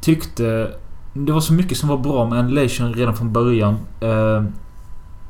tyckte... 0.00 0.72
Det 1.14 1.32
var 1.32 1.40
så 1.40 1.52
mycket 1.52 1.78
som 1.78 1.88
var 1.88 1.98
bra 1.98 2.28
med 2.28 2.38
Annihilation 2.38 2.94
redan 2.94 3.16
från 3.16 3.32
början. 3.32 3.76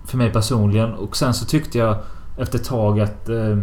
För 0.09 0.17
mig 0.17 0.33
personligen. 0.33 0.93
Och 0.93 1.17
sen 1.17 1.35
så 1.35 1.45
tyckte 1.45 1.79
jag 1.79 1.97
efter 2.37 2.59
ett 2.59 2.65
tag 2.65 3.01
att... 3.01 3.29
Eh, 3.29 3.59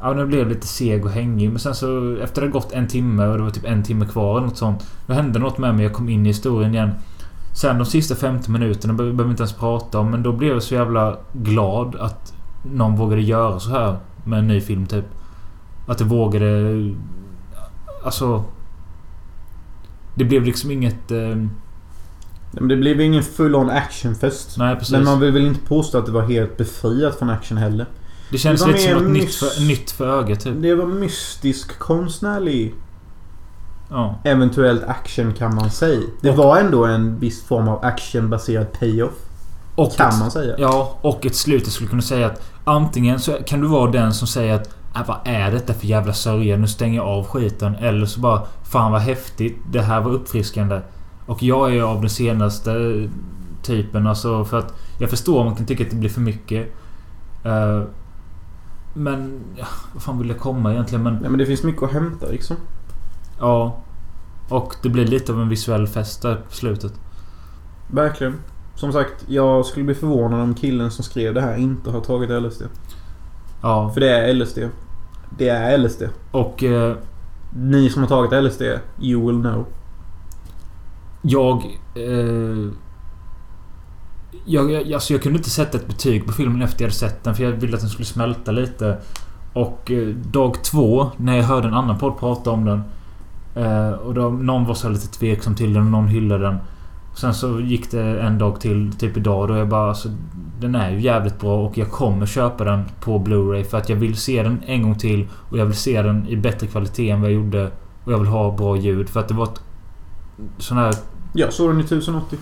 ja, 0.00 0.12
nu 0.12 0.26
blev 0.26 0.40
jag 0.40 0.48
lite 0.48 0.66
seg 0.66 1.04
och 1.04 1.10
hängig. 1.10 1.50
Men 1.50 1.58
sen 1.58 1.74
så 1.74 2.16
efter 2.16 2.42
det 2.42 2.48
gått 2.48 2.72
en 2.72 2.88
timme 2.88 3.26
och 3.26 3.36
det 3.36 3.42
var 3.42 3.50
typ 3.50 3.64
en 3.64 3.82
timme 3.82 4.06
kvar 4.06 4.36
eller 4.36 4.46
något 4.46 4.56
sånt. 4.56 4.86
Då 5.06 5.14
hände 5.14 5.38
något 5.38 5.58
med 5.58 5.74
mig. 5.74 5.84
Jag 5.84 5.92
kom 5.92 6.08
in 6.08 6.26
i 6.26 6.28
historien 6.28 6.74
igen. 6.74 6.90
Sen 7.54 7.78
de 7.78 7.84
sista 7.84 8.14
50 8.14 8.50
minuterna 8.50 8.94
behöver 8.94 9.14
behöver 9.14 9.28
vi 9.28 9.30
inte 9.30 9.42
ens 9.42 9.52
prata 9.52 9.98
om. 9.98 10.10
Men 10.10 10.22
då 10.22 10.32
blev 10.32 10.52
jag 10.52 10.62
så 10.62 10.74
jävla 10.74 11.16
glad 11.32 11.96
att 11.96 12.34
någon 12.62 12.96
vågade 12.96 13.22
göra 13.22 13.60
så 13.60 13.70
här 13.70 13.96
med 14.24 14.38
en 14.38 14.46
ny 14.46 14.60
film 14.60 14.86
typ. 14.86 15.04
Att 15.86 15.98
det 15.98 16.04
vågade... 16.04 16.74
Alltså... 18.04 18.44
Det 20.14 20.24
blev 20.24 20.42
liksom 20.42 20.70
inget... 20.70 21.10
Eh, 21.10 21.36
men 22.50 22.68
det 22.68 22.76
blev 22.76 23.00
ingen 23.00 23.22
full 23.22 23.54
on 23.54 23.70
actionfest. 23.70 24.54
nej 24.58 24.76
precis. 24.76 24.92
Men 24.92 25.04
man 25.04 25.20
vill 25.20 25.32
väl 25.32 25.46
inte 25.46 25.60
påstå 25.60 25.98
att 25.98 26.06
det 26.06 26.12
var 26.12 26.22
helt 26.22 26.56
befriat 26.56 27.18
från 27.18 27.30
action 27.30 27.58
heller. 27.58 27.86
det 28.30 28.38
känns 28.38 28.60
det 28.64 28.66
lite 28.72 28.78
som 28.82 28.92
något 29.02 29.12
nytt 29.12 29.34
för, 29.34 29.60
nytt 29.68 29.90
för 29.90 30.18
ögat 30.18 30.40
typ. 30.40 30.54
Det 30.62 30.74
var 30.74 30.86
mystisk 30.86 31.78
konstnärlig 31.78 32.74
Ja. 33.90 34.14
eventuellt 34.24 34.84
action 34.84 35.34
kan 35.34 35.54
man 35.54 35.70
säga. 35.70 36.00
Det 36.20 36.30
Och- 36.30 36.36
var 36.36 36.56
ändå 36.58 36.84
en 36.84 37.18
viss 37.20 37.42
form 37.44 37.68
av 37.68 37.84
actionbaserad 37.84 38.72
payoff. 38.80 39.12
Och 39.74 39.96
Kan 39.96 40.08
ett, 40.08 40.18
man 40.18 40.30
säga. 40.30 40.54
Ja, 40.58 40.98
och 41.00 41.26
ett 41.26 41.34
slut. 41.36 41.62
Jag 41.64 41.72
skulle 41.72 41.90
kunna 41.90 42.02
säga 42.02 42.26
att 42.26 42.42
antingen 42.64 43.20
så 43.20 43.32
kan 43.46 43.60
du 43.60 43.66
vara 43.66 43.90
den 43.90 44.14
som 44.14 44.28
säger 44.28 44.54
att 44.54 44.68
äh, 44.94 45.02
vad 45.06 45.16
är 45.24 45.50
detta 45.50 45.74
för 45.74 45.86
jävla 45.86 46.12
sörja? 46.12 46.56
Nu 46.56 46.66
stänger 46.68 46.96
jag 46.96 47.06
av 47.08 47.24
skiten. 47.26 47.74
Eller 47.74 48.06
så 48.06 48.20
bara 48.20 48.42
Fan 48.70 48.92
vad 48.92 49.00
häftigt. 49.00 49.56
Det 49.72 49.80
här 49.80 50.00
var 50.00 50.10
uppfriskande. 50.10 50.80
Och 51.28 51.42
jag 51.42 51.76
är 51.76 51.82
av 51.82 52.00
den 52.00 52.10
senaste 52.10 52.72
typen. 53.62 54.06
Alltså 54.06 54.44
för 54.44 54.58
att 54.58 54.74
jag 54.98 55.10
förstår 55.10 55.40
om 55.40 55.46
man 55.46 55.56
kan 55.56 55.66
tycka 55.66 55.84
att 55.84 55.90
det 55.90 55.96
blir 55.96 56.10
för 56.10 56.20
mycket. 56.20 56.68
Eh, 57.44 57.82
men... 58.94 59.40
Ja, 59.56 59.66
vad 59.94 60.02
fan 60.02 60.18
vill 60.18 60.28
jag 60.28 60.38
komma 60.38 60.72
egentligen? 60.72 61.02
Men 61.04 61.18
Ja, 61.22 61.28
men 61.28 61.38
det 61.38 61.46
finns 61.46 61.62
mycket 61.62 61.82
att 61.82 61.92
hämta 61.92 62.26
liksom. 62.26 62.56
ja. 63.38 63.76
Och 64.48 64.74
det 64.82 64.88
blir 64.88 65.06
lite 65.06 65.32
av 65.32 65.40
en 65.40 65.48
visuell 65.48 65.86
fest 65.86 66.22
där 66.22 66.34
på 66.34 66.52
slutet. 66.54 66.92
Verkligen. 67.90 68.34
Som 68.74 68.92
sagt, 68.92 69.24
jag 69.26 69.66
skulle 69.66 69.84
bli 69.84 69.94
förvånad 69.94 70.40
om 70.40 70.54
killen 70.54 70.90
som 70.90 71.04
skrev 71.04 71.34
det 71.34 71.40
här 71.40 71.56
inte 71.56 71.90
har 71.90 72.00
tagit 72.00 72.42
LSD. 72.42 72.62
Ja. 73.62 73.90
För 73.94 74.00
det 74.00 74.10
är 74.10 74.34
LSD. 74.34 74.58
Det 75.38 75.48
är 75.48 75.78
LSD. 75.78 76.02
Och... 76.30 76.64
Eh, 76.64 76.96
Ni 77.56 77.90
som 77.90 78.02
har 78.02 78.08
tagit 78.08 78.44
LSD, 78.44 78.62
you 79.00 79.26
will 79.26 79.40
know. 79.40 79.64
Jag... 81.22 81.64
Eh, 81.94 82.72
jag, 84.44 84.70
jag, 84.72 84.92
alltså 84.92 85.12
jag 85.12 85.22
kunde 85.22 85.38
inte 85.38 85.50
sätta 85.50 85.78
ett 85.78 85.86
betyg 85.86 86.26
på 86.26 86.32
filmen 86.32 86.62
efter 86.62 86.82
jag 86.82 86.86
hade 86.86 86.98
sett 86.98 87.24
den 87.24 87.34
för 87.34 87.44
jag 87.44 87.52
ville 87.52 87.74
att 87.74 87.80
den 87.80 87.90
skulle 87.90 88.06
smälta 88.06 88.52
lite. 88.52 88.98
Och 89.52 89.90
eh, 89.90 90.08
dag 90.08 90.64
två, 90.64 91.10
när 91.16 91.36
jag 91.36 91.44
hörde 91.44 91.68
en 91.68 91.74
annan 91.74 91.98
podd 91.98 92.18
prata 92.18 92.50
om 92.50 92.64
den. 92.64 92.82
Eh, 93.64 93.90
och 93.90 94.14
då, 94.14 94.28
någon 94.28 94.64
var 94.64 94.74
så 94.74 94.88
lite 94.88 95.08
tveksam 95.08 95.54
till 95.54 95.72
den 95.72 95.84
och 95.84 95.90
någon 95.90 96.08
hyllade 96.08 96.44
den. 96.44 96.58
Sen 97.16 97.34
så 97.34 97.60
gick 97.60 97.90
det 97.90 98.20
en 98.20 98.38
dag 98.38 98.60
till, 98.60 98.92
typ 98.92 99.16
idag, 99.16 99.48
då 99.48 99.56
jag 99.56 99.68
bara 99.68 99.88
alltså, 99.88 100.08
Den 100.60 100.74
är 100.74 100.90
ju 100.90 101.00
jävligt 101.00 101.40
bra 101.40 101.66
och 101.66 101.78
jag 101.78 101.90
kommer 101.90 102.26
köpa 102.26 102.64
den 102.64 102.84
på 103.00 103.18
Blu-ray 103.18 103.64
för 103.64 103.78
att 103.78 103.88
jag 103.88 103.96
vill 103.96 104.16
se 104.16 104.42
den 104.42 104.62
en 104.66 104.82
gång 104.82 104.94
till. 104.94 105.28
Och 105.50 105.58
jag 105.58 105.66
vill 105.66 105.76
se 105.76 106.02
den 106.02 106.28
i 106.28 106.36
bättre 106.36 106.66
kvalitet 106.66 107.10
än 107.10 107.20
vad 107.20 107.30
jag 107.30 107.34
gjorde. 107.34 107.70
Och 108.04 108.12
jag 108.12 108.18
vill 108.18 108.28
ha 108.28 108.56
bra 108.56 108.76
ljud 108.76 109.08
för 109.08 109.20
att 109.20 109.28
det 109.28 109.34
var 109.34 109.44
ett... 109.44 109.60
Sån 110.58 110.76
här 110.76 110.94
Jag 111.32 111.52
såg 111.52 111.70
den 111.70 111.80
i 111.80 111.84
1080. 111.84 112.38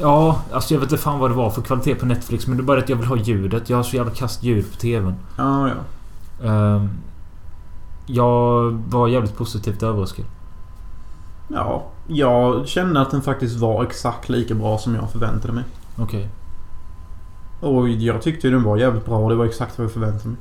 Ja, 0.00 0.42
alltså 0.52 0.74
jag 0.74 0.80
vet 0.80 0.92
inte 0.92 1.02
fan 1.02 1.18
vad 1.18 1.30
det 1.30 1.34
var 1.34 1.50
för 1.50 1.62
kvalitet 1.62 1.94
på 1.94 2.06
Netflix. 2.06 2.46
Men 2.46 2.56
det 2.56 2.62
är 2.62 2.64
bara 2.64 2.78
att 2.78 2.88
jag 2.88 2.96
vill 2.96 3.06
ha 3.06 3.16
ljudet. 3.16 3.70
Jag 3.70 3.76
har 3.76 3.84
så 3.84 3.96
jävla 3.96 4.12
kast 4.12 4.42
ljud 4.42 4.70
på 4.72 4.76
TVn. 4.76 5.14
Ja, 5.36 5.68
ja. 5.68 5.74
Ehm, 6.48 6.88
jag 8.06 8.70
var 8.88 9.08
jävligt 9.08 9.36
positivt 9.36 9.82
överraskad. 9.82 10.24
Ja, 11.48 11.84
jag 12.06 12.68
kände 12.68 13.00
att 13.00 13.10
den 13.10 13.22
faktiskt 13.22 13.56
var 13.56 13.84
exakt 13.84 14.28
lika 14.28 14.54
bra 14.54 14.78
som 14.78 14.94
jag 14.94 15.10
förväntade 15.10 15.54
mig. 15.54 15.64
Okej. 15.98 16.28
Och 17.60 17.88
jag 17.88 18.22
tyckte 18.22 18.46
ju 18.46 18.52
den 18.52 18.62
var 18.62 18.76
jävligt 18.76 19.06
bra 19.06 19.18
och 19.18 19.30
det 19.30 19.36
var 19.36 19.44
exakt 19.44 19.78
vad 19.78 19.84
jag 19.84 19.92
förväntade 19.92 20.28
mig. 20.28 20.38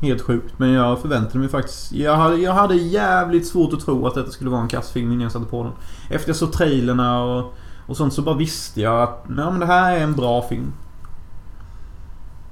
Helt 0.00 0.22
sjukt. 0.22 0.54
Men 0.56 0.70
jag 0.70 0.98
förväntade 0.98 1.38
mig 1.38 1.48
faktiskt... 1.48 1.92
Jag 1.92 2.16
hade, 2.16 2.36
jag 2.36 2.52
hade 2.52 2.74
jävligt 2.74 3.46
svårt 3.46 3.72
att 3.72 3.80
tro 3.80 4.06
att 4.06 4.14
detta 4.14 4.30
skulle 4.30 4.50
vara 4.50 4.60
en 4.60 4.68
kassfilm 4.68 5.12
innan 5.12 5.22
jag 5.22 5.32
satte 5.32 5.46
på 5.46 5.62
den. 5.62 5.72
Efter 6.10 6.28
jag 6.28 6.36
såg 6.36 6.52
trailerna 6.52 7.22
och, 7.22 7.54
och 7.86 7.96
sånt 7.96 8.12
så 8.14 8.22
bara 8.22 8.36
visste 8.36 8.80
jag 8.80 9.02
att 9.02 9.24
ja, 9.36 9.50
men 9.50 9.60
det 9.60 9.66
här 9.66 9.96
är 9.96 10.00
en 10.00 10.12
bra 10.12 10.42
film. 10.42 10.72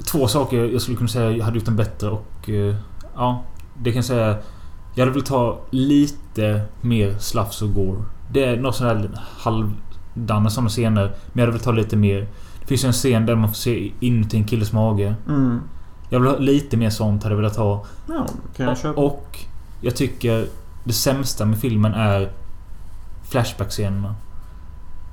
Två 0.04 0.28
saker 0.28 0.64
jag 0.64 0.80
skulle 0.82 0.96
kunna 0.96 1.08
säga 1.08 1.30
jag 1.30 1.44
hade 1.44 1.56
gjort 1.56 1.64
den 1.64 1.76
bättre 1.76 2.10
och... 2.10 2.50
eh, 2.50 2.74
ja, 3.14 3.42
det 3.78 3.90
kan 3.90 3.96
jag 3.96 4.04
säga. 4.04 4.36
Jag 4.94 5.02
hade 5.02 5.12
velat 5.12 5.28
ha 5.28 5.60
lite 5.70 6.60
mer 6.80 7.18
slafs 7.18 7.62
och 7.62 7.74
gore. 7.74 8.02
Det 8.32 8.44
är 8.44 8.56
några 8.56 8.72
sådana 8.72 9.00
här 9.00 9.10
halvdana 9.38 10.50
sådana 10.50 10.68
scener. 10.68 11.02
Men 11.02 11.14
jag 11.32 11.40
hade 11.40 11.52
velat 11.52 11.64
ha 11.64 11.72
lite 11.72 11.96
mer. 11.96 12.28
Det 12.60 12.66
finns 12.66 12.84
ju 12.84 12.86
en 12.86 12.92
scen 12.92 13.26
där 13.26 13.34
man 13.34 13.48
får 13.48 13.54
se 13.54 13.92
inuti 14.00 14.36
en 14.36 14.44
killes 14.44 14.72
mage. 14.72 15.14
Mm. 15.28 15.60
Jag 16.14 16.20
vill 16.20 16.30
ha 16.30 16.38
lite 16.38 16.76
mer 16.76 16.90
sånt 16.90 17.22
hade 17.22 17.32
jag 17.34 17.36
velat 17.42 17.56
ha. 17.56 17.84
Ja, 18.08 18.26
kan 18.56 18.66
jag 18.66 18.78
köpa. 18.78 19.00
Och 19.00 19.38
jag 19.80 19.96
tycker 19.96 20.46
det 20.84 20.92
sämsta 20.92 21.44
med 21.44 21.58
filmen 21.58 21.94
är 21.94 22.32
Flashback-scenerna. 23.28 24.14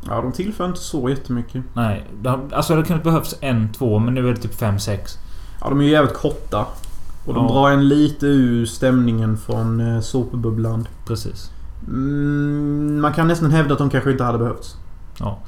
Ja, 0.08 0.22
de 0.22 0.32
tillför 0.32 0.66
inte 0.66 0.80
så 0.80 1.10
jättemycket. 1.10 1.64
Nej, 1.74 2.08
alltså 2.52 2.74
det 2.74 2.78
hade 2.78 2.88
kunnat 2.88 3.04
behövas 3.04 3.36
en, 3.42 3.70
två, 3.74 4.00
men 4.00 4.14
nu 4.14 4.28
är 4.30 4.34
det 4.34 4.40
typ 4.40 4.56
fem, 4.56 4.80
sex. 4.80 5.18
Ja, 5.62 5.70
de 5.70 5.80
är 5.80 5.84
ju 5.86 5.92
jävligt 5.92 6.14
korta. 6.14 6.66
Och 7.26 7.34
de 7.34 7.46
Ja. 7.46 7.52
drar 7.54 7.72
en 7.72 7.88
lite 7.88 8.26
ur 8.26 8.66
stämningen 8.66 9.38
från 9.38 9.80
eh, 9.96 10.02
såpbubblan. 10.02 10.88
Precis. 11.06 11.52
Mm, 11.88 13.02
man 13.02 13.14
kan 13.14 13.28
nästan 13.28 13.52
hävda 13.52 13.74
att 13.74 13.80
de 13.80 13.90
kanske 13.90 14.12
inte 14.12 14.24
hade 14.24 14.38
behövts. 14.38 14.76
Ja. 15.20 15.40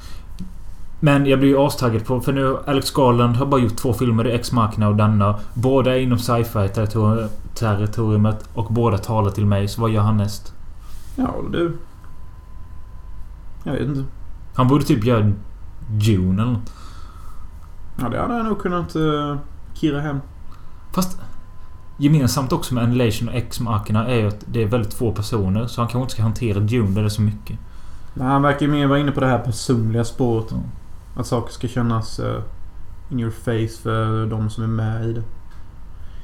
Men 1.04 1.26
jag 1.26 1.38
blir 1.38 1.48
ju 1.48 1.58
astaggad 1.58 2.06
på... 2.06 2.20
För 2.20 2.32
nu 2.32 2.56
Alex 2.66 2.90
Garland 2.90 3.36
har 3.36 3.46
bara 3.46 3.60
gjort 3.60 3.76
två 3.76 3.92
filmer. 3.92 4.24
Det 4.24 4.30
är 4.30 4.34
Ex-Machina 4.34 4.88
och 4.88 4.96
denna. 4.96 5.38
Båda 5.54 5.96
är 5.96 6.00
inom 6.00 6.18
sci-fi 6.18 6.58
territori- 6.58 7.28
territoriumet 7.54 8.48
och 8.54 8.72
båda 8.72 8.98
talar 8.98 9.30
till 9.30 9.46
mig. 9.46 9.68
Så 9.68 9.80
vad 9.80 9.90
gör 9.90 10.02
han 10.02 10.16
näst? 10.16 10.54
Ja, 11.16 11.34
du. 11.50 11.76
Jag 13.64 13.72
vet 13.72 13.82
inte. 13.82 14.04
Han 14.54 14.68
borde 14.68 14.84
typ 14.84 15.04
göra 15.04 15.32
Dune 15.88 16.42
eller 16.42 16.52
nåt. 16.52 16.72
Ja, 18.00 18.08
det 18.08 18.20
hade 18.20 18.36
jag 18.36 18.46
nog 18.46 18.60
kunnat 18.60 18.96
uh, 18.96 19.36
kirra 19.74 20.00
hem. 20.00 20.20
Fast... 20.94 21.20
Gemensamt 21.96 22.52
också 22.52 22.74
med 22.74 22.84
Annihilation 22.84 23.28
och 23.28 23.34
Ex-Machina 23.34 24.06
är 24.06 24.16
ju 24.16 24.28
att 24.28 24.44
det 24.46 24.62
är 24.62 24.66
väldigt 24.66 24.94
få 24.94 25.12
personer. 25.12 25.66
Så 25.66 25.80
han 25.80 25.88
kanske 25.88 26.02
inte 26.02 26.12
ska 26.12 26.22
hantera 26.22 26.60
där 26.60 27.00
det 27.00 27.00
är 27.00 27.08
så 27.08 27.22
mycket. 27.22 27.58
Men 28.14 28.26
han 28.26 28.42
verkar 28.42 28.66
ju 28.66 28.72
mer 28.72 28.86
vara 28.86 28.98
inne 28.98 29.12
på 29.12 29.20
det 29.20 29.26
här 29.26 29.38
personliga 29.38 30.04
spåret. 30.04 30.46
Ja. 30.50 30.56
Att 31.16 31.26
saker 31.26 31.52
ska 31.52 31.68
kännas 31.68 32.18
eh, 32.18 32.42
in 33.10 33.20
your 33.20 33.30
face 33.30 33.82
för 33.82 34.26
de 34.26 34.50
som 34.50 34.64
är 34.64 34.68
med 34.68 35.06
i 35.06 35.12
det. 35.12 35.22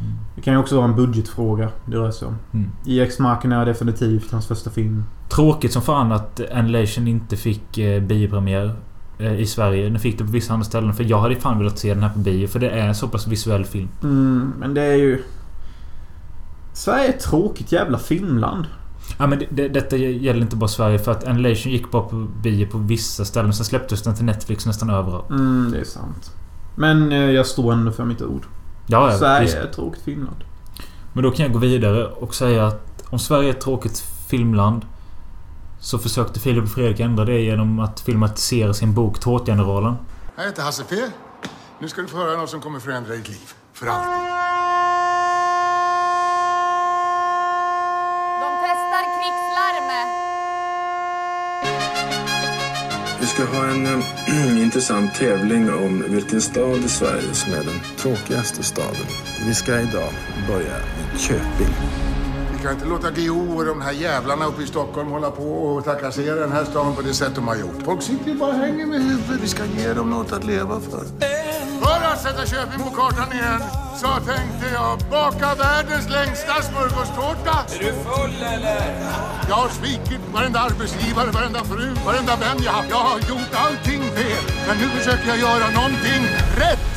Mm. 0.01 0.13
Det 0.35 0.43
kan 0.43 0.55
ju 0.55 0.61
också 0.61 0.77
vara 0.77 0.85
en 0.85 0.97
budgetfråga 0.97 1.69
det 1.85 1.97
rör 1.97 2.11
sig 2.11 2.29
om. 2.29 2.37
Mm. 2.53 2.71
EX 2.87 3.19
Marken 3.19 3.53
är 3.53 3.67
definitivt 3.67 4.33
hans 4.33 4.47
första 4.47 4.71
film. 4.71 5.05
Tråkigt 5.29 5.73
som 5.73 5.83
fan 5.83 6.13
att 6.13 6.41
Annihilation 6.53 7.09
inte 7.09 7.37
fick 7.37 7.79
eh, 7.79 8.03
biopremiär 8.03 8.75
eh, 9.19 9.41
i 9.41 9.47
Sverige. 9.47 9.89
Den 9.89 10.01
fick 10.01 10.19
det 10.19 10.25
på 10.25 10.31
vissa 10.31 10.53
andra 10.53 10.65
ställen. 10.65 10.95
För 10.95 11.05
jag 11.05 11.21
hade 11.21 11.37
fan 11.37 11.59
velat 11.59 11.79
se 11.79 11.95
den 11.95 12.03
här 12.03 12.11
på 12.11 12.19
bio. 12.19 12.47
För 12.47 12.59
det 12.59 12.71
är 12.71 12.89
en 12.89 12.95
så 12.95 13.09
pass 13.09 13.27
visuell 13.27 13.65
film. 13.65 13.89
Mm, 14.03 14.53
men 14.59 14.75
det 14.75 14.83
är 14.83 14.97
ju... 14.97 15.23
Sverige 16.73 17.05
är 17.05 17.09
ett 17.09 17.21
tråkigt 17.21 17.73
jävla 17.73 17.99
filmland. 17.99 18.67
Ja, 19.19 19.27
men 19.27 19.39
det, 19.39 19.47
det, 19.51 19.69
detta 19.69 19.97
gäller 19.97 20.41
inte 20.41 20.57
bara 20.57 20.69
Sverige 20.69 20.99
för 20.99 21.13
att 21.13 21.25
Annihilation 21.25 21.73
gick 21.73 21.91
bara 21.91 22.03
på 22.03 22.17
bio 22.17 22.67
på 22.67 22.79
vissa 22.79 23.25
ställen. 23.25 23.53
Sen 23.53 23.65
släpptes 23.65 24.03
den 24.03 24.15
till 24.15 24.25
Netflix 24.25 24.67
nästan 24.67 24.91
överallt. 24.91 25.31
Mm, 25.31 25.71
det 25.73 25.79
är 25.79 25.85
sant. 25.85 26.31
Men 26.75 27.13
eh, 27.13 27.19
jag 27.19 27.47
står 27.47 27.73
ändå 27.73 27.93
för 27.93 28.05
mitt 28.05 28.23
ord. 28.23 28.47
Ja, 28.87 29.11
ja, 29.11 29.19
Sverige 29.19 29.45
visst. 29.45 29.57
är 29.57 29.65
ett 29.65 29.73
tråkigt 29.73 30.03
filmland. 30.03 30.37
Men 31.13 31.25
då 31.25 31.31
kan 31.31 31.45
jag 31.45 31.53
gå 31.53 31.59
vidare 31.59 32.07
och 32.07 32.35
säga 32.35 32.67
att 32.67 33.05
om 33.11 33.19
Sverige 33.19 33.49
är 33.49 33.55
ett 33.55 33.61
tråkigt 33.61 33.99
filmland 34.29 34.85
så 35.81 35.99
försökte 35.99 36.41
Filip 36.41 36.65
och 36.65 36.71
Fredrik 36.71 37.01
ändra 37.01 37.25
det 37.25 37.41
genom 37.41 37.79
att 37.79 38.01
filmatisera 38.01 38.75
sin 38.75 38.95
bok 38.95 39.21
Tårtgeneralen. 39.21 39.95
Jag 40.37 40.45
heter 40.45 40.63
Hasse 40.63 40.85
P. 40.89 40.97
Nu 41.81 41.89
ska 41.89 42.03
du 42.03 42.09
få 42.09 42.17
höra 42.17 42.37
något 42.37 42.51
som 42.51 42.61
kommer 42.61 42.81
förändra 42.81 43.15
ditt 43.15 43.29
liv. 43.29 43.53
För 43.73 43.87
alltid. 43.87 44.70
Vi 53.21 53.27
ska 53.27 53.45
ha 53.45 53.67
en 53.67 53.87
äh, 53.87 54.63
intressant 54.63 55.15
tävling 55.15 55.71
om 55.71 56.05
vilken 56.09 56.41
stad 56.41 56.79
i 56.79 56.89
Sverige 56.89 57.35
som 57.35 57.53
är 57.53 57.65
den 57.65 57.81
tråkigaste 57.97 58.63
staden. 58.63 59.07
Vi 59.47 59.55
ska 59.55 59.81
idag 59.81 60.13
börja 60.49 60.77
med 61.13 61.21
Köping. 61.21 62.00
Kan 62.63 62.73
inte 62.73 62.87
låta 62.87 63.11
GO 63.11 63.57
och 63.57 63.65
de 63.65 63.81
här 63.81 63.93
jävlarna 63.93 64.45
uppe 64.47 64.63
i 64.63 64.67
Stockholm 64.67 65.11
hålla 65.11 65.31
på 65.31 65.43
och 65.43 65.85
trakassera 65.85 66.35
den 66.35 66.53
här 66.53 66.65
staden 66.65 66.95
på 66.95 67.03
det 67.03 67.15
sätt 67.15 67.35
de 67.35 67.49
har 67.49 67.57
gjort. 67.57 67.83
Folk 67.85 68.03
sitter 68.03 68.31
ju 68.31 68.39
bara 68.39 68.51
och 68.51 68.57
hänger 68.57 68.87
med 68.87 69.01
huvudet. 69.03 69.43
Vi 69.43 69.49
ska 69.49 69.65
ge 69.65 69.95
dem 69.95 70.11
något 70.11 70.33
att 70.33 70.45
leva 70.45 70.81
för. 70.81 71.05
För 71.83 72.01
att 72.13 72.21
sätta 72.23 72.47
Köping 72.47 72.85
på 72.85 72.91
kartan 72.91 73.33
igen 73.33 73.63
så 73.97 74.07
tänkte 74.07 74.67
jag 74.73 74.99
baka 75.11 75.55
världens 75.55 76.09
längsta 76.11 76.55
smörgåstårta. 76.63 77.57
Är 77.75 77.79
du 77.79 77.93
full 77.93 78.43
eller? 78.55 78.83
Jag 79.49 79.57
har 79.57 79.69
svikit 79.69 80.21
varenda 80.35 80.59
arbetsgivare, 80.61 81.31
varenda 81.31 81.61
fru, 81.65 81.87
varenda 82.07 82.37
vän 82.37 82.59
jag 82.65 82.73
haft. 82.73 82.91
Jag 82.91 83.05
har 83.11 83.19
gjort 83.19 83.53
allting 83.65 84.03
fel. 84.03 84.45
Men 84.69 84.77
nu 84.79 84.89
försöker 84.89 85.29
jag 85.29 85.39
göra 85.39 85.67
någonting 85.81 86.23
rätt. 86.57 86.91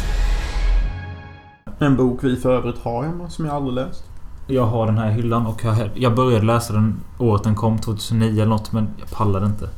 En 1.79 1.97
bok 1.97 2.19
vi 2.23 2.35
för 2.35 2.53
övrigt 2.53 2.77
har 2.77 3.03
hemma 3.03 3.29
som 3.29 3.45
jag 3.45 3.55
aldrig 3.55 3.75
läst. 3.75 4.12
Jag 4.47 4.65
har 4.65 4.85
den 4.85 4.97
här 4.97 5.11
hyllan 5.11 5.45
och 5.45 5.63
jag, 5.63 5.89
jag 5.93 6.15
började 6.15 6.45
läsa 6.45 6.73
den 6.73 6.99
året 7.17 7.43
den 7.43 7.55
kom, 7.55 7.77
2009 7.79 8.33
eller 8.33 8.45
något, 8.45 8.71
men 8.71 8.87
jag 8.97 9.11
pallade 9.11 9.45
inte. 9.45 9.69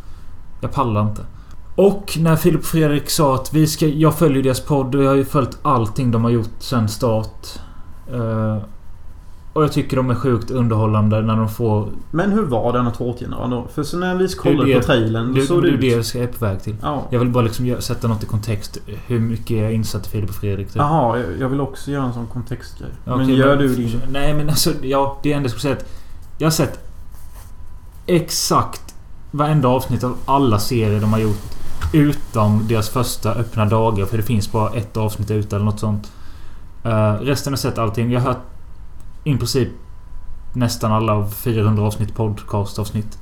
Jag 0.61 0.71
pallar 0.71 1.01
inte. 1.01 1.21
Och 1.75 2.17
när 2.19 2.35
Filip 2.35 2.59
och 2.59 2.65
Fredrik 2.65 3.09
sa 3.09 3.35
att 3.35 3.53
vi 3.53 3.67
ska... 3.67 3.87
Jag 3.87 4.15
följer 4.15 4.43
deras 4.43 4.59
podd 4.59 4.95
och 4.95 5.03
jag 5.03 5.09
har 5.09 5.15
ju 5.15 5.25
följt 5.25 5.57
allting 5.61 6.11
de 6.11 6.23
har 6.23 6.31
gjort 6.31 6.49
sen 6.59 6.89
start. 6.89 7.59
Eh, 8.13 8.57
och 9.55 9.63
jag 9.63 9.71
tycker 9.71 9.97
de 9.97 10.09
är 10.09 10.15
sjukt 10.15 10.51
underhållande 10.51 11.21
när 11.21 11.35
de 11.35 11.49
får... 11.49 11.89
Men 12.11 12.31
hur 12.31 12.41
var 12.43 12.73
denna 12.73 12.91
tårtgeneral 12.91 13.49
då? 13.49 13.67
För 13.73 13.83
så 13.83 13.97
när 13.97 14.15
vi 14.15 14.27
kollade 14.27 14.73
på 14.73 14.81
trailern 14.81 15.35
så 15.35 15.41
såg 15.45 15.61
det 15.63 15.69
det 15.71 15.77
är 15.77 15.81
det 15.81 15.95
ut... 15.95 16.15
jag 16.15 16.23
är 16.23 16.27
på 16.27 16.45
väg 16.45 16.61
till. 16.63 16.75
Ja. 16.81 17.03
Jag 17.09 17.19
vill 17.19 17.29
bara 17.29 17.43
liksom 17.43 17.75
sätta 17.79 18.07
något 18.07 18.23
i 18.23 18.25
kontext. 18.25 18.77
Hur 19.07 19.19
mycket 19.19 19.49
jag 19.57 19.65
är 19.65 19.71
insatt 19.71 20.07
i 20.07 20.09
Filip 20.09 20.29
och 20.29 20.35
Fredrik. 20.35 20.67
typ. 20.67 20.75
Jaha, 20.75 21.19
jag- 21.39 21.49
vill 21.49 21.61
också 21.61 21.91
göra 21.91 22.03
en 22.03 22.13
sån 22.13 22.27
kontextgrej. 22.27 22.89
Ja, 23.05 23.15
men 23.17 23.25
okej, 23.25 23.35
gör 23.37 23.57
du 23.57 23.75
din... 23.75 24.01
Nej 24.09 24.33
men 24.33 24.49
alltså, 24.49 24.71
ja. 24.81 25.19
Det 25.23 25.33
enda 25.33 25.43
jag 25.43 25.51
skulle 25.51 25.61
säga 25.61 25.75
att... 25.75 25.89
Jag 26.37 26.45
har 26.45 26.51
sett... 26.51 26.79
Exakt 28.05 28.95
varenda 29.31 29.67
avsnitt 29.67 30.03
av 30.03 30.17
alla 30.25 30.59
serier 30.59 31.01
de 31.01 31.13
har 31.13 31.19
gjort. 31.19 31.41
Utom 31.93 32.67
deras 32.67 32.89
första 32.89 33.31
öppna 33.33 33.65
dagar. 33.65 34.05
För 34.05 34.17
det 34.17 34.23
finns 34.23 34.51
bara 34.51 34.69
ett 34.73 34.97
avsnitt 34.97 35.31
ute 35.31 35.55
eller 35.55 35.65
något 35.65 35.79
sånt. 35.79 36.11
Eh, 36.83 37.13
resten 37.13 37.51
har 37.51 37.55
jag 37.55 37.59
sett 37.59 37.77
allting. 37.77 38.11
Jag 38.11 38.21
har 38.21 38.27
hört 38.27 38.41
i 39.25 39.37
princip 39.37 39.69
nästan 40.53 40.91
alla 40.91 41.13
av 41.13 41.29
400 41.29 41.83
avsnitt 41.83 42.15
podcastavsnitt. 42.15 43.17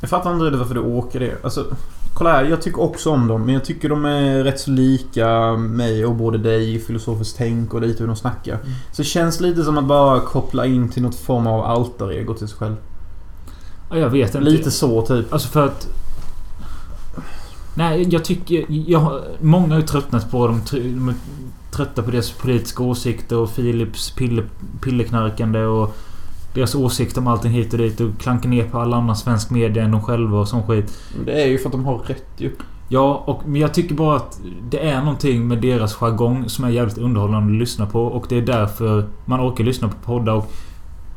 Jag 0.00 0.10
fattar 0.10 0.32
inte 0.32 0.44
riktigt 0.44 0.58
varför 0.58 0.74
du 0.74 0.80
åker 0.80 1.20
det. 1.20 1.44
Alltså, 1.44 1.64
kolla 2.14 2.32
här. 2.32 2.44
Jag 2.44 2.62
tycker 2.62 2.80
också 2.80 3.10
om 3.10 3.28
dem. 3.28 3.44
Men 3.44 3.54
jag 3.54 3.64
tycker 3.64 3.88
de 3.88 4.04
är 4.04 4.44
rätt 4.44 4.60
så 4.60 4.70
lika 4.70 5.52
mig 5.56 6.06
och 6.06 6.14
både 6.14 6.38
dig 6.38 6.74
i 6.74 6.78
filosofiskt 6.78 7.36
tänk 7.38 7.74
och 7.74 7.80
lite 7.80 7.98
hur 7.98 8.06
de 8.06 8.16
snackar. 8.16 8.54
Mm. 8.54 8.66
Så 8.92 9.02
det 9.02 9.08
känns 9.08 9.40
lite 9.40 9.64
som 9.64 9.78
att 9.78 9.84
bara 9.84 10.20
koppla 10.20 10.66
in 10.66 10.88
till 10.88 11.02
något 11.02 11.14
form 11.14 11.46
av 11.46 11.64
alter-ego 11.64 12.34
till 12.34 12.48
sig 12.48 12.58
själv. 12.58 12.76
Ja, 13.90 13.96
jag 13.96 14.10
vet 14.10 14.34
inte. 14.34 14.50
Lite 14.50 14.70
så 14.70 15.02
typ. 15.06 15.32
Alltså 15.32 15.48
för 15.48 15.66
att... 15.66 15.88
Nej, 17.74 18.08
jag 18.10 18.24
tycker... 18.24 18.66
Jag, 18.68 19.22
många 19.40 19.68
har 19.68 19.80
ju 19.80 19.86
tröttnat 19.86 20.30
på 20.30 20.46
De 20.46 21.08
är 21.08 21.14
trötta 21.70 22.02
på 22.02 22.10
deras 22.10 22.30
politiska 22.30 22.82
åsikter 22.82 23.36
och 23.36 23.56
Philips 23.56 24.10
pille, 24.10 24.42
pilleknarkande 24.82 25.64
och... 25.64 25.96
Deras 26.54 26.74
åsikter 26.74 27.20
om 27.20 27.26
allting 27.26 27.52
hit 27.52 27.72
och 27.72 27.78
dit 27.78 28.00
och 28.00 28.20
klankar 28.20 28.48
ner 28.48 28.64
på 28.64 28.78
alla 28.78 28.96
andra 28.96 29.14
svensk 29.14 29.50
media 29.50 29.82
än 29.82 29.90
de 29.90 30.02
själva 30.02 30.38
och 30.38 30.48
sån 30.48 30.62
skit. 30.62 30.98
Det 31.24 31.42
är 31.42 31.46
ju 31.46 31.58
för 31.58 31.66
att 31.66 31.72
de 31.72 31.84
har 31.84 31.98
rätt 31.98 32.26
ju. 32.36 32.50
Ja, 32.88 33.22
och, 33.26 33.42
men 33.46 33.60
jag 33.60 33.74
tycker 33.74 33.94
bara 33.94 34.16
att 34.16 34.40
det 34.70 34.88
är 34.88 35.00
någonting 35.00 35.48
med 35.48 35.60
deras 35.60 35.94
jargong 35.94 36.48
som 36.48 36.64
är 36.64 36.68
jävligt 36.68 36.98
underhållande 36.98 37.52
att 37.52 37.58
lyssna 37.58 37.86
på 37.86 38.04
och 38.04 38.26
det 38.28 38.36
är 38.36 38.42
därför 38.42 39.08
man 39.24 39.40
orkar 39.40 39.64
lyssna 39.64 39.88
på 39.88 39.94
poddar 40.04 40.32
och 40.32 40.52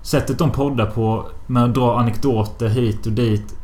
Sättet 0.01 0.37
de 0.37 0.51
poddar 0.51 0.85
på 0.85 1.25
med 1.47 1.63
att 1.63 1.75
dra 1.75 1.99
anekdoter 1.99 2.67
hit 2.67 3.05
och 3.05 3.11
dit 3.11 3.55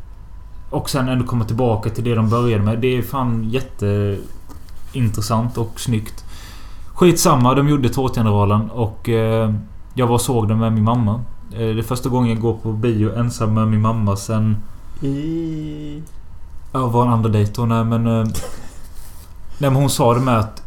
och 0.70 0.90
sen 0.90 1.10
ändå 1.10 1.26
komma 1.26 1.46
tillbaka 1.46 1.90
till 1.90 2.04
det 2.04 2.16
de 2.16 2.30
började 2.30 2.64
med. 2.64 2.80
Det 2.80 2.98
är 2.98 3.02
fan 3.02 3.50
jätteintressant 3.50 5.58
och 5.58 5.80
snyggt. 5.80 6.26
Skitsamma, 6.98 7.54
de 7.54 7.70
gjorde 7.70 7.90
Tårtgeneralen 7.90 8.70
och 8.70 9.10
eh, 9.10 9.54
jag 9.94 10.08
var 10.08 10.14
och 10.14 10.22
såg 10.22 10.48
den 10.48 10.60
med 10.60 10.74
min 10.74 10.84
mamma. 10.84 11.22
Eh, 11.52 11.60
det 11.60 11.80
är 11.80 11.82
första 11.82 12.10
gången 12.10 12.30
jag 12.30 12.42
går 12.42 12.54
på 12.54 12.72
bio 12.72 13.16
ensam 13.16 13.54
med 13.54 13.68
min 13.68 13.82
mamma 13.82 14.16
sen... 14.16 14.58
I... 15.02 16.04
Ja, 16.72 16.88
var 16.88 17.06
en 17.06 17.14
andra 17.14 17.30
dejt? 17.30 17.66
Nej 17.66 17.84
men... 17.84 18.08
Eh, 18.08 18.24
nej 19.58 19.70
men 19.72 19.76
hon 19.76 19.90
sa 19.90 20.14
det 20.14 20.20
med 20.20 20.40
att... 20.40 20.64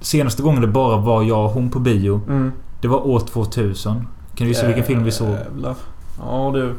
Senaste 0.00 0.42
gången 0.42 0.60
det 0.60 0.68
bara 0.68 0.96
var 0.96 1.22
jag 1.22 1.44
och 1.44 1.50
hon 1.50 1.70
på 1.70 1.78
bio. 1.78 2.20
Mm. 2.28 2.52
Det 2.80 2.88
var 2.88 3.06
år 3.06 3.20
2000. 3.20 3.94
Kan 3.94 4.06
du 4.34 4.46
gissa 4.46 4.66
vilken 4.66 4.84
film 4.84 5.04
vi 5.04 5.12
såg? 5.12 5.30
Jävlar. 5.30 5.74
Ja 6.20 6.50
du. 6.54 6.74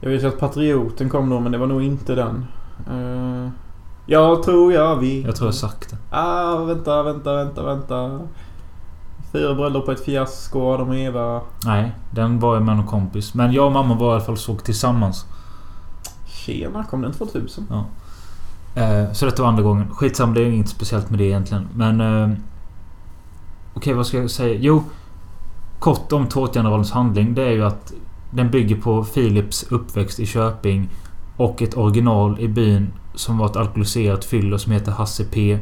Jag 0.00 0.10
vet 0.10 0.22
ju 0.22 0.28
att 0.28 0.38
Patrioten 0.38 1.08
kom 1.10 1.30
då 1.30 1.40
men 1.40 1.52
det 1.52 1.58
var 1.58 1.66
nog 1.66 1.82
inte 1.82 2.14
den. 2.14 2.46
Uh, 2.90 3.48
jag 4.12 4.42
tror 4.42 4.72
jag 4.72 4.96
vi... 4.96 5.22
Jag 5.22 5.36
tror 5.36 5.48
jag 5.48 5.54
sagt 5.54 5.90
det. 5.90 5.96
Ah, 6.10 6.56
vänta, 6.56 7.02
vänta, 7.02 7.36
vänta, 7.36 7.62
vänta. 7.62 8.20
Fyra 9.32 9.54
bröllop 9.54 9.84
på 9.84 9.92
ett 9.92 10.04
fiasko, 10.04 10.74
Adam 10.74 10.88
och 10.88 10.96
Eva. 10.96 11.40
Nej, 11.64 11.92
den 12.10 12.40
var 12.40 12.54
jag 12.54 12.62
med 12.62 12.76
någon 12.76 12.86
kompis. 12.86 13.34
Men 13.34 13.52
jag 13.52 13.66
och 13.66 13.72
mamma 13.72 13.94
var 13.94 14.10
i 14.10 14.14
alla 14.14 14.24
fall 14.24 14.36
såg 14.36 14.64
tillsammans. 14.64 15.26
Tjena, 16.26 16.84
kom 16.84 17.02
den 17.02 17.12
2000? 17.12 17.66
Eh, 18.74 19.12
så 19.12 19.26
detta 19.26 19.42
var 19.42 19.48
andra 19.48 19.62
gången. 19.62 19.90
Skitsam, 19.90 20.34
det 20.34 20.40
är 20.40 20.46
inget 20.46 20.68
speciellt 20.68 21.10
med 21.10 21.18
det 21.18 21.24
egentligen. 21.24 21.68
Men... 21.74 22.00
Eh, 22.00 22.36
Okej, 23.74 23.94
vad 23.94 24.06
ska 24.06 24.16
jag 24.16 24.30
säga? 24.30 24.58
Jo. 24.60 24.84
Kort 25.78 26.12
om 26.12 26.26
Tårtgeneralens 26.26 26.92
handling. 26.92 27.34
Det 27.34 27.42
är 27.42 27.50
ju 27.50 27.64
att 27.64 27.92
den 28.30 28.50
bygger 28.50 28.76
på 28.76 29.04
Philips 29.04 29.64
uppväxt 29.70 30.20
i 30.20 30.26
Köping. 30.26 30.88
Och 31.36 31.62
ett 31.62 31.76
original 31.76 32.40
i 32.40 32.48
byn 32.48 32.92
som 33.14 33.38
var 33.38 33.46
ett 33.46 33.56
alkoholiserat 33.56 34.24
fyllo 34.24 34.58
som 34.58 34.72
heter 34.72 34.92
Hasse 34.92 35.24
P. 35.24 35.58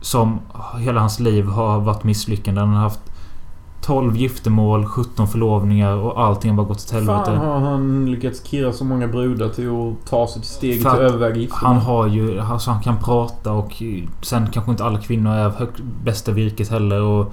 Som 0.00 0.40
hela 0.78 1.00
hans 1.00 1.20
liv 1.20 1.46
har 1.46 1.80
varit 1.80 2.04
misslyckande. 2.04 2.60
Han 2.60 2.70
har 2.70 2.80
haft 2.80 3.00
12 3.86 4.16
giftermål, 4.16 4.86
17 4.86 5.28
förlovningar 5.28 5.92
och 5.92 6.20
allting 6.20 6.50
har 6.50 6.56
bara 6.56 6.66
gått 6.66 6.76
åt 6.76 6.90
helvete. 6.90 7.24
Fan 7.24 7.36
har 7.36 7.60
han 7.60 8.10
lyckats 8.10 8.44
kirra 8.44 8.72
så 8.72 8.84
många 8.84 9.08
brudar 9.08 9.48
till 9.48 9.68
att 9.68 10.10
ta 10.10 10.26
sig 10.26 10.42
till 10.42 10.50
steget 10.50 10.78
till 10.78 10.86
att 10.86 10.98
överväga 10.98 11.36
giftermål? 11.36 11.74
Han 11.74 11.82
har 11.82 12.06
ju... 12.06 12.40
Alltså 12.40 12.70
han 12.70 12.82
kan 12.82 12.98
prata 12.98 13.52
och 13.52 13.82
sen 14.22 14.50
kanske 14.52 14.70
inte 14.70 14.84
alla 14.84 15.00
kvinnor 15.00 15.32
är 15.32 15.50
hög, 15.50 15.68
bästa 16.04 16.32
virket 16.32 16.68
heller 16.68 17.00
och... 17.00 17.32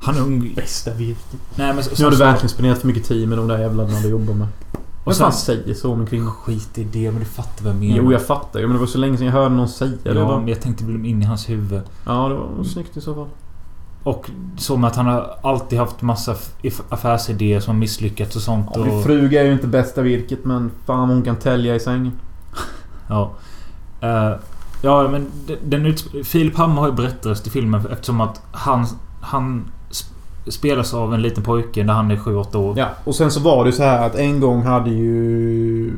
Han 0.00 0.16
är 0.16 0.20
ung... 0.20 0.52
Bästa 0.56 0.94
virket. 0.94 1.40
Nej 1.54 1.74
men... 1.74 1.84
Nu 1.98 2.04
har 2.04 2.10
du 2.10 2.16
verkligen 2.16 2.48
spenderat 2.48 2.78
för 2.78 2.86
mycket 2.86 3.04
tid 3.04 3.28
med 3.28 3.38
de 3.38 3.48
där 3.48 3.58
jävlarna 3.58 4.00
du 4.02 4.08
jobbar 4.08 4.34
med. 4.34 4.48
Och 5.04 5.16
sen... 5.16 5.24
fan 5.24 5.32
säger 5.32 5.74
så 5.74 5.92
om 5.92 6.00
en 6.00 6.06
kvinna? 6.06 6.30
Skit 6.30 6.78
i 6.78 6.84
det, 6.84 7.10
men 7.10 7.20
du 7.20 7.26
fattar 7.26 7.64
vad 7.64 7.72
jag 7.74 7.80
menar. 7.80 7.96
Jo, 7.96 8.12
jag 8.12 8.22
fattar 8.26 8.60
ju. 8.60 8.66
Men 8.66 8.74
det 8.74 8.80
var 8.80 8.86
så 8.86 8.98
länge 8.98 9.16
sedan 9.16 9.26
jag 9.26 9.32
hörde 9.32 9.54
någon 9.54 9.68
säga 9.68 9.92
det. 10.02 10.10
Ja, 10.14 10.38
men 10.38 10.48
jag 10.48 10.60
tänkte 10.60 10.84
bli 10.84 11.08
in 11.08 11.22
i 11.22 11.24
hans 11.24 11.48
huvud. 11.48 11.82
Ja, 12.06 12.28
det 12.28 12.34
var 12.34 12.64
snyggt 12.64 12.96
i 12.96 13.00
så 13.00 13.14
fall. 13.14 13.26
Och 14.02 14.30
så 14.56 14.76
med 14.76 14.88
att 14.88 14.96
han 14.96 15.06
har 15.06 15.34
alltid 15.42 15.78
haft 15.78 16.02
massa 16.02 16.34
affärsidéer 16.88 17.60
som 17.60 17.78
misslyckats 17.78 18.36
och 18.36 18.42
sånt. 18.42 18.66
Ja, 18.74 18.80
och, 18.80 18.86
min 18.86 19.02
fruga 19.02 19.40
är 19.40 19.44
ju 19.46 19.52
inte 19.52 19.66
bästa 19.66 20.02
virket 20.02 20.44
men 20.44 20.70
fan 20.86 21.08
hon 21.10 21.22
kan 21.22 21.36
tälja 21.36 21.74
i 21.74 21.80
sängen. 21.80 22.12
Ja. 23.08 23.30
Eh, 24.00 24.32
ja, 24.82 25.08
men 25.08 25.26
den- 25.46 25.58
den 25.82 25.96
Filip 26.24 26.56
Hammar 26.56 26.82
har 26.82 26.88
ju 26.88 26.94
berättarröst 26.94 27.46
i 27.46 27.50
filmen 27.50 27.86
eftersom 27.90 28.20
att 28.20 28.42
han... 28.52 28.86
Han 29.20 29.64
spelas 30.46 30.94
av 30.94 31.14
en 31.14 31.22
liten 31.22 31.42
pojke 31.42 31.84
när 31.84 31.94
han 31.94 32.10
är 32.10 32.16
7-8 32.16 32.56
år. 32.56 32.78
Ja, 32.78 32.88
och 33.04 33.14
sen 33.14 33.30
så 33.30 33.40
var 33.40 33.64
det 33.64 33.72
så 33.72 33.82
här 33.82 34.06
att 34.06 34.14
en 34.14 34.40
gång 34.40 34.62
hade 34.62 34.90
ju 34.90 35.92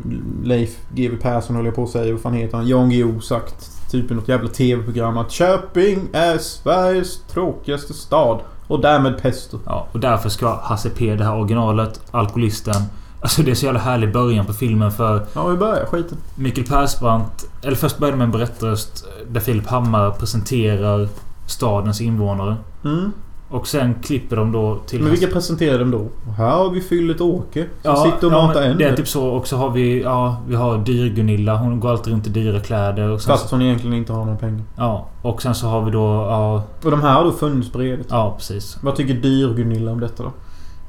Leif 0.44 0.76
GW 0.94 1.16
Persson 1.16 1.56
höll 1.56 1.64
jag 1.64 1.74
på 1.74 1.82
att 1.82 1.90
säga, 1.90 2.12
vad 2.12 2.22
fan 2.22 2.34
heter 2.34 2.56
han? 2.56 2.68
Jan 2.68 2.90
Guillou 2.90 3.20
sagt 3.20 3.70
typ 3.90 4.10
i 4.10 4.14
något 4.14 4.28
jävla 4.28 4.48
TV-program 4.48 5.18
att 5.18 5.30
Köping 5.30 6.08
är 6.12 6.38
Sveriges 6.38 7.22
tråkigaste 7.22 7.94
stad. 7.94 8.40
Och 8.66 8.80
därmed 8.80 9.22
pesto. 9.22 9.58
Ja, 9.66 9.86
och 9.92 10.00
därför 10.00 10.28
ska 10.28 10.60
Hasse 10.62 10.90
P, 10.90 11.14
det 11.14 11.24
här 11.24 11.38
originalet, 11.38 12.00
alkoholisten. 12.10 12.82
Alltså 13.20 13.42
det 13.42 13.50
är 13.50 13.54
så 13.54 13.64
jävla 13.64 13.80
härlig 13.80 14.12
början 14.12 14.46
på 14.46 14.52
filmen 14.52 14.90
för 14.90 15.26
Ja, 15.34 15.46
vi 15.46 15.56
börjar 15.56 15.86
skiten. 15.86 16.18
Mikael 16.34 16.66
Persbrandt... 16.66 17.48
Eller 17.62 17.76
först 17.76 17.98
börjar 17.98 18.16
med 18.16 18.24
en 18.24 18.30
berättarröst 18.30 19.04
där 19.30 19.40
Filip 19.40 19.66
Hammar 19.66 20.10
presenterar 20.10 21.08
stadens 21.46 22.00
invånare. 22.00 22.56
Mm. 22.84 23.12
Och 23.52 23.66
sen 23.66 23.94
klipper 24.02 24.36
de 24.36 24.52
då 24.52 24.78
till... 24.86 25.00
Men 25.02 25.10
vilka 25.10 25.26
presenterar 25.26 25.78
de 25.78 25.90
då? 25.90 26.08
Här 26.36 26.50
har 26.50 26.70
vi 26.70 26.80
Fyllet 26.80 27.20
Åke. 27.20 27.66
Som 27.82 27.96
sitter 27.96 28.26
och 28.26 28.32
ja, 28.32 28.46
matar 28.46 28.62
änder. 28.62 28.78
Det 28.78 28.84
är 28.84 28.96
typ 28.96 29.08
så. 29.08 29.26
Och 29.28 29.46
så 29.48 29.56
har 29.56 29.70
vi... 29.70 30.02
Ja, 30.02 30.36
vi 30.48 30.54
har 30.54 30.78
Dyr-Gunilla. 30.78 31.56
Hon 31.56 31.80
går 31.80 31.90
alltid 31.90 32.12
runt 32.12 32.26
i 32.26 32.30
dyra 32.30 32.60
kläder. 32.60 33.08
Och 33.08 33.22
Fast 33.22 33.50
hon 33.50 33.62
egentligen 33.62 33.96
inte 33.96 34.12
har 34.12 34.24
några 34.24 34.38
pengar. 34.38 34.62
Ja. 34.76 35.08
Och 35.22 35.42
sen 35.42 35.54
så 35.54 35.66
har 35.66 35.82
vi 35.82 35.90
då... 35.90 36.04
Ja, 36.06 36.62
Och 36.84 36.90
de 36.90 37.02
här 37.02 37.14
har 37.14 37.24
då 37.24 37.32
funnits 37.32 37.72
på 37.72 37.82
ja 38.08 38.34
precis. 38.38 38.78
Vad 38.82 38.96
tycker 38.96 39.14
Dyr-Gunilla 39.14 39.92
om 39.92 40.00
detta 40.00 40.22
då? 40.22 40.32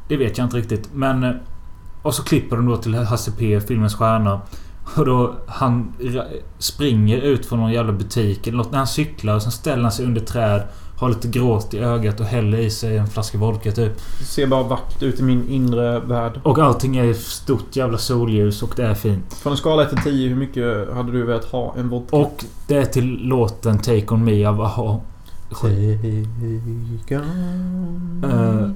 Det 0.07 0.17
vet 0.17 0.37
jag 0.37 0.45
inte 0.45 0.57
riktigt. 0.57 0.89
Men... 0.93 1.23
eh, 1.23 1.31
Och 2.01 2.13
så 2.13 2.23
klipper 2.23 2.55
de 2.55 2.65
då 2.65 2.77
till 2.77 2.95
Hasse 2.95 3.31
P, 3.31 3.59
filmens 3.59 3.95
stjärna. 3.95 4.41
Och 4.97 5.05
då 5.05 5.33
han 5.47 5.93
springer 6.57 7.17
ut 7.17 7.45
från 7.45 7.59
någon 7.59 7.71
jävla 7.71 7.91
butik 7.93 8.47
eller 8.47 8.57
något. 8.57 8.71
När 8.71 8.77
han 8.77 8.87
cyklar. 8.87 9.35
Och 9.35 9.41
sen 9.41 9.51
ställer 9.51 9.81
han 9.83 9.91
sig 9.91 10.05
under 10.05 10.21
träd. 10.21 10.63
Har 11.03 11.09
lite 11.09 11.27
gråt 11.27 11.73
i 11.73 11.79
ögat 11.79 12.19
och 12.19 12.25
häller 12.25 12.57
i 12.57 12.69
sig 12.69 12.97
en 12.97 13.07
flaska 13.07 13.37
vodka 13.37 13.71
typ. 13.71 13.93
Det 14.19 14.25
ser 14.25 14.47
bara 14.47 14.63
vackert 14.63 15.03
ut 15.03 15.19
i 15.19 15.23
min 15.23 15.49
inre 15.49 15.99
värld. 15.99 16.39
Och 16.43 16.59
allting 16.59 16.97
är 16.97 17.13
stort 17.13 17.75
jävla 17.75 17.97
solljus 17.97 18.63
och 18.63 18.73
det 18.75 18.83
är 18.83 18.93
fint. 18.93 19.33
Från 19.33 19.53
en 19.53 19.57
skala 19.57 19.83
1 19.83 19.89
till 19.89 19.97
10, 20.03 20.29
hur 20.29 20.35
mycket 20.35 20.93
hade 20.93 21.11
du 21.11 21.23
velat 21.23 21.45
ha 21.45 21.75
en 21.77 21.89
vodka? 21.89 22.15
Och 22.15 22.45
det 22.67 22.75
är 22.75 22.85
till 22.85 23.17
låten 23.21 23.77
Take 23.77 24.05
On 24.07 24.25
Me 24.25 24.45
av 24.45 24.61
A.H. 24.61 25.01
Take 25.49 27.17
on 27.17 28.23
Eh, 28.23 28.69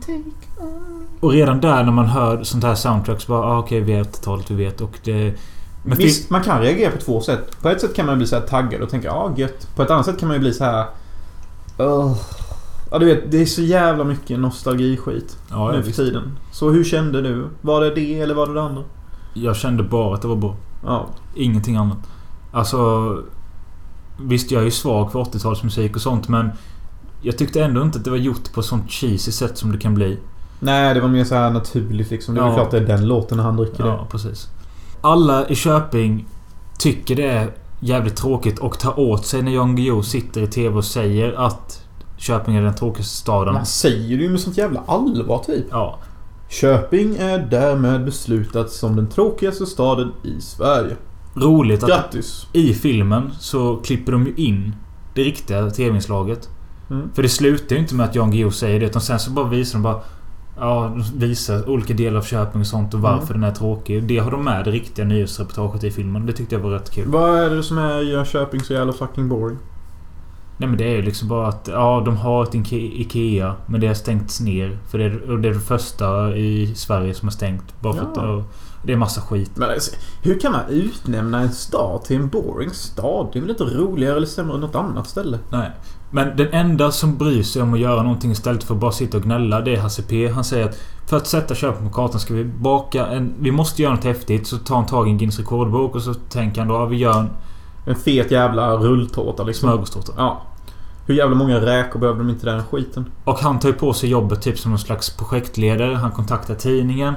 Take 0.00 0.22
on 0.60 1.06
Och 1.20 1.32
redan 1.32 1.60
där 1.60 1.84
när 1.84 1.92
man 1.92 2.06
hör 2.06 2.44
sånt 2.44 2.64
här 2.64 2.74
soundtrack 2.74 3.20
så 3.20 3.32
bara 3.32 3.46
ah, 3.46 3.58
okej 3.58 3.80
vi 3.80 3.92
är 3.92 4.02
80-talet, 4.04 4.50
vi 4.50 4.54
vet 4.64 4.80
och 4.80 4.98
det... 5.04 5.34
Men 5.82 5.98
Visst, 5.98 6.30
man 6.30 6.42
kan 6.42 6.60
reagera 6.60 6.90
på 6.90 6.98
två 6.98 7.20
sätt. 7.20 7.62
På 7.62 7.68
ett 7.68 7.80
sätt 7.80 7.94
kan 7.94 8.06
man 8.06 8.18
bli 8.18 8.26
så 8.26 8.36
här 8.36 8.46
taggad 8.46 8.82
och 8.82 8.90
tänka 8.90 9.08
ja 9.08 9.14
ah, 9.14 9.34
gött. 9.36 9.76
På 9.76 9.82
ett 9.82 9.90
annat 9.90 10.06
sätt 10.06 10.18
kan 10.18 10.28
man 10.28 10.36
ju 10.36 10.40
bli 10.40 10.54
så 10.54 10.64
här... 10.64 10.86
Ja 11.78 12.98
du 12.98 13.06
vet, 13.06 13.30
det 13.30 13.42
är 13.42 13.46
så 13.46 13.62
jävla 13.62 14.04
mycket 14.04 14.38
nostalgiskit 14.38 15.38
ja, 15.50 15.70
nu 15.70 15.76
ja, 15.76 15.82
för 15.82 15.92
tiden. 15.92 16.38
Så 16.52 16.70
hur 16.70 16.84
kände 16.84 17.22
du? 17.22 17.46
Var 17.60 17.80
det 17.80 17.94
det 17.94 18.20
eller 18.20 18.34
var 18.34 18.46
det 18.46 18.54
det 18.54 18.62
andra? 18.62 18.82
Jag 19.34 19.56
kände 19.56 19.82
bara 19.82 20.14
att 20.14 20.22
det 20.22 20.28
var 20.28 20.36
bra. 20.36 20.56
Ja. 20.84 21.06
Ingenting 21.36 21.76
annat. 21.76 21.98
Alltså... 22.52 23.22
Visst, 24.20 24.50
jag 24.50 24.60
är 24.60 24.64
ju 24.64 24.70
svag 24.70 25.12
för 25.12 25.18
80-talsmusik 25.18 25.94
och 25.94 26.00
sånt 26.00 26.28
men... 26.28 26.50
Jag 27.22 27.38
tyckte 27.38 27.64
ändå 27.64 27.82
inte 27.82 27.98
att 27.98 28.04
det 28.04 28.10
var 28.10 28.16
gjort 28.16 28.52
på 28.52 28.62
sånt 28.62 28.90
cheesy 28.90 29.32
sätt 29.32 29.58
som 29.58 29.72
det 29.72 29.78
kan 29.78 29.94
bli. 29.94 30.18
Nej, 30.60 30.94
det 30.94 31.00
var 31.00 31.08
mer 31.08 31.24
så 31.24 31.34
här 31.34 31.50
naturligt 31.50 32.10
liksom. 32.10 32.34
Det 32.34 32.40
är 32.40 32.46
Ja. 32.46 32.54
klart 32.54 32.70
det 32.70 32.76
är 32.76 32.86
den 32.86 33.06
låten 33.08 33.36
när 33.36 33.44
han 33.44 33.56
dricker 33.56 33.86
Ja, 33.86 34.06
precis. 34.10 34.48
Alla 35.00 35.48
i 35.48 35.54
Köping 35.54 36.26
tycker 36.78 37.16
det 37.16 37.26
är 37.26 37.50
jävligt 37.80 38.16
tråkigt 38.16 38.58
och 38.58 38.78
tar 38.78 38.98
åt 38.98 39.26
sig 39.26 39.42
när 39.42 39.52
Jan 39.52 39.76
Guillou 39.76 40.02
sitter 40.02 40.42
i 40.42 40.46
TV 40.46 40.76
och 40.76 40.84
säger 40.84 41.32
att 41.32 41.82
Köping 42.16 42.56
är 42.56 42.62
den 42.62 42.74
tråkigaste 42.74 43.16
staden. 43.16 43.54
Man 43.54 43.66
säger 43.66 44.16
det 44.16 44.22
ju 44.22 44.30
med 44.30 44.40
sånt 44.40 44.58
jävla 44.58 44.82
allvar 44.86 45.42
typ. 45.46 45.66
Ja. 45.70 45.98
Köping 46.48 47.16
är 47.16 47.38
därmed 47.38 48.04
beslutat 48.04 48.70
som 48.70 48.96
den 48.96 49.08
tråkigaste 49.08 49.66
staden 49.66 50.12
i 50.24 50.40
Sverige. 50.40 50.96
Roligt 51.34 51.82
att 51.82 51.88
Grattis! 51.88 52.46
i 52.52 52.74
filmen 52.74 53.30
så 53.38 53.76
klipper 53.76 54.12
de 54.12 54.26
ju 54.26 54.34
in 54.36 54.74
det 55.14 55.22
riktiga 55.22 55.70
TV-inslaget. 55.70 56.48
Mm. 56.90 57.10
För 57.14 57.22
det 57.22 57.28
slutar 57.28 57.76
ju 57.76 57.82
inte 57.82 57.94
med 57.94 58.06
att 58.06 58.14
Jan 58.14 58.30
Guillou 58.30 58.50
säger 58.50 58.80
det 58.80 58.86
utan 58.86 59.02
sen 59.02 59.18
så 59.18 59.30
bara 59.30 59.48
visar 59.48 59.78
de 59.78 59.82
bara... 59.82 60.00
Ja, 60.60 60.92
de 60.96 61.18
visar 61.26 61.68
olika 61.68 61.94
delar 61.94 62.18
av 62.18 62.22
Köping 62.22 62.60
och 62.60 62.66
sånt 62.66 62.94
och 62.94 63.00
varför 63.00 63.34
den 63.34 63.44
är 63.44 63.52
tråkig. 63.52 64.04
Det 64.04 64.18
har 64.18 64.30
de 64.30 64.44
med 64.44 64.64
det 64.64 64.70
riktiga 64.70 65.04
nyhetsreportaget 65.04 65.84
i 65.84 65.90
filmen. 65.90 66.26
Det 66.26 66.32
tyckte 66.32 66.54
jag 66.54 66.62
var 66.62 66.70
rätt 66.70 66.90
kul. 66.90 67.08
Vad 67.08 67.38
är 67.38 67.50
det 67.50 67.62
som 67.62 67.78
är 67.78 68.00
gör 68.00 68.24
Köping 68.24 68.60
så 68.60 68.72
jävla 68.72 68.92
fucking 68.92 69.28
boring? 69.28 69.58
Nej 70.60 70.68
men 70.68 70.78
det 70.78 70.84
är 70.84 70.96
ju 70.96 71.02
liksom 71.02 71.28
bara 71.28 71.48
att 71.48 71.68
ja, 71.72 72.02
de 72.04 72.16
har 72.16 72.42
ett 72.42 72.54
Ike- 72.54 72.92
IKEA 72.94 73.54
men 73.66 73.80
det 73.80 73.86
har 73.86 73.94
stängts 73.94 74.40
ner. 74.40 74.78
För 74.90 74.98
det 74.98 75.04
är, 75.04 75.30
och 75.30 75.38
det 75.40 75.48
är 75.48 75.52
det 75.54 75.60
första 75.60 76.36
i 76.36 76.74
Sverige 76.76 77.14
som 77.14 77.28
har 77.28 77.32
stängt. 77.32 77.80
Bara 77.80 77.92
för 77.94 78.02
att 78.02 78.16
Ja. 78.16 78.22
och 78.28 78.42
det 78.84 78.92
är 78.92 78.96
massa 78.96 79.20
skit. 79.20 79.50
Men 79.54 79.70
alltså, 79.70 79.96
hur 80.22 80.40
kan 80.40 80.52
man 80.52 80.60
utnämna 80.68 81.40
en 81.40 81.52
stad 81.52 82.04
till 82.04 82.16
en 82.16 82.28
boring 82.28 82.70
stad? 82.70 83.28
Det 83.32 83.38
är 83.38 83.40
väl 83.40 83.50
inte 83.50 83.64
roligare 83.64 84.16
eller 84.16 84.26
sämre 84.26 84.54
än 84.54 84.60
något 84.60 84.74
annat 84.74 85.08
ställe? 85.08 85.38
Nej. 85.50 85.70
Men 86.10 86.36
den 86.36 86.48
enda 86.52 86.90
som 86.90 87.16
bryr 87.16 87.42
sig 87.42 87.62
om 87.62 87.74
att 87.74 87.80
göra 87.80 88.02
någonting 88.02 88.30
istället 88.30 88.64
för 88.64 88.74
att 88.74 88.80
bara 88.80 88.92
sitta 88.92 89.16
och 89.16 89.22
gnälla 89.22 89.60
det 89.60 89.76
är 89.76 89.80
Hasse 89.80 90.02
P. 90.02 90.28
Han 90.28 90.44
säger 90.44 90.68
att 90.68 90.78
för 91.06 91.16
att 91.16 91.26
sätta 91.26 91.54
Köping 91.54 91.88
på 91.88 91.94
kartan 91.94 92.20
ska 92.20 92.34
vi 92.34 92.44
baka 92.44 93.06
en... 93.06 93.34
Vi 93.38 93.50
måste 93.50 93.82
göra 93.82 93.94
något 93.94 94.04
häftigt. 94.04 94.46
Så 94.46 94.58
tar 94.58 94.76
han 94.76 94.86
tag 94.86 95.08
i 95.08 95.10
en 95.10 95.18
Guinness 95.18 95.38
rekordbok 95.38 95.94
och 95.94 96.02
så 96.02 96.14
tänker 96.14 96.60
han 96.60 96.68
då 96.68 96.76
att 96.76 96.90
vi 96.90 96.96
gör 96.96 97.20
en 97.20 97.30
En 97.86 97.96
fet 97.96 98.30
jävla 98.30 98.72
rulltårta 98.76 99.42
liksom. 99.42 99.68
smörgåstårta. 99.68 100.12
Ja. 100.16 100.42
Hur 101.06 101.14
jävla 101.14 101.36
många 101.36 101.60
räkor 101.60 102.00
behöver 102.00 102.18
de 102.18 102.30
inte 102.30 102.46
den 102.46 102.64
skiten? 102.64 103.10
Och 103.24 103.38
han 103.38 103.58
tar 103.58 103.68
ju 103.68 103.74
på 103.74 103.92
sig 103.92 104.10
jobbet 104.10 104.42
typ 104.42 104.58
som 104.58 104.70
någon 104.70 104.78
slags 104.78 105.16
projektledare. 105.16 105.94
Han 105.94 106.10
kontaktar 106.10 106.54
tidningen. 106.54 107.14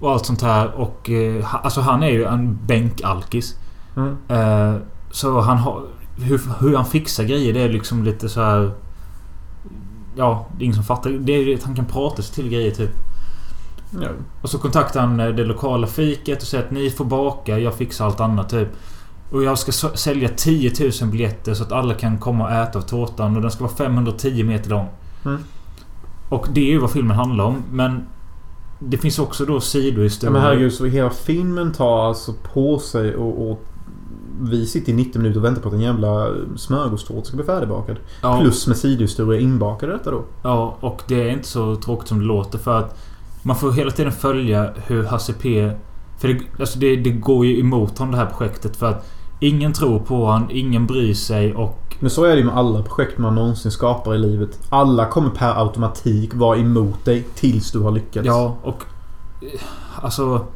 Och 0.00 0.10
allt 0.12 0.26
sånt 0.26 0.42
här. 0.42 0.74
Och... 0.74 1.10
Eh, 1.10 1.64
alltså 1.64 1.80
han 1.80 2.02
är 2.02 2.10
ju 2.10 2.24
en 2.24 2.58
bänkalkis. 2.66 3.58
Mm. 3.96 4.16
Eh, 4.28 4.80
så 5.10 5.40
han 5.40 5.56
har... 5.56 5.82
Hur, 6.16 6.40
hur 6.60 6.76
han 6.76 6.86
fixar 6.86 7.24
grejer 7.24 7.52
det 7.52 7.60
är 7.60 7.68
liksom 7.68 8.04
lite 8.04 8.28
så 8.28 8.40
här... 8.40 8.70
Ja, 10.16 10.46
det 10.56 10.62
är 10.62 10.64
ingen 10.64 10.74
som 10.74 10.84
fattar. 10.84 11.10
Det 11.10 11.32
är 11.32 11.54
att 11.54 11.62
han 11.62 11.76
kan 11.76 11.86
prata 11.86 12.22
sig 12.22 12.34
till 12.34 12.48
grejer 12.48 12.70
typ. 12.70 12.90
Ja. 14.00 14.08
Och 14.42 14.50
så 14.50 14.58
kontaktar 14.58 15.00
han 15.00 15.20
eh, 15.20 15.28
det 15.28 15.44
lokala 15.44 15.86
fiket 15.86 16.42
och 16.42 16.48
säger 16.48 16.64
att 16.64 16.70
ni 16.70 16.90
får 16.90 17.04
baka, 17.04 17.58
jag 17.58 17.74
fixar 17.74 18.06
allt 18.06 18.20
annat 18.20 18.48
typ. 18.48 18.68
Och 19.30 19.42
jag 19.44 19.58
ska 19.58 19.72
sälja 19.72 20.28
10 20.36 20.72
000 21.00 21.10
biljetter 21.10 21.54
så 21.54 21.62
att 21.62 21.72
alla 21.72 21.94
kan 21.94 22.18
komma 22.18 22.44
och 22.44 22.52
äta 22.52 22.78
av 22.78 22.82
tårtan 22.82 23.36
och 23.36 23.42
den 23.42 23.50
ska 23.50 23.64
vara 23.64 23.74
510 23.74 24.44
meter 24.44 24.70
lång. 24.70 24.88
Mm. 25.24 25.38
Och 26.28 26.46
det 26.52 26.60
är 26.60 26.70
ju 26.70 26.78
vad 26.78 26.90
filmen 26.90 27.16
handlar 27.16 27.44
om 27.44 27.62
men... 27.70 28.06
Det 28.84 28.98
finns 28.98 29.18
också 29.18 29.44
då 29.44 29.54
Ja, 29.54 29.60
sidohistorier. 29.60 30.32
men 30.32 30.42
herregud, 30.42 30.72
så 30.72 30.86
hela 30.86 31.10
filmen 31.10 31.72
tar 31.72 32.08
alltså 32.08 32.32
på 32.52 32.78
sig 32.78 33.16
och, 33.16 33.50
och 33.50 33.64
vi 34.40 34.66
sitter 34.66 34.92
i 34.92 34.94
90 34.94 35.18
minuter 35.18 35.38
och 35.40 35.44
väntar 35.44 35.62
på 35.62 35.68
att 35.68 35.74
en 35.74 35.80
jävla 35.80 36.28
smörgåstårta 36.56 37.24
ska 37.24 37.36
bli 37.36 37.44
färdigbakad. 37.46 37.96
ja, 38.22 38.40
Plus 38.40 38.66
med 38.66 38.76
sidohistorier 38.76 39.40
inbakade 39.40 39.92
detta 39.92 40.10
då. 40.10 40.24
Ja, 40.42 40.76
och 40.80 41.02
det 41.08 41.28
är 41.28 41.32
inte 41.32 41.48
så 41.48 41.76
tråkigt 41.76 42.08
som 42.08 42.18
det 42.18 42.24
låter 42.24 42.58
för 42.58 42.78
att... 42.78 42.98
Man 43.42 43.56
får 43.56 43.72
hela 43.72 43.90
tiden 43.90 44.12
följa 44.12 44.70
hur 44.86 45.04
Hasse 45.04 45.32
P... 45.32 45.70
För 46.18 46.28
det, 46.28 46.40
alltså 46.60 46.78
det, 46.78 46.96
det 46.96 47.10
går 47.10 47.46
ju 47.46 47.60
emot 47.60 47.98
honom 47.98 48.12
det 48.12 48.18
här 48.18 48.26
projektet 48.26 48.76
för 48.76 48.86
att... 48.86 49.10
Ingen 49.40 49.72
tror 49.72 49.98
på 49.98 50.26
han, 50.26 50.46
ingen 50.50 50.86
bryr 50.86 51.14
sig 51.14 51.54
och... 51.54 51.78
Men 52.00 52.10
så 52.10 52.24
är 52.24 52.30
det 52.30 52.38
ju 52.38 52.44
med 52.44 52.56
alla 52.56 52.82
projekt 52.82 53.18
man 53.18 53.34
någonsin 53.34 53.70
skapar 53.70 54.14
i 54.14 54.18
livet. 54.18 54.58
Alla 54.68 55.06
kommer 55.06 55.30
per 55.30 55.60
automatik 55.60 56.34
vara 56.34 56.56
emot 56.58 57.04
dig 57.04 57.26
tills 57.34 57.72
du 57.72 57.78
har 57.80 57.90
lyckats. 57.90 58.26
Ja, 58.26 58.56
och... 58.62 58.84
eh, 59.42 59.60
Alltså... 60.02 60.46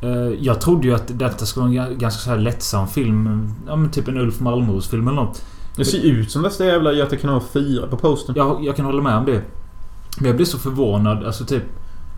eh, 0.00 0.10
Jag 0.40 0.60
trodde 0.60 0.86
ju 0.88 0.94
att 0.94 1.18
detta 1.18 1.46
skulle 1.46 1.62
vara 1.66 1.86
en 1.86 1.92
ga- 1.92 1.98
ganska 1.98 2.20
så 2.20 2.30
här 2.30 2.38
lättsam 2.38 2.88
film. 2.88 3.50
Ja 3.66 3.76
men 3.76 3.90
typ 3.90 4.08
en 4.08 4.16
Ulf 4.18 4.40
Malmros 4.40 4.88
film 4.88 5.08
eller 5.08 5.22
något. 5.22 5.42
Det 5.76 5.84
ser 5.84 6.04
ut 6.04 6.30
som 6.30 6.42
värsta 6.42 6.64
jävla 6.64 6.92
Göta 6.92 7.16
kanal 7.16 7.40
4 7.52 7.86
på 7.86 7.96
posten. 7.96 8.34
Jag, 8.38 8.64
jag 8.64 8.76
kan 8.76 8.84
hålla 8.86 9.02
med 9.02 9.16
om 9.16 9.24
det. 9.24 9.42
Men 10.18 10.26
jag 10.26 10.36
blev 10.36 10.46
så 10.46 10.58
förvånad. 10.58 11.24
Alltså 11.26 11.44
typ... 11.44 11.62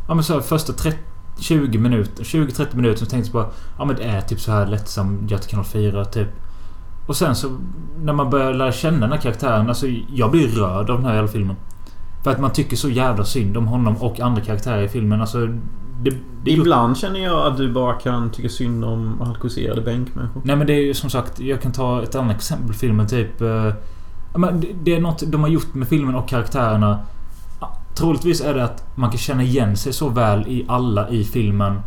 Ja 0.09 0.15
men 0.15 0.25
så 0.25 0.33
här, 0.33 0.41
första 0.41 0.73
30, 0.73 0.99
20 1.39 1.79
minuter, 1.79 2.25
20-30 2.25 2.77
minuter 2.77 2.99
så 2.99 3.07
tänkte 3.07 3.31
jag 3.35 3.45
bara... 3.45 3.53
Ja 3.79 3.85
men 3.85 3.97
det 3.97 4.03
är 4.03 4.21
typ 4.21 4.41
så 4.41 4.53
här 4.53 4.67
lättsam 4.67 5.27
Göta 5.29 5.49
kanal 5.49 5.65
4 5.65 6.05
typ. 6.05 6.29
Och 7.09 7.17
sen 7.17 7.35
så 7.35 7.49
när 8.03 8.13
man 8.13 8.31
börjar 8.31 8.55
lära 8.55 8.73
känna 8.73 9.01
den 9.01 9.13
här 9.13 9.19
karaktären. 9.21 9.69
Alltså 9.69 9.87
jag 10.15 10.31
blir 10.31 10.49
rörd 10.49 10.91
av 10.91 10.97
den 10.97 11.05
här 11.07 11.15
jävla 11.15 11.29
filmen. 11.29 11.57
För 12.25 12.31
att 12.31 12.41
man 12.41 12.53
tycker 12.53 12.77
så 12.77 12.89
jävla 12.89 13.25
synd 13.25 13.57
om 13.57 13.67
honom 13.67 13.97
och 13.97 14.21
andra 14.21 14.41
karaktärer 14.43 14.83
i 14.83 14.89
filmen. 14.89 15.21
Alltså... 15.21 15.49
Det, 16.03 16.11
det 16.45 16.51
Ibland 16.51 16.97
känner 16.97 17.21
jag 17.21 17.47
att 17.47 17.57
du 17.57 17.73
bara 17.73 17.95
kan 17.95 18.31
tycka 18.31 18.49
synd 18.49 18.85
om 18.85 19.23
alkoholiserade 19.23 19.81
bänkmänniskor. 19.81 20.41
Nej 20.45 20.57
men 20.57 20.67
det 20.67 20.73
är 20.73 20.83
ju 20.87 20.95
som 20.95 21.11
sagt, 21.11 21.41
jag 21.41 21.63
kan 21.63 21.73
ta 21.73 22.03
ett 22.03 22.15
annat 22.15 22.37
exempel. 22.37 22.75
Filmen 22.75 23.07
typ... 23.07 23.41
eh, 23.41 23.73
men 24.37 24.61
det- 24.61 24.69
det 24.83 24.95
är 24.95 25.01
något 25.01 25.23
de 25.27 25.41
har 25.41 25.49
gjort 25.49 25.75
med 25.75 25.89
filmen 25.89 26.15
och 26.15 26.29
karaktärerna. 26.29 27.01
Troligtvis 27.95 28.41
är 28.41 28.55
det 28.55 28.65
att 28.65 28.97
man 28.97 29.11
kan 29.11 29.19
känna 29.19 29.43
igen 29.43 29.77
sig 29.77 29.93
så 29.93 30.09
väl 30.09 30.41
i 30.49 30.65
alla 30.69 31.09
i 31.09 31.25
filmen. 31.25 31.81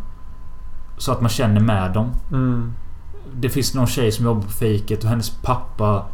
Så 0.97 1.11
att 1.11 1.21
man 1.21 1.29
känner 1.29 1.61
med 1.61 1.93
dem. 1.93 2.09
Mm. 2.31 2.73
Det 3.35 3.49
finns 3.49 3.75
någon 3.75 3.87
tjej 3.87 4.11
som 4.11 4.25
jobbar 4.25 4.41
på 4.41 4.49
fiket 4.49 5.03
och 5.03 5.09
hennes 5.09 5.29
pappa 5.29 6.05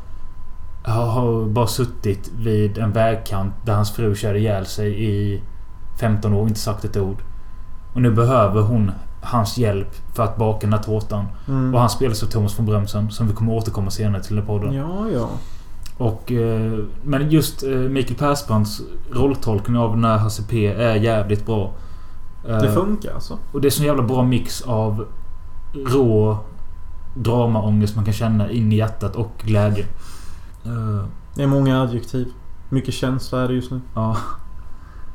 har, 0.84 1.46
bara 1.50 1.68
suttit 1.68 2.32
vid 2.38 2.78
en 2.78 2.92
vägkant 2.92 3.54
där 3.66 3.74
hans 3.76 3.92
fru 3.92 4.16
körde 4.16 4.40
ihjäl 4.40 4.66
sig 4.66 5.04
i 5.06 5.42
15 6.00 6.34
år 6.34 6.42
och 6.42 6.48
inte 6.48 6.60
sagt 6.60 6.86
ett 6.86 6.98
ord. 6.98 7.18
Och 7.98 8.04
nu 8.04 8.12
behöver 8.12 8.62
hon 8.62 8.92
hans 9.22 9.58
hjälp 9.58 9.96
för 10.16 10.24
att 10.24 10.38
baka 10.38 10.60
den 10.68 10.74
här 10.74 10.84
tårtan. 10.84 11.26
Mm. 11.48 11.74
Och 11.74 11.80
han 11.80 11.90
spelas 11.90 12.24
av 12.24 12.28
Thomas 12.28 12.60
von 12.60 12.66
Brömsen 12.66 13.12
som 13.12 13.28
vi 13.28 13.34
kommer 13.34 13.54
återkomma 13.54 13.90
senare 13.92 14.24
till 14.24 14.40
i 14.40 14.42
podden. 14.42 14.74
Ja, 14.74 15.10
ja. 15.14 15.30
Och... 15.98 16.32
Eh, 16.32 16.80
men 17.04 17.30
just 17.32 17.64
eh, 17.64 17.70
Mikael 17.70 18.16
Persbrandts 18.20 18.82
rolltolkning 19.12 19.78
av 19.78 19.92
den 19.96 20.04
här 20.04 20.18
Hasse 20.18 20.44
P 20.50 20.68
är 20.68 20.96
jävligt 20.96 21.46
bra. 21.46 21.72
Eh, 22.48 22.58
Det 22.62 22.72
funkar 22.72 23.14
alltså. 23.14 23.38
och 23.52 23.62
det 23.62 23.68
är 23.68 23.70
så 23.70 23.84
jävla 23.84 24.04
bra 24.04 24.24
mix 24.24 24.62
av 24.62 25.06
rå 25.88 26.38
dramaångest 27.16 27.96
man 27.96 28.06
kan 28.06 28.14
känna 28.14 28.52
in 28.52 28.72
i 28.72 28.76
hjärtat 28.76 29.16
och 29.16 29.32
glädje. 29.44 29.86
Eh, 30.66 31.06
Det 31.36 31.44
är 31.44 31.48
många 31.48 31.82
adjektiv. 31.82 32.28
Mycket 32.70 32.94
känsla 32.94 33.42
är 33.42 33.48
det 33.48 33.54
just 33.54 33.72
nu. 33.72 33.82
ja. 33.96 34.18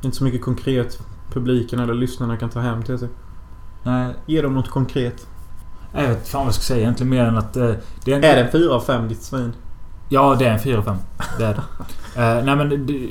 Inte 0.01 0.17
så 0.17 0.23
mycket 0.23 0.41
konkret 0.41 0.99
publiken 1.33 1.79
eller 1.79 1.93
lyssnarna 1.93 2.37
kan 2.37 2.49
ta 2.49 2.59
hem 2.59 2.83
till 2.83 2.99
sig. 2.99 3.09
Nej, 3.83 4.13
Ge 4.25 4.41
dem 4.41 4.53
något 4.53 4.69
konkret. 4.69 5.27
jag 5.93 6.07
vet 6.07 6.27
fan 6.27 6.39
vad 6.39 6.47
jag 6.47 6.53
ska 6.53 6.63
säga 6.63 6.79
egentligen 6.81 7.09
mer 7.09 7.25
än 7.25 7.37
att... 7.37 7.57
Eh, 7.57 7.71
det 8.05 8.11
är, 8.13 8.17
en, 8.17 8.23
Är 8.23 8.35
det 8.35 8.41
en 8.43 8.51
4 8.51 8.73
av 8.73 8.81
5 8.81 9.07
ditt 9.07 9.21
svin? 9.21 9.53
Ja, 10.09 10.35
det 10.39 10.45
är 10.45 10.51
en 10.51 10.59
4-5. 10.59 10.95
Det 11.37 11.45
är 11.45 11.53
det. 11.53 11.63
Eh, 12.15 12.43
nej 12.43 12.55
men... 12.55 12.85
Det, 12.85 13.09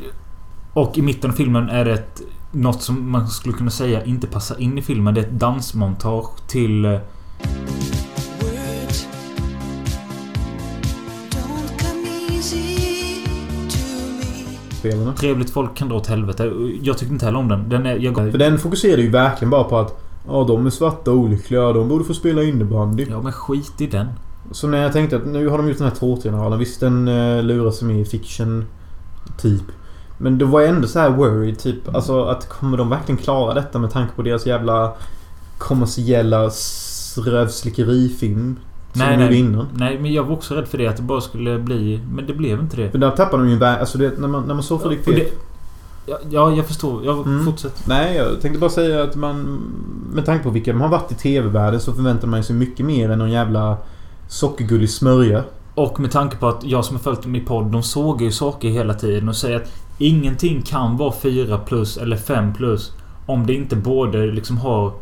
och 0.73 0.99
i 0.99 1.03
mitten 1.03 1.31
av 1.31 1.35
filmen 1.35 1.69
är 1.69 1.85
det 1.85 1.93
ett... 1.93 2.21
Något 2.53 2.83
som 2.83 3.11
man 3.11 3.29
skulle 3.29 3.55
kunna 3.55 3.71
säga 3.71 4.05
inte 4.05 4.27
passar 4.27 4.61
in 4.61 4.79
i 4.79 4.83
filmen. 4.83 5.15
Det 5.15 5.21
är 5.21 5.25
ett 5.25 5.31
dansmontage 5.41 6.49
till... 6.49 6.99
me. 14.85 14.91
Spelarna. 14.91 15.13
Trevligt 15.13 15.51
folk 15.51 15.75
kan 15.75 15.89
dra 15.89 15.97
åt 15.97 16.07
helvete. 16.07 16.53
Jag 16.83 16.99
tyckte 16.99 17.13
inte 17.13 17.25
heller 17.25 17.39
om 17.39 17.49
den. 17.49 17.69
Den 17.69 17.87
är... 17.87 17.97
Jag, 17.97 18.15
För 18.15 18.39
den 18.39 18.59
fokuserar 18.59 19.01
ju 19.01 19.11
verkligen 19.11 19.51
bara 19.51 19.65
på 19.65 19.79
att 19.79 20.03
Ja, 20.27 20.45
de 20.49 20.67
är 20.67 20.71
svarta 20.71 21.11
och 21.11 21.17
olyckliga. 21.17 21.73
De 21.73 21.89
borde 21.89 22.05
få 22.05 22.15
spela 22.15 22.43
innebandy. 22.43 23.07
ja 23.11 23.23
men 23.23 23.33
skit 23.33 23.81
i 23.81 23.87
den. 23.87 24.09
Så 24.51 24.67
när 24.67 24.83
jag 24.83 24.93
tänkte 24.93 25.17
att 25.17 25.27
nu 25.27 25.49
har 25.49 25.59
de 25.59 25.69
gjort 25.69 25.79
den 25.79 25.89
här 25.89 25.95
tårtgeneralen. 25.95 26.59
Visst 26.59 26.81
den 26.81 27.09
uh, 27.09 27.43
lurar 27.43 27.71
sig 27.71 27.89
med 27.89 28.01
i 28.01 28.05
fiction. 28.05 28.65
Typ. 29.39 29.63
Men 30.19 30.39
då 30.39 30.47
var 30.47 30.61
jag 30.61 30.71
ändå 30.71 30.89
så 30.89 30.99
här 30.99 31.11
worried 31.11 31.59
typ. 31.59 31.95
Alltså 31.95 32.25
att 32.25 32.49
kommer 32.49 32.77
de 32.77 32.91
verkligen 32.91 33.19
klara 33.19 33.55
detta 33.55 33.79
med 33.79 33.91
tanke 33.91 34.15
på 34.17 34.23
deras 34.23 34.47
jävla 34.47 34.93
kommersiella 35.59 36.51
rövslickerifilm? 37.17 38.57
Som 38.93 38.99
Nej, 39.07 39.13
gjorde 39.15 39.25
nej. 39.27 39.39
innan. 39.39 39.67
Nej, 39.75 39.99
men 40.01 40.13
jag 40.13 40.25
var 40.25 40.33
också 40.33 40.55
rädd 40.55 40.69
för 40.69 40.79
det. 40.79 40.87
Att 40.87 40.97
det 40.97 41.03
bara 41.03 41.21
skulle 41.21 41.59
bli... 41.59 42.01
Men 42.15 42.27
det 42.27 42.33
blev 42.35 42.59
inte 42.61 42.77
det. 42.77 42.91
För 42.91 42.99
där 42.99 43.11
tappar 43.11 43.39
de 43.39 43.49
ju 43.49 43.59
vä- 43.59 43.79
Alltså 43.81 43.99
det, 43.99 44.19
när 44.19 44.29
man, 44.29 44.45
när 44.47 44.55
man 44.55 44.63
såg 44.63 44.83
Och 44.87 44.93
Fet. 44.93 45.05
det 45.07 45.33
ja, 46.07 46.19
ja, 46.31 46.53
jag 46.53 46.67
förstår. 46.67 47.05
Jag 47.05 47.27
Mm. 47.27 47.45
fortsätter. 47.45 47.83
Nej, 47.89 48.17
jag 48.17 48.41
tänkte 48.41 48.61
bara 48.61 48.71
säga 48.71 49.03
att 49.03 49.17
man... 49.17 49.61
Med 50.15 50.27
tanke 50.27 50.45
på 50.45 50.51
vilka 50.51 50.73
de 50.73 50.81
har 50.81 50.89
varit 50.89 51.13
i 51.13 51.15
TV-världen 51.15 51.81
så 51.81 51.93
förväntar 51.93 52.29
man 52.29 52.45
sig 52.45 52.57
mycket 52.57 52.87
mer 52.87 53.11
än 53.11 53.19
någon 53.19 53.31
jävla 53.31 53.77
sockergullig 54.29 54.91
smörja. 54.91 55.45
Och 55.75 56.01
med 56.01 56.11
tanke 56.11 56.37
på 56.37 56.49
att 56.49 56.65
jag 56.65 56.85
som 56.85 56.97
har 56.97 57.03
följt 57.03 57.23
dem 57.23 57.37
i 57.37 57.41
podd, 57.41 57.67
de 57.73 57.83
sågar 57.83 58.25
ju 58.25 58.33
saker 58.33 58.69
hela 58.69 58.95
tiden 58.95 59.29
och 59.29 59.37
säger 59.37 59.57
att 59.57 59.73
ingenting 59.99 60.63
kan 60.63 60.97
vara 60.97 61.13
4 61.13 61.59
plus 61.59 61.97
eller 61.97 62.17
5 62.17 62.55
plus 62.55 62.93
om 63.27 63.47
det 63.47 63.55
inte 63.55 63.77
både 63.77 64.27
liksom 64.27 64.59
har 64.59 64.93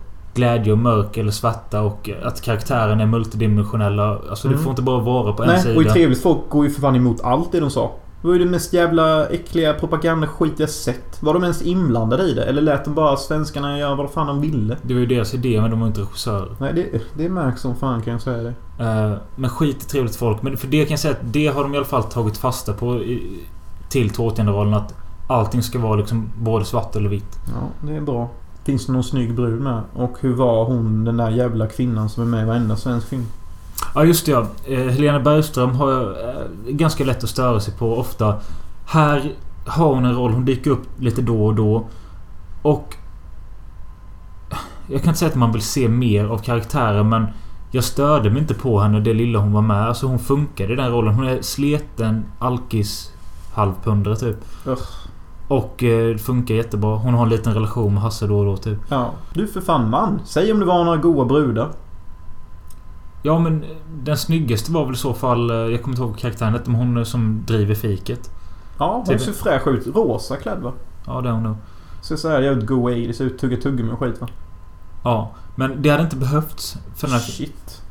glädje 0.40 0.72
och 0.72 0.78
mörk 0.78 1.16
eller 1.16 1.30
svarta 1.30 1.80
och 1.82 2.10
att 2.22 2.42
karaktären 2.42 3.00
är 3.00 3.06
multidimensionella. 3.06 4.18
Alltså 4.30 4.48
det 4.48 4.54
Mm. 4.54 4.64
får 4.64 4.70
inte 4.70 4.82
bara 4.82 5.00
vara 5.00 5.32
på 5.32 5.42
en 5.42 5.48
Nej, 5.48 5.58
och 5.76 5.82
i 5.82 5.84
sida. 5.84 5.92
trevligt 5.92 6.22
folk 6.22 6.38
går 6.48 6.64
ju 6.64 6.70
för 6.70 6.80
fan 6.80 6.96
emot 6.96 7.20
allt 7.24 7.52
det 7.52 7.60
de 7.60 7.70
sa. 7.70 7.90
Det 8.22 8.26
var 8.26 8.34
ju 8.34 8.44
det 8.44 8.50
mest 8.50 8.72
jävla 8.72 9.26
äckliga 9.26 9.74
propagandaskit 9.74 10.52
jag 10.60 10.70
sett. 10.70 11.22
Var 11.22 11.34
de 11.34 11.42
ens 11.42 11.62
inblandade 11.62 12.22
i 12.22 12.34
det? 12.34 12.44
Eller 12.44 12.62
lät 12.62 12.84
de 12.84 12.94
bara 12.94 13.16
svenskarna 13.16 13.78
göra 13.78 13.94
vad 13.94 14.10
fan 14.10 14.26
de 14.26 14.40
ville? 14.40 14.76
Det 14.82 14.94
var 14.94 15.00
ju 15.00 15.06
deras 15.06 15.34
idé 15.34 15.60
men 15.60 15.70
de 15.70 15.80
var 15.80 15.86
inte 15.86 16.00
regissörer. 16.00 16.56
Nej, 16.60 16.72
det, 16.74 17.00
det 17.22 17.28
märks 17.28 17.60
som 17.60 17.76
fan 17.76 18.02
kan 18.02 18.12
jag 18.12 18.22
säga 18.22 18.42
det. 18.42 18.84
Eh, 18.84 19.12
Men 19.36 19.50
skit 19.50 19.82
i 19.82 19.86
trevligt 19.86 20.16
folk. 20.16 20.42
Men 20.42 20.56
för 20.56 20.66
det 20.66 20.84
kan 20.84 20.90
jag 20.90 21.00
säga 21.00 21.12
att 21.14 21.32
det 21.32 21.46
har 21.46 21.62
de 21.62 21.74
i 21.74 21.76
alla 21.76 21.86
fall 21.86 22.02
tagit 22.02 22.36
fasta 22.38 22.72
på 22.72 22.94
i, 22.96 23.38
till 23.88 24.10
Tårtgeneralen. 24.10 24.74
Att 24.74 24.94
allting 25.28 25.62
ska 25.62 25.78
vara 25.78 25.96
liksom 25.96 26.30
både 26.38 26.64
svart 26.64 26.96
eller 26.96 27.08
vitt. 27.08 27.38
Ja, 27.46 27.86
det 27.88 27.96
är 27.96 28.00
bra. 28.00 28.28
Finns 28.64 28.86
det 28.86 28.92
någon 28.92 29.04
snygg 29.04 29.34
brud 29.34 29.60
med? 29.60 29.82
Och 29.94 30.16
hur 30.20 30.34
var 30.34 30.64
hon, 30.64 31.04
den 31.04 31.16
där 31.16 31.30
jävla 31.30 31.66
kvinnan 31.66 32.08
som 32.08 32.22
är 32.22 32.26
med 32.26 32.42
i 32.42 32.46
varenda 32.46 32.76
svensk 32.76 33.08
film? 33.08 33.26
Ja 33.94 34.04
just 34.04 34.26
det 34.26 34.32
ja. 34.32 34.46
Eh, 34.64 34.86
Helena 34.86 35.20
Bergström 35.20 35.70
har 35.70 35.90
jag 35.90 36.02
eh, 36.02 36.46
ganska 36.68 37.04
lätt 37.04 37.24
att 37.24 37.30
störa 37.30 37.60
sig 37.60 37.74
på 37.74 37.98
ofta. 37.98 38.40
Här 38.86 39.32
har 39.66 39.94
hon 39.94 40.04
en 40.04 40.14
roll. 40.14 40.32
Hon 40.32 40.44
dyker 40.44 40.70
upp 40.70 41.00
lite 41.00 41.22
då 41.22 41.46
och 41.46 41.54
då. 41.54 41.86
Och... 42.62 42.94
Jag 44.88 45.02
kan 45.02 45.08
inte 45.08 45.18
säga 45.18 45.28
att 45.30 45.36
man 45.36 45.52
vill 45.52 45.62
se 45.62 45.88
mer 45.88 46.24
av 46.24 46.38
karaktären 46.38 47.08
men... 47.08 47.26
Jag 47.72 47.84
störde 47.84 48.30
mig 48.30 48.40
inte 48.40 48.54
på 48.54 48.80
henne 48.80 49.00
det 49.00 49.14
lilla 49.14 49.38
hon 49.38 49.52
var 49.52 49.62
med. 49.62 49.88
Alltså 49.88 50.06
hon 50.06 50.18
funkade 50.18 50.72
i 50.72 50.76
den 50.76 50.90
rollen. 50.90 51.14
Hon 51.14 51.26
är 51.26 51.42
sleten 51.42 52.24
alkis 52.38 53.12
halvpundare 53.54 54.16
typ. 54.16 54.36
Ugh. 54.66 54.82
Och 55.50 55.82
eh, 55.84 56.16
funkar 56.16 56.54
jättebra. 56.54 56.96
Hon 56.96 57.14
har 57.14 57.22
en 57.22 57.28
liten 57.28 57.54
relation 57.54 57.94
med 57.94 58.02
Hasse 58.02 58.26
då 58.26 58.38
och 58.38 58.44
då 58.44 58.56
typ. 58.56 58.78
Ja. 58.88 59.10
Du 59.34 59.46
för 59.46 59.60
fan 59.60 59.90
man. 59.90 60.20
Säg 60.24 60.52
om 60.52 60.60
det 60.60 60.66
var 60.66 60.84
några 60.84 60.96
goa 60.96 61.24
brudar. 61.24 61.68
Ja 63.22 63.38
men 63.38 63.62
eh, 63.62 63.68
den 64.02 64.16
snyggaste 64.16 64.72
var 64.72 64.84
väl 64.84 64.94
i 64.94 64.98
så 64.98 65.14
fall... 65.14 65.50
eh, 65.50 65.56
Jag 65.56 65.82
kommer 65.82 65.94
inte 65.96 66.02
ihåg 66.02 66.18
karaktären 66.18 66.52
hette, 66.52 66.70
men 66.70 66.80
hon 66.80 67.06
som 67.06 67.42
driver 67.46 67.74
fiket. 67.74 68.30
Ja, 68.78 68.92
hon 68.96 69.06
Typ- 69.06 69.20
ser 69.20 69.32
fräsch 69.32 69.66
ut. 69.66 69.86
Rosa 69.94 70.36
klädd 70.36 70.58
va? 70.62 70.72
Ja 71.06 71.20
det 71.20 71.28
är 71.28 71.32
hon 71.32 71.42
nog. 71.42 71.56
Ser 72.02 72.16
såhär 72.16 72.40
jävligt 72.42 72.66
go 72.66 72.88
80 72.90 73.22
ut. 73.24 73.38
Tugga 73.38 73.56
tuggummi 73.56 73.92
och 73.92 73.98
skit 73.98 74.20
va? 74.20 74.28
Ja. 75.04 75.30
Men 75.56 75.82
det 75.82 75.88
hade 75.90 76.02
inte 76.02 76.16
behövts. 76.16 76.76
För, 76.96 77.06
den 77.06 77.14
här, 77.14 77.20
Shit. 77.22 77.82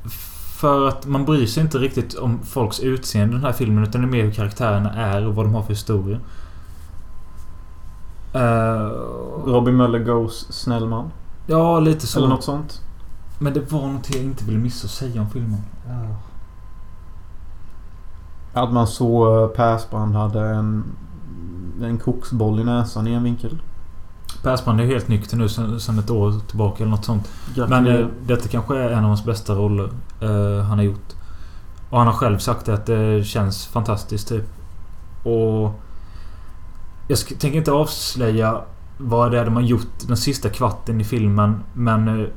för 0.60 0.88
att 0.88 1.06
man 1.08 1.26
bryr 1.26 1.46
sig 1.46 1.64
inte 1.64 1.78
riktigt 1.78 2.14
om 2.16 2.40
folks 2.44 2.80
utseende 2.80 3.32
i 3.34 3.36
den 3.36 3.46
här 3.46 3.52
filmen. 3.54 3.84
Utan 3.84 4.02
det 4.02 4.08
är 4.08 4.12
mer 4.12 4.24
hur 4.24 4.32
karaktärerna 4.32 4.94
är 4.94 5.28
och 5.28 5.36
vad 5.36 5.46
de 5.46 5.54
har 5.56 5.62
för 5.64 5.70
historia. 5.70 6.20
Eh, 8.34 8.90
Robin 9.46 9.76
Möller 9.76 10.00
goes 10.00 10.54
snäll 10.54 10.88
man. 10.88 11.12
ja, 11.48 11.80
lite 11.80 12.08
så. 12.08 12.20
Eller 12.20 12.30
något 12.30 12.44
sånt. 12.44 12.82
Men 13.40 13.54
det 13.54 13.72
var 13.72 13.88
något 13.88 14.16
jag 14.16 14.24
inte 14.24 14.46
ville 14.46 14.58
missa 14.60 14.86
att 14.86 14.92
säga 14.92 15.22
om 15.22 15.30
filmen. 15.30 15.64
Att 18.54 18.72
man 18.74 18.88
såg 18.88 19.42
eh, 19.44 19.48
Persbrandt 19.48 20.16
hade 20.16 20.42
en... 20.50 20.84
En 21.84 21.98
koksboll 21.98 22.60
i 22.60 22.64
näsan 22.64 23.08
i 23.08 23.14
en 23.14 23.24
vinkel. 23.24 23.62
Persbrandt 24.44 24.82
är 24.82 24.86
helt 24.86 25.08
nykter 25.08 25.38
nu 25.38 25.50
sen, 25.50 25.80
sen 25.80 26.00
ett 26.00 26.10
år 26.10 26.34
tillbaka 26.48 26.84
eller 26.84 26.92
något 26.92 27.06
sånt. 27.06 27.30
Men 27.56 27.56
Gratulerar. 27.70 28.00
eh, 28.02 28.08
detta 28.28 28.48
kanske 28.48 28.78
är 28.78 28.90
en 28.90 28.98
av 29.00 29.04
hans 29.08 29.26
bästa 29.26 29.54
roller 29.54 29.90
eh, 30.22 30.64
han 30.66 30.78
har 30.78 30.86
gjort. 30.86 31.14
Och 31.90 31.98
han 31.98 32.08
har 32.08 32.14
själv 32.14 32.38
sagt 32.38 32.70
att 32.70 32.86
det 32.86 33.24
känns 33.24 33.66
fantastiskt 33.68 34.28
typ. 34.28 34.46
Och... 35.24 35.72
Jag 37.12 37.20
tänker 37.20 37.58
inte 37.58 37.72
avslöja 37.72 38.62
vad 38.98 39.32
det 39.32 39.40
är 39.40 39.46
de 39.46 39.56
har 39.56 39.62
gjort 39.62 39.88
den 40.08 40.18
sista 40.18 40.50
kvarten 40.50 41.02
i 41.02 41.04
filmen. 41.04 41.64
Men 41.74 42.08
eh, 42.22 42.28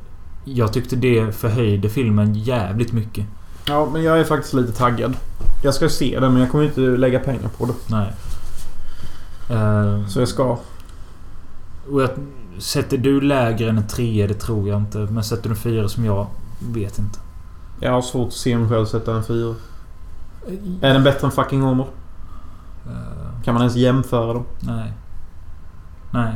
jag 0.44 0.72
tyckte 0.72 0.96
det 0.96 1.36
förhöjde 1.36 1.88
filmen 1.88 2.34
jävligt 2.34 2.92
mycket. 2.92 3.26
Ja, 3.68 3.88
men 3.92 4.02
jag 4.02 4.20
är 4.20 4.24
faktiskt 4.24 4.54
lite 4.54 4.72
taggad. 4.72 5.16
Jag 5.62 5.74
ska 5.74 5.88
se 5.88 6.20
den 6.20 6.32
men 6.32 6.42
jag 6.42 6.50
kommer 6.50 6.64
inte 6.64 6.80
lägga 6.80 7.20
pengar 7.20 7.48
på 7.58 7.66
det. 7.66 7.72
Nej. 7.86 8.12
Eh, 9.50 10.06
Så 10.06 10.18
jag 10.20 10.28
ska. 10.28 10.58
och 11.90 12.02
jag, 12.02 12.10
sätter 12.58 12.98
du 12.98 13.20
lägre 13.20 13.68
än 13.70 13.78
en 13.78 13.86
trea? 13.88 14.26
Det 14.26 14.34
tror 14.34 14.68
jag 14.68 14.78
inte. 14.78 14.98
Men 14.98 15.24
sätter 15.24 15.42
du 15.42 15.50
en 15.50 15.56
fyra 15.56 15.88
som 15.88 16.04
jag? 16.04 16.26
Vet 16.58 16.98
inte. 16.98 17.18
Jag 17.80 17.90
har 17.92 18.02
svårt 18.02 18.28
att 18.28 18.34
se 18.34 18.58
mig 18.58 18.68
själv 18.68 18.86
sätta 18.86 19.14
en 19.16 19.24
fyra. 19.24 19.54
Är 20.80 20.94
den 20.94 21.04
bättre 21.04 21.26
än 21.26 21.30
fucking 21.32 21.62
Homer? 21.62 21.86
Eh, 22.86 23.21
Kan 23.44 23.54
man 23.54 23.62
ens 23.62 23.76
jämföra 23.76 24.32
dem? 24.32 24.44
nej. 24.60 24.92
Nej. 26.10 26.34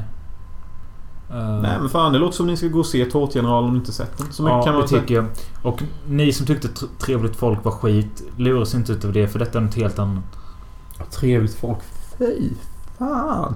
Eh, 1.30 1.60
Nej 1.62 1.78
men 1.80 1.88
fan 1.88 2.12
det 2.12 2.18
låter 2.18 2.36
som 2.36 2.46
ni 2.46 2.56
ska 2.56 2.66
gå 2.68 2.78
och 2.78 2.86
se 2.86 3.04
Tårtgeneralen 3.04 3.64
om 3.68 3.72
ni 3.74 3.78
inte 3.78 3.92
sett 3.92 4.18
den. 4.18 4.32
Så 4.32 4.42
mycket 4.42 4.56
ja, 4.56 4.62
kan 4.62 4.72
man 4.72 4.82
det 4.82 4.88
säga. 4.88 5.00
tycker 5.00 5.14
jag. 5.14 5.26
Och 5.62 5.82
ni 6.08 6.32
som 6.32 6.46
tyckte 6.46 6.68
tr- 6.68 6.88
trevligt 6.98 7.36
folk 7.36 7.64
var 7.64 7.72
skit, 7.72 8.22
luras 8.36 8.74
inte 8.74 8.92
utav 8.92 9.12
det 9.12 9.28
för 9.28 9.38
detta 9.38 9.58
är 9.58 9.62
något 9.62 9.74
helt 9.74 9.98
annat. 9.98 10.24
Trevligt 11.10 11.54
folk. 11.54 11.78
Fy 12.18 12.50
fan. 12.98 13.54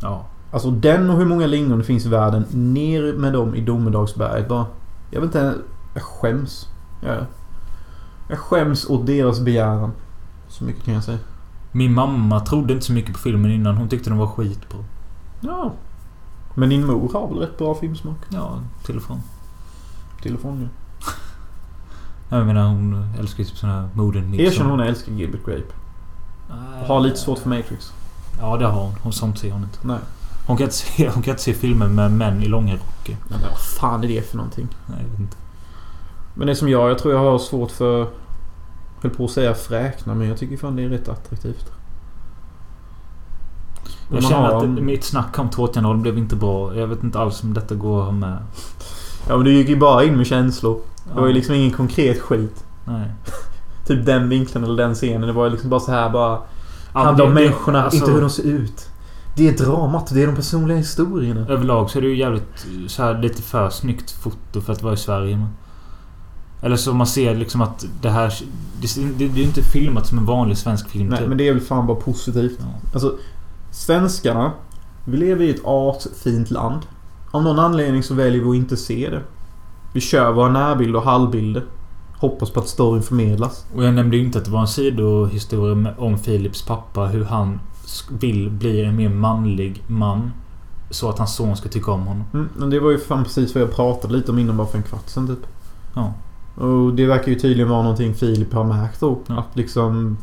Ja. 0.00 0.26
Alltså 0.52 0.70
den 0.70 1.10
och 1.10 1.16
hur 1.16 1.24
många 1.26 1.46
lingon 1.46 1.78
det 1.78 1.84
finns 1.84 2.06
i 2.06 2.08
världen. 2.08 2.44
Ner 2.50 3.12
med 3.12 3.32
dem 3.32 3.54
i 3.54 3.60
domedagsberget 3.60 4.48
bara. 4.48 4.66
Jag 5.10 5.20
vet 5.20 5.26
inte. 5.28 5.54
Jag 5.94 6.02
skäms. 6.02 6.68
Jag, 7.02 7.16
jag 8.28 8.38
skäms 8.38 8.90
åt 8.90 9.06
deras 9.06 9.40
begäran. 9.40 9.92
Så 10.48 10.64
mycket 10.64 10.84
kan 10.84 10.94
jag 10.94 11.04
säga. 11.04 11.18
Min 11.76 11.94
mamma 11.94 12.40
trodde 12.40 12.72
inte 12.72 12.86
så 12.86 12.92
mycket 12.92 13.12
på 13.12 13.18
filmen 13.18 13.50
innan. 13.50 13.76
Hon 13.76 13.88
tyckte 13.88 14.10
den 14.10 14.18
var 14.18 14.26
skitbra. 14.26 14.78
Ja. 15.40 15.72
Men 16.54 16.68
din 16.68 16.86
mor 16.86 17.10
har 17.12 17.28
väl 17.28 17.38
rätt 17.38 17.58
bra 17.58 17.74
filmsmak? 17.74 18.18
Ja, 18.28 18.60
och 18.80 19.02
från. 19.02 19.20
Telefon 20.22 20.60
ju. 20.60 20.68
Jag 22.28 22.46
menar 22.46 22.68
hon 22.68 23.14
älskar 23.18 23.38
ju 23.38 23.44
typ 23.44 23.58
såna 23.58 23.72
här 23.72 23.88
moden 23.94 24.34
Erkänn 24.34 24.66
hon 24.66 24.80
älskar 24.80 25.12
Gilbert 25.12 25.44
Grape. 25.46 25.74
Nej. 26.48 26.88
Har 26.88 27.00
lite 27.00 27.16
svårt 27.16 27.38
för 27.38 27.48
Matrix. 27.48 27.92
Ja, 28.40 28.56
det 28.56 28.66
har 28.66 28.82
hon. 28.82 28.94
hon. 29.02 29.12
Sånt 29.12 29.38
ser 29.38 29.52
hon 29.52 29.62
inte. 29.62 29.78
Nej. 29.82 29.98
Hon 30.46 30.56
kan 30.56 30.64
inte 30.64 30.76
se, 30.76 31.08
hon 31.08 31.22
kan 31.22 31.32
inte 31.32 31.42
se 31.42 31.54
filmer 31.54 31.88
med 31.88 32.12
män 32.12 32.42
i 32.42 32.48
långa 32.48 32.74
rockar. 32.74 33.16
Men 33.28 33.40
vad 33.40 33.58
fan 33.58 34.04
är 34.04 34.08
det 34.08 34.30
för 34.30 34.36
någonting? 34.36 34.68
Nej, 34.86 34.98
jag 35.02 35.10
vet 35.10 35.20
inte. 35.20 35.36
Men 36.34 36.46
det 36.46 36.52
är 36.52 36.54
som 36.54 36.68
jag. 36.68 36.90
Jag 36.90 36.98
tror 36.98 37.14
jag 37.14 37.20
har 37.20 37.38
svårt 37.38 37.70
för... 37.70 38.08
höll 39.06 39.16
på 39.16 39.24
att 39.24 39.30
säga 39.30 39.54
fräkna 39.54 40.14
men 40.14 40.28
jag 40.28 40.38
tycker 40.38 40.56
fan 40.56 40.76
det 40.76 40.82
är 40.82 40.88
rätt 40.88 41.08
attraktivt. 41.08 41.72
Jag 44.12 44.22
känner 44.22 44.56
att 44.56 44.68
mitt 44.68 45.04
snack 45.04 45.38
om 45.38 45.50
Tårtjärnrollen 45.50 46.02
blev 46.02 46.18
inte 46.18 46.36
bra. 46.36 46.76
Jag 46.76 46.86
vet 46.86 47.02
inte 47.02 47.18
alls 47.18 47.42
om 47.42 47.54
detta 47.54 47.74
går 47.74 48.12
med. 48.12 48.38
Ja 49.28 49.36
men 49.36 49.44
du 49.44 49.52
gick 49.52 49.68
ju 49.68 49.76
bara 49.76 50.04
in 50.04 50.16
med 50.16 50.26
känslor. 50.26 50.80
Det 51.04 51.20
var 51.20 51.26
ju 51.26 51.32
liksom 51.32 51.54
ingen 51.54 51.70
konkret 51.70 52.20
skit. 52.20 52.64
Nej. 52.84 53.10
Typ 53.86 54.06
den 54.06 54.28
vinkeln 54.28 54.64
eller 54.64 54.76
den 54.76 54.94
scenen. 54.94 55.26
Det 55.26 55.32
var 55.32 55.44
ju 55.44 55.50
liksom 55.50 55.70
bara 55.70 55.80
så 55.80 55.92
här 55.92 56.10
bara... 56.10 56.38
Ja, 56.94 57.00
handla 57.00 57.24
om 57.24 57.34
människorna, 57.34 57.84
alltså, 57.84 57.98
inte 57.98 58.10
hur 58.10 58.20
de 58.20 58.30
ser 58.30 58.42
ut. 58.42 58.88
Det 59.36 59.48
är 59.48 59.64
dramat, 59.64 60.14
det 60.14 60.22
är 60.22 60.26
de 60.26 60.36
personliga 60.36 60.78
historierna. 60.78 61.46
Överlag 61.48 61.90
så 61.90 61.98
är 61.98 62.02
det 62.02 62.08
ju 62.08 62.18
jävligt 62.18 62.66
så 62.86 63.02
här 63.02 63.18
lite 63.18 63.42
för 63.42 63.70
snyggt 63.70 64.10
foto 64.10 64.60
för 64.60 64.72
att 64.72 64.82
vara 64.82 64.94
i 64.94 64.96
Sverige. 64.96 65.36
Men. 65.36 65.48
Eller 66.60 66.76
så 66.76 66.94
man 66.94 67.06
ser 67.06 67.34
liksom 67.34 67.60
att 67.60 67.86
det 68.02 68.10
här... 68.10 68.34
Det, 68.80 68.94
det, 69.18 69.28
det 69.28 69.34
är 69.34 69.38
ju 69.38 69.42
inte 69.42 69.62
filmat 69.62 70.06
som 70.06 70.18
en 70.18 70.24
vanlig 70.24 70.58
svensk 70.58 70.88
film. 70.88 71.08
Nej 71.08 71.18
typ. 71.18 71.28
men 71.28 71.38
det 71.38 71.48
är 71.48 71.52
väl 71.52 71.62
fan 71.62 71.86
bara 71.86 71.96
positivt. 71.96 72.58
Ja. 72.60 72.66
Alltså, 72.92 73.18
svenskarna. 73.70 74.52
Vi 75.04 75.16
lever 75.16 75.44
i 75.44 75.50
ett 75.50 75.64
artfint 75.64 76.50
land. 76.50 76.82
Av 77.30 77.42
någon 77.42 77.58
anledning 77.58 78.02
så 78.02 78.14
väljer 78.14 78.42
vi 78.42 78.50
att 78.50 78.56
inte 78.56 78.76
se 78.76 79.10
det. 79.10 79.22
Vi 79.92 80.00
kör 80.00 80.32
våra 80.32 80.48
närbilder 80.48 80.98
och 80.98 81.04
halvbilder. 81.04 81.64
Hoppas 82.18 82.50
på 82.50 82.60
att 82.60 82.68
storyn 82.68 83.02
förmedlas. 83.02 83.66
Och 83.74 83.84
jag 83.84 83.94
nämnde 83.94 84.16
ju 84.16 84.24
inte 84.24 84.38
att 84.38 84.44
det 84.44 84.50
var 84.50 84.60
en 84.60 84.68
sidohistoria 84.68 85.94
om 85.98 86.18
Philips 86.18 86.62
pappa. 86.62 87.06
Hur 87.06 87.24
han 87.24 87.60
vill 88.20 88.50
bli 88.50 88.84
en 88.84 88.96
mer 88.96 89.08
manlig 89.08 89.82
man. 89.86 90.32
Så 90.90 91.10
att 91.10 91.18
hans 91.18 91.34
son 91.34 91.56
ska 91.56 91.68
tycka 91.68 91.92
om 91.92 92.06
honom. 92.06 92.24
Mm, 92.34 92.48
men 92.56 92.70
det 92.70 92.80
var 92.80 92.90
ju 92.90 92.98
fan 92.98 93.24
precis 93.24 93.54
vad 93.54 93.62
jag 93.62 93.74
pratade 93.74 94.14
lite 94.14 94.32
om 94.32 94.38
innan 94.38 94.56
bara 94.56 94.66
för 94.66 94.78
en 94.78 94.84
kvart 94.84 95.08
sedan 95.08 95.26
typ. 95.26 95.46
Ja. 95.94 96.14
Och 96.56 96.94
det 96.94 97.06
verkar 97.06 97.28
ju 97.28 97.38
tydligen 97.38 97.68
vara 97.68 97.82
någonting 97.82 98.14
Filip 98.14 98.52
har 98.52 98.64
märkt 98.64 99.00
då. 99.00 99.18
Ja. 99.26 99.38
Att 99.38 99.56
liksom... 99.56 100.18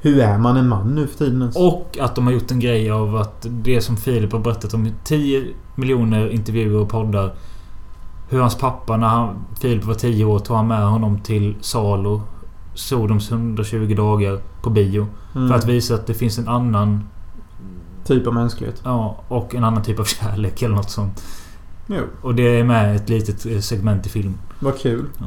Hur 0.00 0.20
är 0.20 0.38
man 0.38 0.56
en 0.56 0.68
man 0.68 0.94
nu 0.94 1.06
för 1.06 1.18
tiden 1.18 1.40
ens? 1.40 1.56
Och 1.56 1.98
att 2.00 2.14
de 2.14 2.26
har 2.26 2.32
gjort 2.32 2.50
en 2.50 2.60
grej 2.60 2.90
av 2.90 3.16
att 3.16 3.46
det 3.50 3.80
som 3.80 3.96
Filip 3.96 4.32
har 4.32 4.38
berättat 4.38 4.74
om 4.74 4.90
10 5.04 5.44
miljoner 5.74 6.28
intervjuer 6.28 6.80
och 6.80 6.88
poddar. 6.88 7.34
Hur 8.28 8.40
hans 8.40 8.58
pappa 8.58 8.96
när 8.96 9.06
han, 9.06 9.36
Filip 9.60 9.84
var 9.84 9.94
10 9.94 10.24
år 10.24 10.38
tog 10.38 10.56
han 10.56 10.68
med 10.68 10.86
honom 10.86 11.20
till 11.20 11.56
Salo. 11.60 12.22
Sodoms 12.74 13.30
120 13.30 13.94
dagar 13.96 14.40
på 14.62 14.70
bio. 14.70 15.06
Mm. 15.34 15.48
För 15.48 15.54
att 15.54 15.68
visa 15.68 15.94
att 15.94 16.06
det 16.06 16.14
finns 16.14 16.38
en 16.38 16.48
annan... 16.48 17.04
Typ 18.04 18.26
av 18.26 18.34
mänsklighet. 18.34 18.82
Ja, 18.84 19.20
och 19.28 19.54
en 19.54 19.64
annan 19.64 19.82
typ 19.82 20.00
av 20.00 20.04
kärlek 20.04 20.62
eller 20.62 20.74
något 20.74 20.90
sånt. 20.90 21.24
Jo, 21.86 22.02
Och 22.22 22.34
det 22.34 22.58
är 22.60 22.64
med 22.64 22.96
ett 22.96 23.08
litet 23.08 23.46
eh, 23.46 23.58
segment 23.58 24.06
i 24.06 24.08
filmen. 24.08 24.38
Vad 24.62 24.78
kul. 24.78 25.06
Ja. 25.18 25.26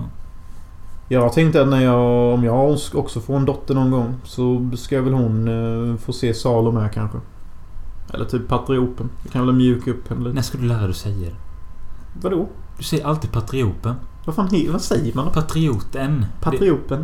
Jag 1.07 1.33
tänkte 1.33 1.61
att 1.61 1.67
när 1.67 1.81
jag, 1.81 2.33
om 2.33 2.43
jag 2.43 2.77
också 2.93 3.19
får 3.19 3.35
en 3.35 3.45
dotter 3.45 3.73
någon 3.73 3.91
gång 3.91 4.15
så 4.23 4.69
ska 4.75 5.01
väl 5.01 5.13
hon 5.13 5.47
eh, 5.47 5.97
få 5.97 6.13
se 6.13 6.33
Salo 6.33 6.71
med 6.71 6.93
kanske. 6.93 7.17
Eller 8.13 8.25
typ 8.25 8.47
Patriopen. 8.47 9.09
Det 9.23 9.29
kan 9.29 9.45
väl 9.45 9.55
mjuka 9.55 9.91
upp 9.91 10.07
henne 10.09 10.23
lite. 10.23 10.35
När 10.35 10.41
ska 10.41 10.57
du 10.57 10.65
lära 10.65 10.85
dig 10.85 10.93
säga 10.93 11.29
det? 11.29 11.35
Vadå? 12.21 12.47
Du 12.77 12.83
säger 12.83 13.05
alltid 13.05 13.31
patriopen. 13.31 13.95
Vad 14.25 14.35
fan 14.35 14.67
vad 14.71 14.81
säger 14.81 15.15
man 15.15 15.25
då? 15.25 15.31
Patrioten. 15.31 16.21
Det, 16.21 16.27
Patriopen? 16.41 17.03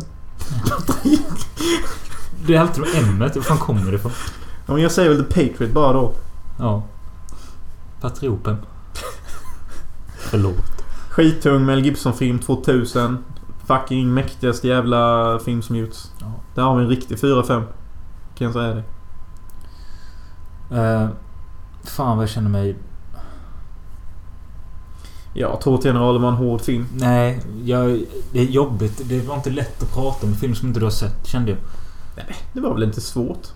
det 2.46 2.54
är 2.54 2.60
alltid 2.60 2.84
ämnet. 2.94 3.36
Var 3.36 3.42
fan 3.42 3.58
kommer 3.58 3.90
det 3.90 3.96
ifrån? 3.96 4.12
Ja, 4.66 4.72
men 4.72 4.82
jag 4.82 4.92
säger 4.92 5.08
väl 5.08 5.24
The 5.24 5.48
Patriot 5.48 5.72
bara 5.72 5.92
då. 5.92 6.14
Ja. 6.58 6.82
Patriopen. 8.00 8.56
Förlåt. 10.18 10.81
Skittung 11.12 11.66
Mel 11.66 11.84
Gibson-film 11.84 12.38
2000. 12.38 13.24
Fucking 13.66 14.14
mäktigaste 14.14 14.68
jävla 14.68 15.38
film 15.38 15.62
som 15.62 15.76
gjorts. 15.76 16.10
Ja. 16.20 16.32
Där 16.54 16.62
har 16.62 16.76
vi 16.76 16.82
en 16.82 16.88
riktig 16.88 17.16
4-5. 17.16 17.62
Kan 18.34 18.44
jag 18.44 18.52
säga 18.52 18.74
det. 18.74 18.84
Uh, 20.74 21.08
fan 21.84 22.16
vad 22.16 22.22
jag 22.22 22.30
känner 22.30 22.50
mig... 22.50 22.76
Ja, 25.34 25.56
Tårtgeneralen 25.56 26.22
var 26.22 26.28
en 26.28 26.34
hård 26.34 26.60
film. 26.60 26.86
Nej, 26.94 27.40
jag, 27.64 28.00
det 28.32 28.40
är 28.40 28.44
jobbigt. 28.44 29.02
Det 29.04 29.28
var 29.28 29.34
inte 29.34 29.50
lätt 29.50 29.82
att 29.82 29.94
prata 29.94 30.26
om 30.26 30.32
en 30.32 30.38
film 30.38 30.54
som 30.54 30.68
inte 30.68 30.80
du 30.80 30.86
har 30.86 30.90
sett, 30.90 31.26
kände 31.26 31.50
jag. 31.50 31.60
Det 32.52 32.60
var 32.60 32.74
väl 32.74 32.82
inte 32.82 33.00
svårt? 33.00 33.48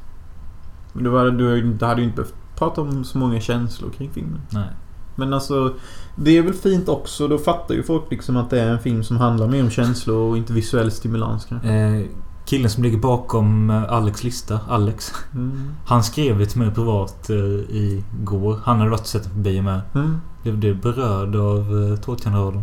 Men 0.92 1.04
du, 1.04 1.10
var, 1.10 1.24
du, 1.24 1.72
du 1.72 1.86
hade 1.86 2.00
ju 2.00 2.06
inte 2.06 2.16
behövt 2.16 2.34
prata 2.56 2.80
om 2.80 3.04
så 3.04 3.18
många 3.18 3.40
känslor 3.40 3.90
kring 3.90 4.10
filmen. 4.10 4.40
Nej. 4.50 4.68
Men 5.16 5.32
alltså, 5.32 5.74
det 6.16 6.38
är 6.38 6.42
väl 6.42 6.54
fint 6.54 6.88
också. 6.88 7.28
Då 7.28 7.38
fattar 7.38 7.74
ju 7.74 7.82
folk 7.82 8.10
liksom 8.10 8.36
att 8.36 8.50
det 8.50 8.60
är 8.60 8.70
en 8.70 8.78
film 8.78 9.04
som 9.04 9.16
handlar 9.16 9.48
mer 9.48 9.62
om 9.62 9.70
känslor 9.70 10.30
och 10.30 10.36
inte 10.36 10.52
visuell 10.52 10.90
stimulans 10.90 11.44
kanske. 11.44 11.68
Eh, 11.68 12.02
killen 12.46 12.70
som 12.70 12.82
ligger 12.82 12.98
bakom 12.98 13.70
eh, 13.70 13.92
Alex 13.92 14.24
lista, 14.24 14.60
Alex. 14.68 15.12
Mm. 15.34 15.74
Han 15.86 16.04
skrev 16.04 16.38
det 16.38 16.46
till 16.46 16.58
mig 16.58 16.70
privat 16.70 17.30
eh, 17.30 17.76
igår. 17.76 18.60
Han 18.64 18.78
hade 18.78 18.90
varit 18.90 19.06
sett 19.06 19.22
den 19.22 19.32
på 19.32 19.38
bio 19.38 19.62
med. 19.62 19.80
Mm. 19.94 20.20
Blev 20.42 20.58
du 20.58 20.74
berörd 20.74 21.36
av 21.36 21.90
eh, 21.92 21.96
Tårtgeneralen? 21.96 22.62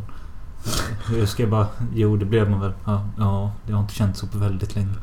Jag 1.19 1.29
skrev 1.29 1.49
bara, 1.49 1.67
jo 1.93 2.17
det 2.17 2.25
blev 2.25 2.49
man 2.49 2.59
väl. 2.59 2.73
Ja, 2.85 3.05
ja, 3.17 3.51
det 3.67 3.73
har 3.73 3.81
inte 3.81 3.93
känts 3.93 4.19
så 4.19 4.27
på 4.27 4.37
väldigt 4.37 4.75
länge. 4.75 4.93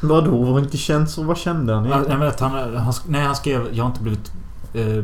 Vadå? 0.00 0.44
Var 0.44 0.58
inte 0.58 0.76
känslor? 0.76 1.24
Vad 1.24 1.38
kände 1.38 1.74
han? 1.74 1.84
Jag 1.84 2.18
vet, 2.18 2.40
han, 2.40 2.76
han, 2.76 2.92
nej, 3.08 3.24
han 3.24 3.36
skrev, 3.36 3.68
jag 3.72 3.84
har 3.84 3.90
inte 3.90 4.02
blivit 4.02 4.32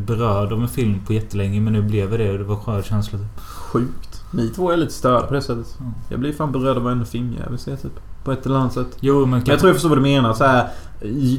berörd 0.06 0.52
av 0.52 0.62
en 0.62 0.68
film 0.68 1.00
på 1.06 1.12
jättelänge 1.12 1.60
men 1.60 1.72
nu 1.72 1.82
blev 1.82 2.18
det 2.18 2.32
och 2.32 2.38
det 2.38 2.44
var 2.44 2.56
skör 2.56 2.82
känsla. 2.82 3.18
Typ. 3.18 3.40
Sjukt. 3.40 4.24
Ni 4.30 4.48
två 4.48 4.70
är 4.70 4.76
lite 4.76 4.92
störda 4.92 5.26
på 5.26 5.34
det 5.34 5.42
sättet. 5.42 5.80
Mm. 5.80 5.92
Jag 6.08 6.20
blir 6.20 6.32
fan 6.32 6.52
berörd 6.52 6.76
av 6.76 6.82
varenda 6.82 7.04
ser 7.04 7.70
jag 7.70 7.82
typ. 7.82 8.00
På 8.24 8.32
ett 8.32 8.46
eller 8.46 8.56
annat 8.56 8.72
sätt. 8.72 8.96
Jo 9.00 9.20
men 9.20 9.30
Men 9.30 9.42
jag 9.46 9.58
tror 9.58 9.68
jag 9.68 9.76
förstår 9.76 9.88
vad 9.88 9.98
du 9.98 10.02
menar. 10.02 10.32
Så 10.32 10.44
här, 10.44 10.68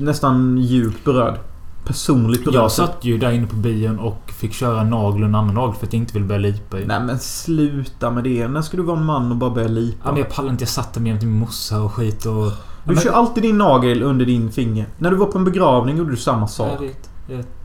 nästan 0.02 0.58
djupt 0.58 1.06
berörd. 1.06 1.40
Personligt 1.86 2.46
berörd. 2.46 2.56
Jag 2.56 2.72
satt 2.72 2.98
ju 3.02 3.18
där 3.18 3.32
inne 3.32 3.48
på 3.48 3.56
bion 3.56 4.00
och 4.00 4.32
fick 4.32 4.54
köra 4.54 4.84
nagel 4.84 5.22
och 5.22 5.30
en 5.30 5.36
annan 5.36 5.56
nagel 5.56 5.76
för 5.76 5.88
att 5.88 5.94
jag 5.94 6.02
inte 6.02 6.14
ville 6.14 6.26
börja 6.26 6.42
lipa 6.42 6.80
i. 6.80 6.86
Nej 6.86 7.04
men 7.04 7.20
sluta 7.20 8.12
med 8.12 8.24
det. 8.24 8.48
När 8.48 8.62
ska 8.62 8.78
du 8.78 8.84
vara 8.84 9.00
en 9.00 9.06
man 9.06 9.32
och 9.32 9.38
bara 9.38 9.50
börja 9.50 9.68
lipa? 9.68 9.98
Ja, 10.04 10.12
men 10.12 10.20
jag 10.20 10.30
pallade 10.30 10.52
inte. 10.52 10.62
Jag 10.62 10.70
satt 10.70 10.94
där 10.94 11.02
med 11.02 11.24
min 11.24 11.40
morsa 11.40 11.82
och 11.82 11.94
skit 11.94 12.26
och... 12.26 12.52
Du 12.84 12.96
kör 12.96 13.12
alltid 13.12 13.44
din 13.44 13.58
nagel 13.58 14.04
under 14.04 14.26
din 14.26 14.52
finger. 14.52 14.88
När 14.98 15.12
du 15.12 15.16
var 15.16 15.26
på 15.26 15.38
en 15.38 15.46
begravning 15.46 15.98
gjorde 15.98 16.12
du 16.12 16.18
samma 16.18 16.48
sak. 16.48 16.72
Jag 16.74 16.88
vet. 16.88 17.10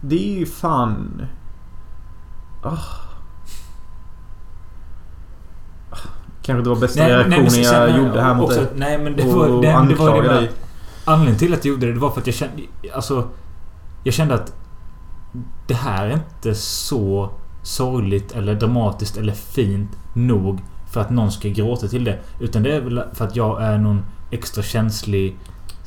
Det 0.00 0.34
är 0.34 0.38
ju 0.38 0.46
fan... 0.46 1.26
Ah. 2.62 2.78
Kanske 6.42 6.59
inte 6.59 6.70
var 6.70 6.76
bästa 6.76 7.09
reaktionen 7.09 7.42
men 7.42 7.50
sen- 7.50 7.62
jag 7.62 7.90
men 7.90 8.04
gjorde 8.06 8.22
här 8.22 8.34
mot 8.34 8.44
också, 8.44 8.61
dig. 8.61 8.68
Nej 8.76 8.98
men 8.98 9.16
det 9.16 9.22
Och 9.22 9.32
var, 9.32 9.62
det, 9.62 9.88
det 9.88 9.94
var 9.94 10.22
det 10.22 10.28
dig. 10.28 10.50
Anledningen 11.04 11.38
till 11.38 11.54
att 11.54 11.64
jag 11.64 11.72
gjorde 11.72 11.86
det, 11.86 11.92
det 11.92 12.00
var 12.00 12.11
för 12.11 12.20
att 12.20 12.26
jag 12.26 12.36
kände... 12.36 12.62
Alltså... 12.94 13.28
Jag 14.04 14.14
kände 14.14 14.34
att... 14.34 14.52
Det 15.66 15.74
här 15.74 16.06
är 16.06 16.12
inte 16.12 16.54
så 16.54 17.30
sorgligt 17.62 18.32
eller 18.32 18.54
dramatiskt 18.54 19.16
eller 19.16 19.32
fint 19.32 19.90
nog 20.14 20.61
för 20.90 21.00
att 21.00 21.11
någon 21.11 21.32
ska 21.32 21.48
gråta 21.48 21.88
till 21.88 22.04
det. 22.04 22.18
Utan 22.40 22.62
det 22.62 22.76
är 22.76 22.80
väl 22.80 23.02
för 23.12 23.24
att 23.24 23.36
jag 23.36 23.62
är 23.62 23.78
någon 23.78 24.04
extra 24.30 24.62
känslig 24.62 25.36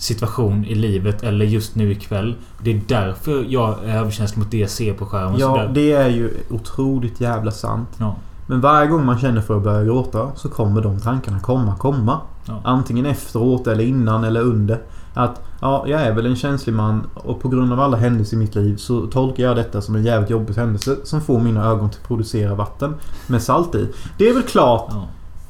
situation 0.02 0.66
i 0.66 0.76
livet 0.76 1.24
eller 1.24 1.46
just 1.46 1.76
nu 1.76 1.92
ikväll. 1.92 2.36
Det 2.64 2.72
är 2.72 2.82
därför 2.88 3.46
jag 3.48 3.76
är 3.86 3.98
överkänslig 3.98 4.40
mot 4.40 4.52
det 4.52 4.58
jag 4.58 4.70
ser 4.70 4.94
på 4.94 5.06
skärmen. 5.06 5.40
Ja, 5.40 5.68
det 5.74 5.92
är 5.92 6.10
ju 6.10 6.34
otroligt 6.50 7.22
jävla 7.22 7.52
sant. 7.52 7.90
Ja. 7.98 8.16
Men 8.48 8.62
varje 8.62 8.88
gång 8.88 9.06
man 9.06 9.20
känner 9.20 9.42
för 9.42 9.58
att 9.58 9.64
börja 9.64 9.84
gråta 9.84 10.32
så 10.36 10.50
kommer 10.50 10.82
de 10.82 11.00
tankarna 11.00 11.40
komma, 11.40 11.76
komma. 11.76 12.20
Ja. 12.46 12.62
Antingen 12.64 13.06
efteråt 13.06 13.68
eller 13.68 13.84
innan 13.84 14.24
eller 14.24 14.42
under. 14.42 14.82
Att 15.14 15.42
ja, 15.62 15.84
jag 15.88 16.02
är 16.02 16.14
väl 16.14 16.26
en 16.26 16.36
känslig 16.36 16.74
man 16.74 17.08
och 17.14 17.42
på 17.42 17.50
grund 17.50 17.74
av 17.74 17.80
alla 17.80 17.98
händelser 17.98 18.38
i 18.38 18.40
mitt 18.40 18.56
liv 18.56 18.76
så 18.76 19.08
tolkar 19.08 19.44
jag 19.44 19.56
detta 19.56 19.82
som 19.82 19.96
en 19.96 20.04
jävligt 20.04 20.30
jobbig 20.30 20.54
händelse 20.54 20.96
som 21.04 21.22
får 21.22 21.40
mina 21.40 21.66
ögon 21.66 21.86
att 21.86 22.04
producera 22.08 22.56
vatten 22.56 22.96
med 23.28 23.42
salt 23.42 23.76
i. 23.76 23.88
Det 24.18 24.30
är 24.30 24.34
väl 24.34 24.44
klart. 24.44 24.88
Ja. 24.90 25.08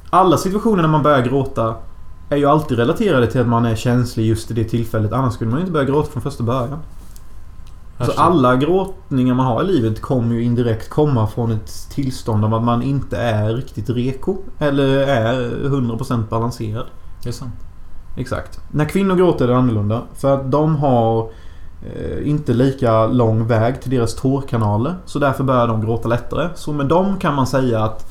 Alla 0.10 0.38
situationer 0.38 0.82
när 0.82 0.90
man 0.90 1.04
börjar 1.04 1.22
gråta 1.22 1.76
är 2.32 2.38
ju 2.38 2.46
alltid 2.46 2.78
relaterade 2.78 3.28
till 3.28 3.42
att 3.42 3.48
man 3.48 3.66
är 3.66 3.76
känslig 3.76 4.26
just 4.26 4.52
i 4.52 4.54
det 4.54 4.64
tillfället. 4.64 5.14
Annars 5.14 5.34
skulle 5.34 5.50
man 5.50 5.60
ju 5.60 5.62
inte 5.62 5.72
börja 5.72 5.86
gråta 5.86 6.12
från 6.12 6.22
första 6.22 6.44
början. 6.44 6.80
Så 8.06 8.12
alla 8.12 8.56
gråtningar 8.56 9.34
man 9.34 9.46
har 9.46 9.64
i 9.64 9.68
livet 9.68 10.02
kommer 10.02 10.36
ju 10.36 10.44
indirekt 10.44 10.90
komma 10.90 11.28
från 11.28 11.52
ett 11.52 11.90
tillstånd 11.90 12.46
av 12.46 12.54
att 12.54 12.64
man 12.64 12.82
inte 12.84 13.18
är 13.18 13.54
riktigt 13.54 13.90
reko. 13.90 14.38
Eller 14.60 14.88
är 15.08 15.52
100% 15.64 16.30
balanserad. 16.30 16.86
Det 17.24 17.30
är 17.30 17.34
sant. 17.34 17.54
Exakt. 18.18 18.60
När 18.72 18.86
kvinnor 18.86 19.16
gråter 19.16 19.46
är 19.46 19.50
det 19.50 19.58
annorlunda. 19.58 20.02
För 20.14 20.34
att 20.34 20.52
de 20.52 20.76
har 20.76 21.30
eh, 21.86 22.30
inte 22.30 22.54
lika 22.54 23.08
lång 23.08 23.48
väg 23.48 23.82
till 23.82 23.92
deras 23.92 24.16
tårkanaler. 24.16 24.96
Så 25.06 25.20
därför 25.20 25.44
börjar 25.44 25.68
de 25.68 25.82
gråta 25.82 26.08
lättare. 26.08 26.50
Så 26.56 26.74
med 26.74 26.86
dem 26.86 27.20
kan 27.20 27.36
man 27.36 27.48
säga 27.48 27.84
att 27.84 28.11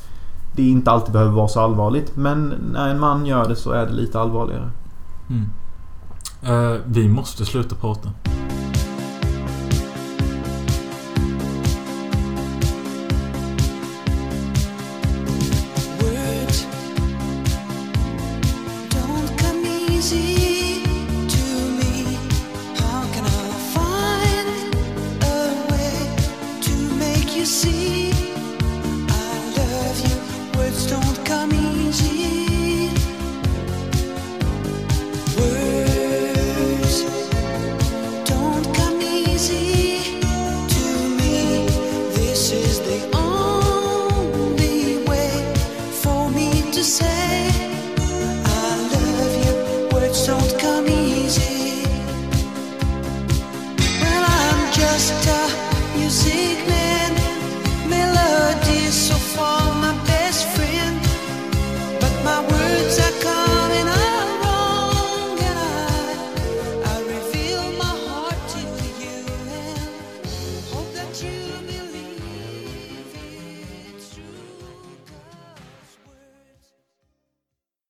det 0.60 0.70
inte 0.70 0.90
alltid 0.90 1.12
behöver 1.12 1.32
vara 1.32 1.48
så 1.48 1.60
allvarligt. 1.60 2.16
Men 2.16 2.54
när 2.72 2.88
en 2.88 3.00
man 3.00 3.26
gör 3.26 3.48
det 3.48 3.56
så 3.56 3.70
är 3.70 3.86
det 3.86 3.92
lite 3.92 4.20
allvarligare. 4.20 4.70
Mm. 5.30 5.46
Uh, 6.48 6.80
vi 6.86 7.08
måste 7.08 7.44
sluta 7.44 7.74
prata. 7.74 8.10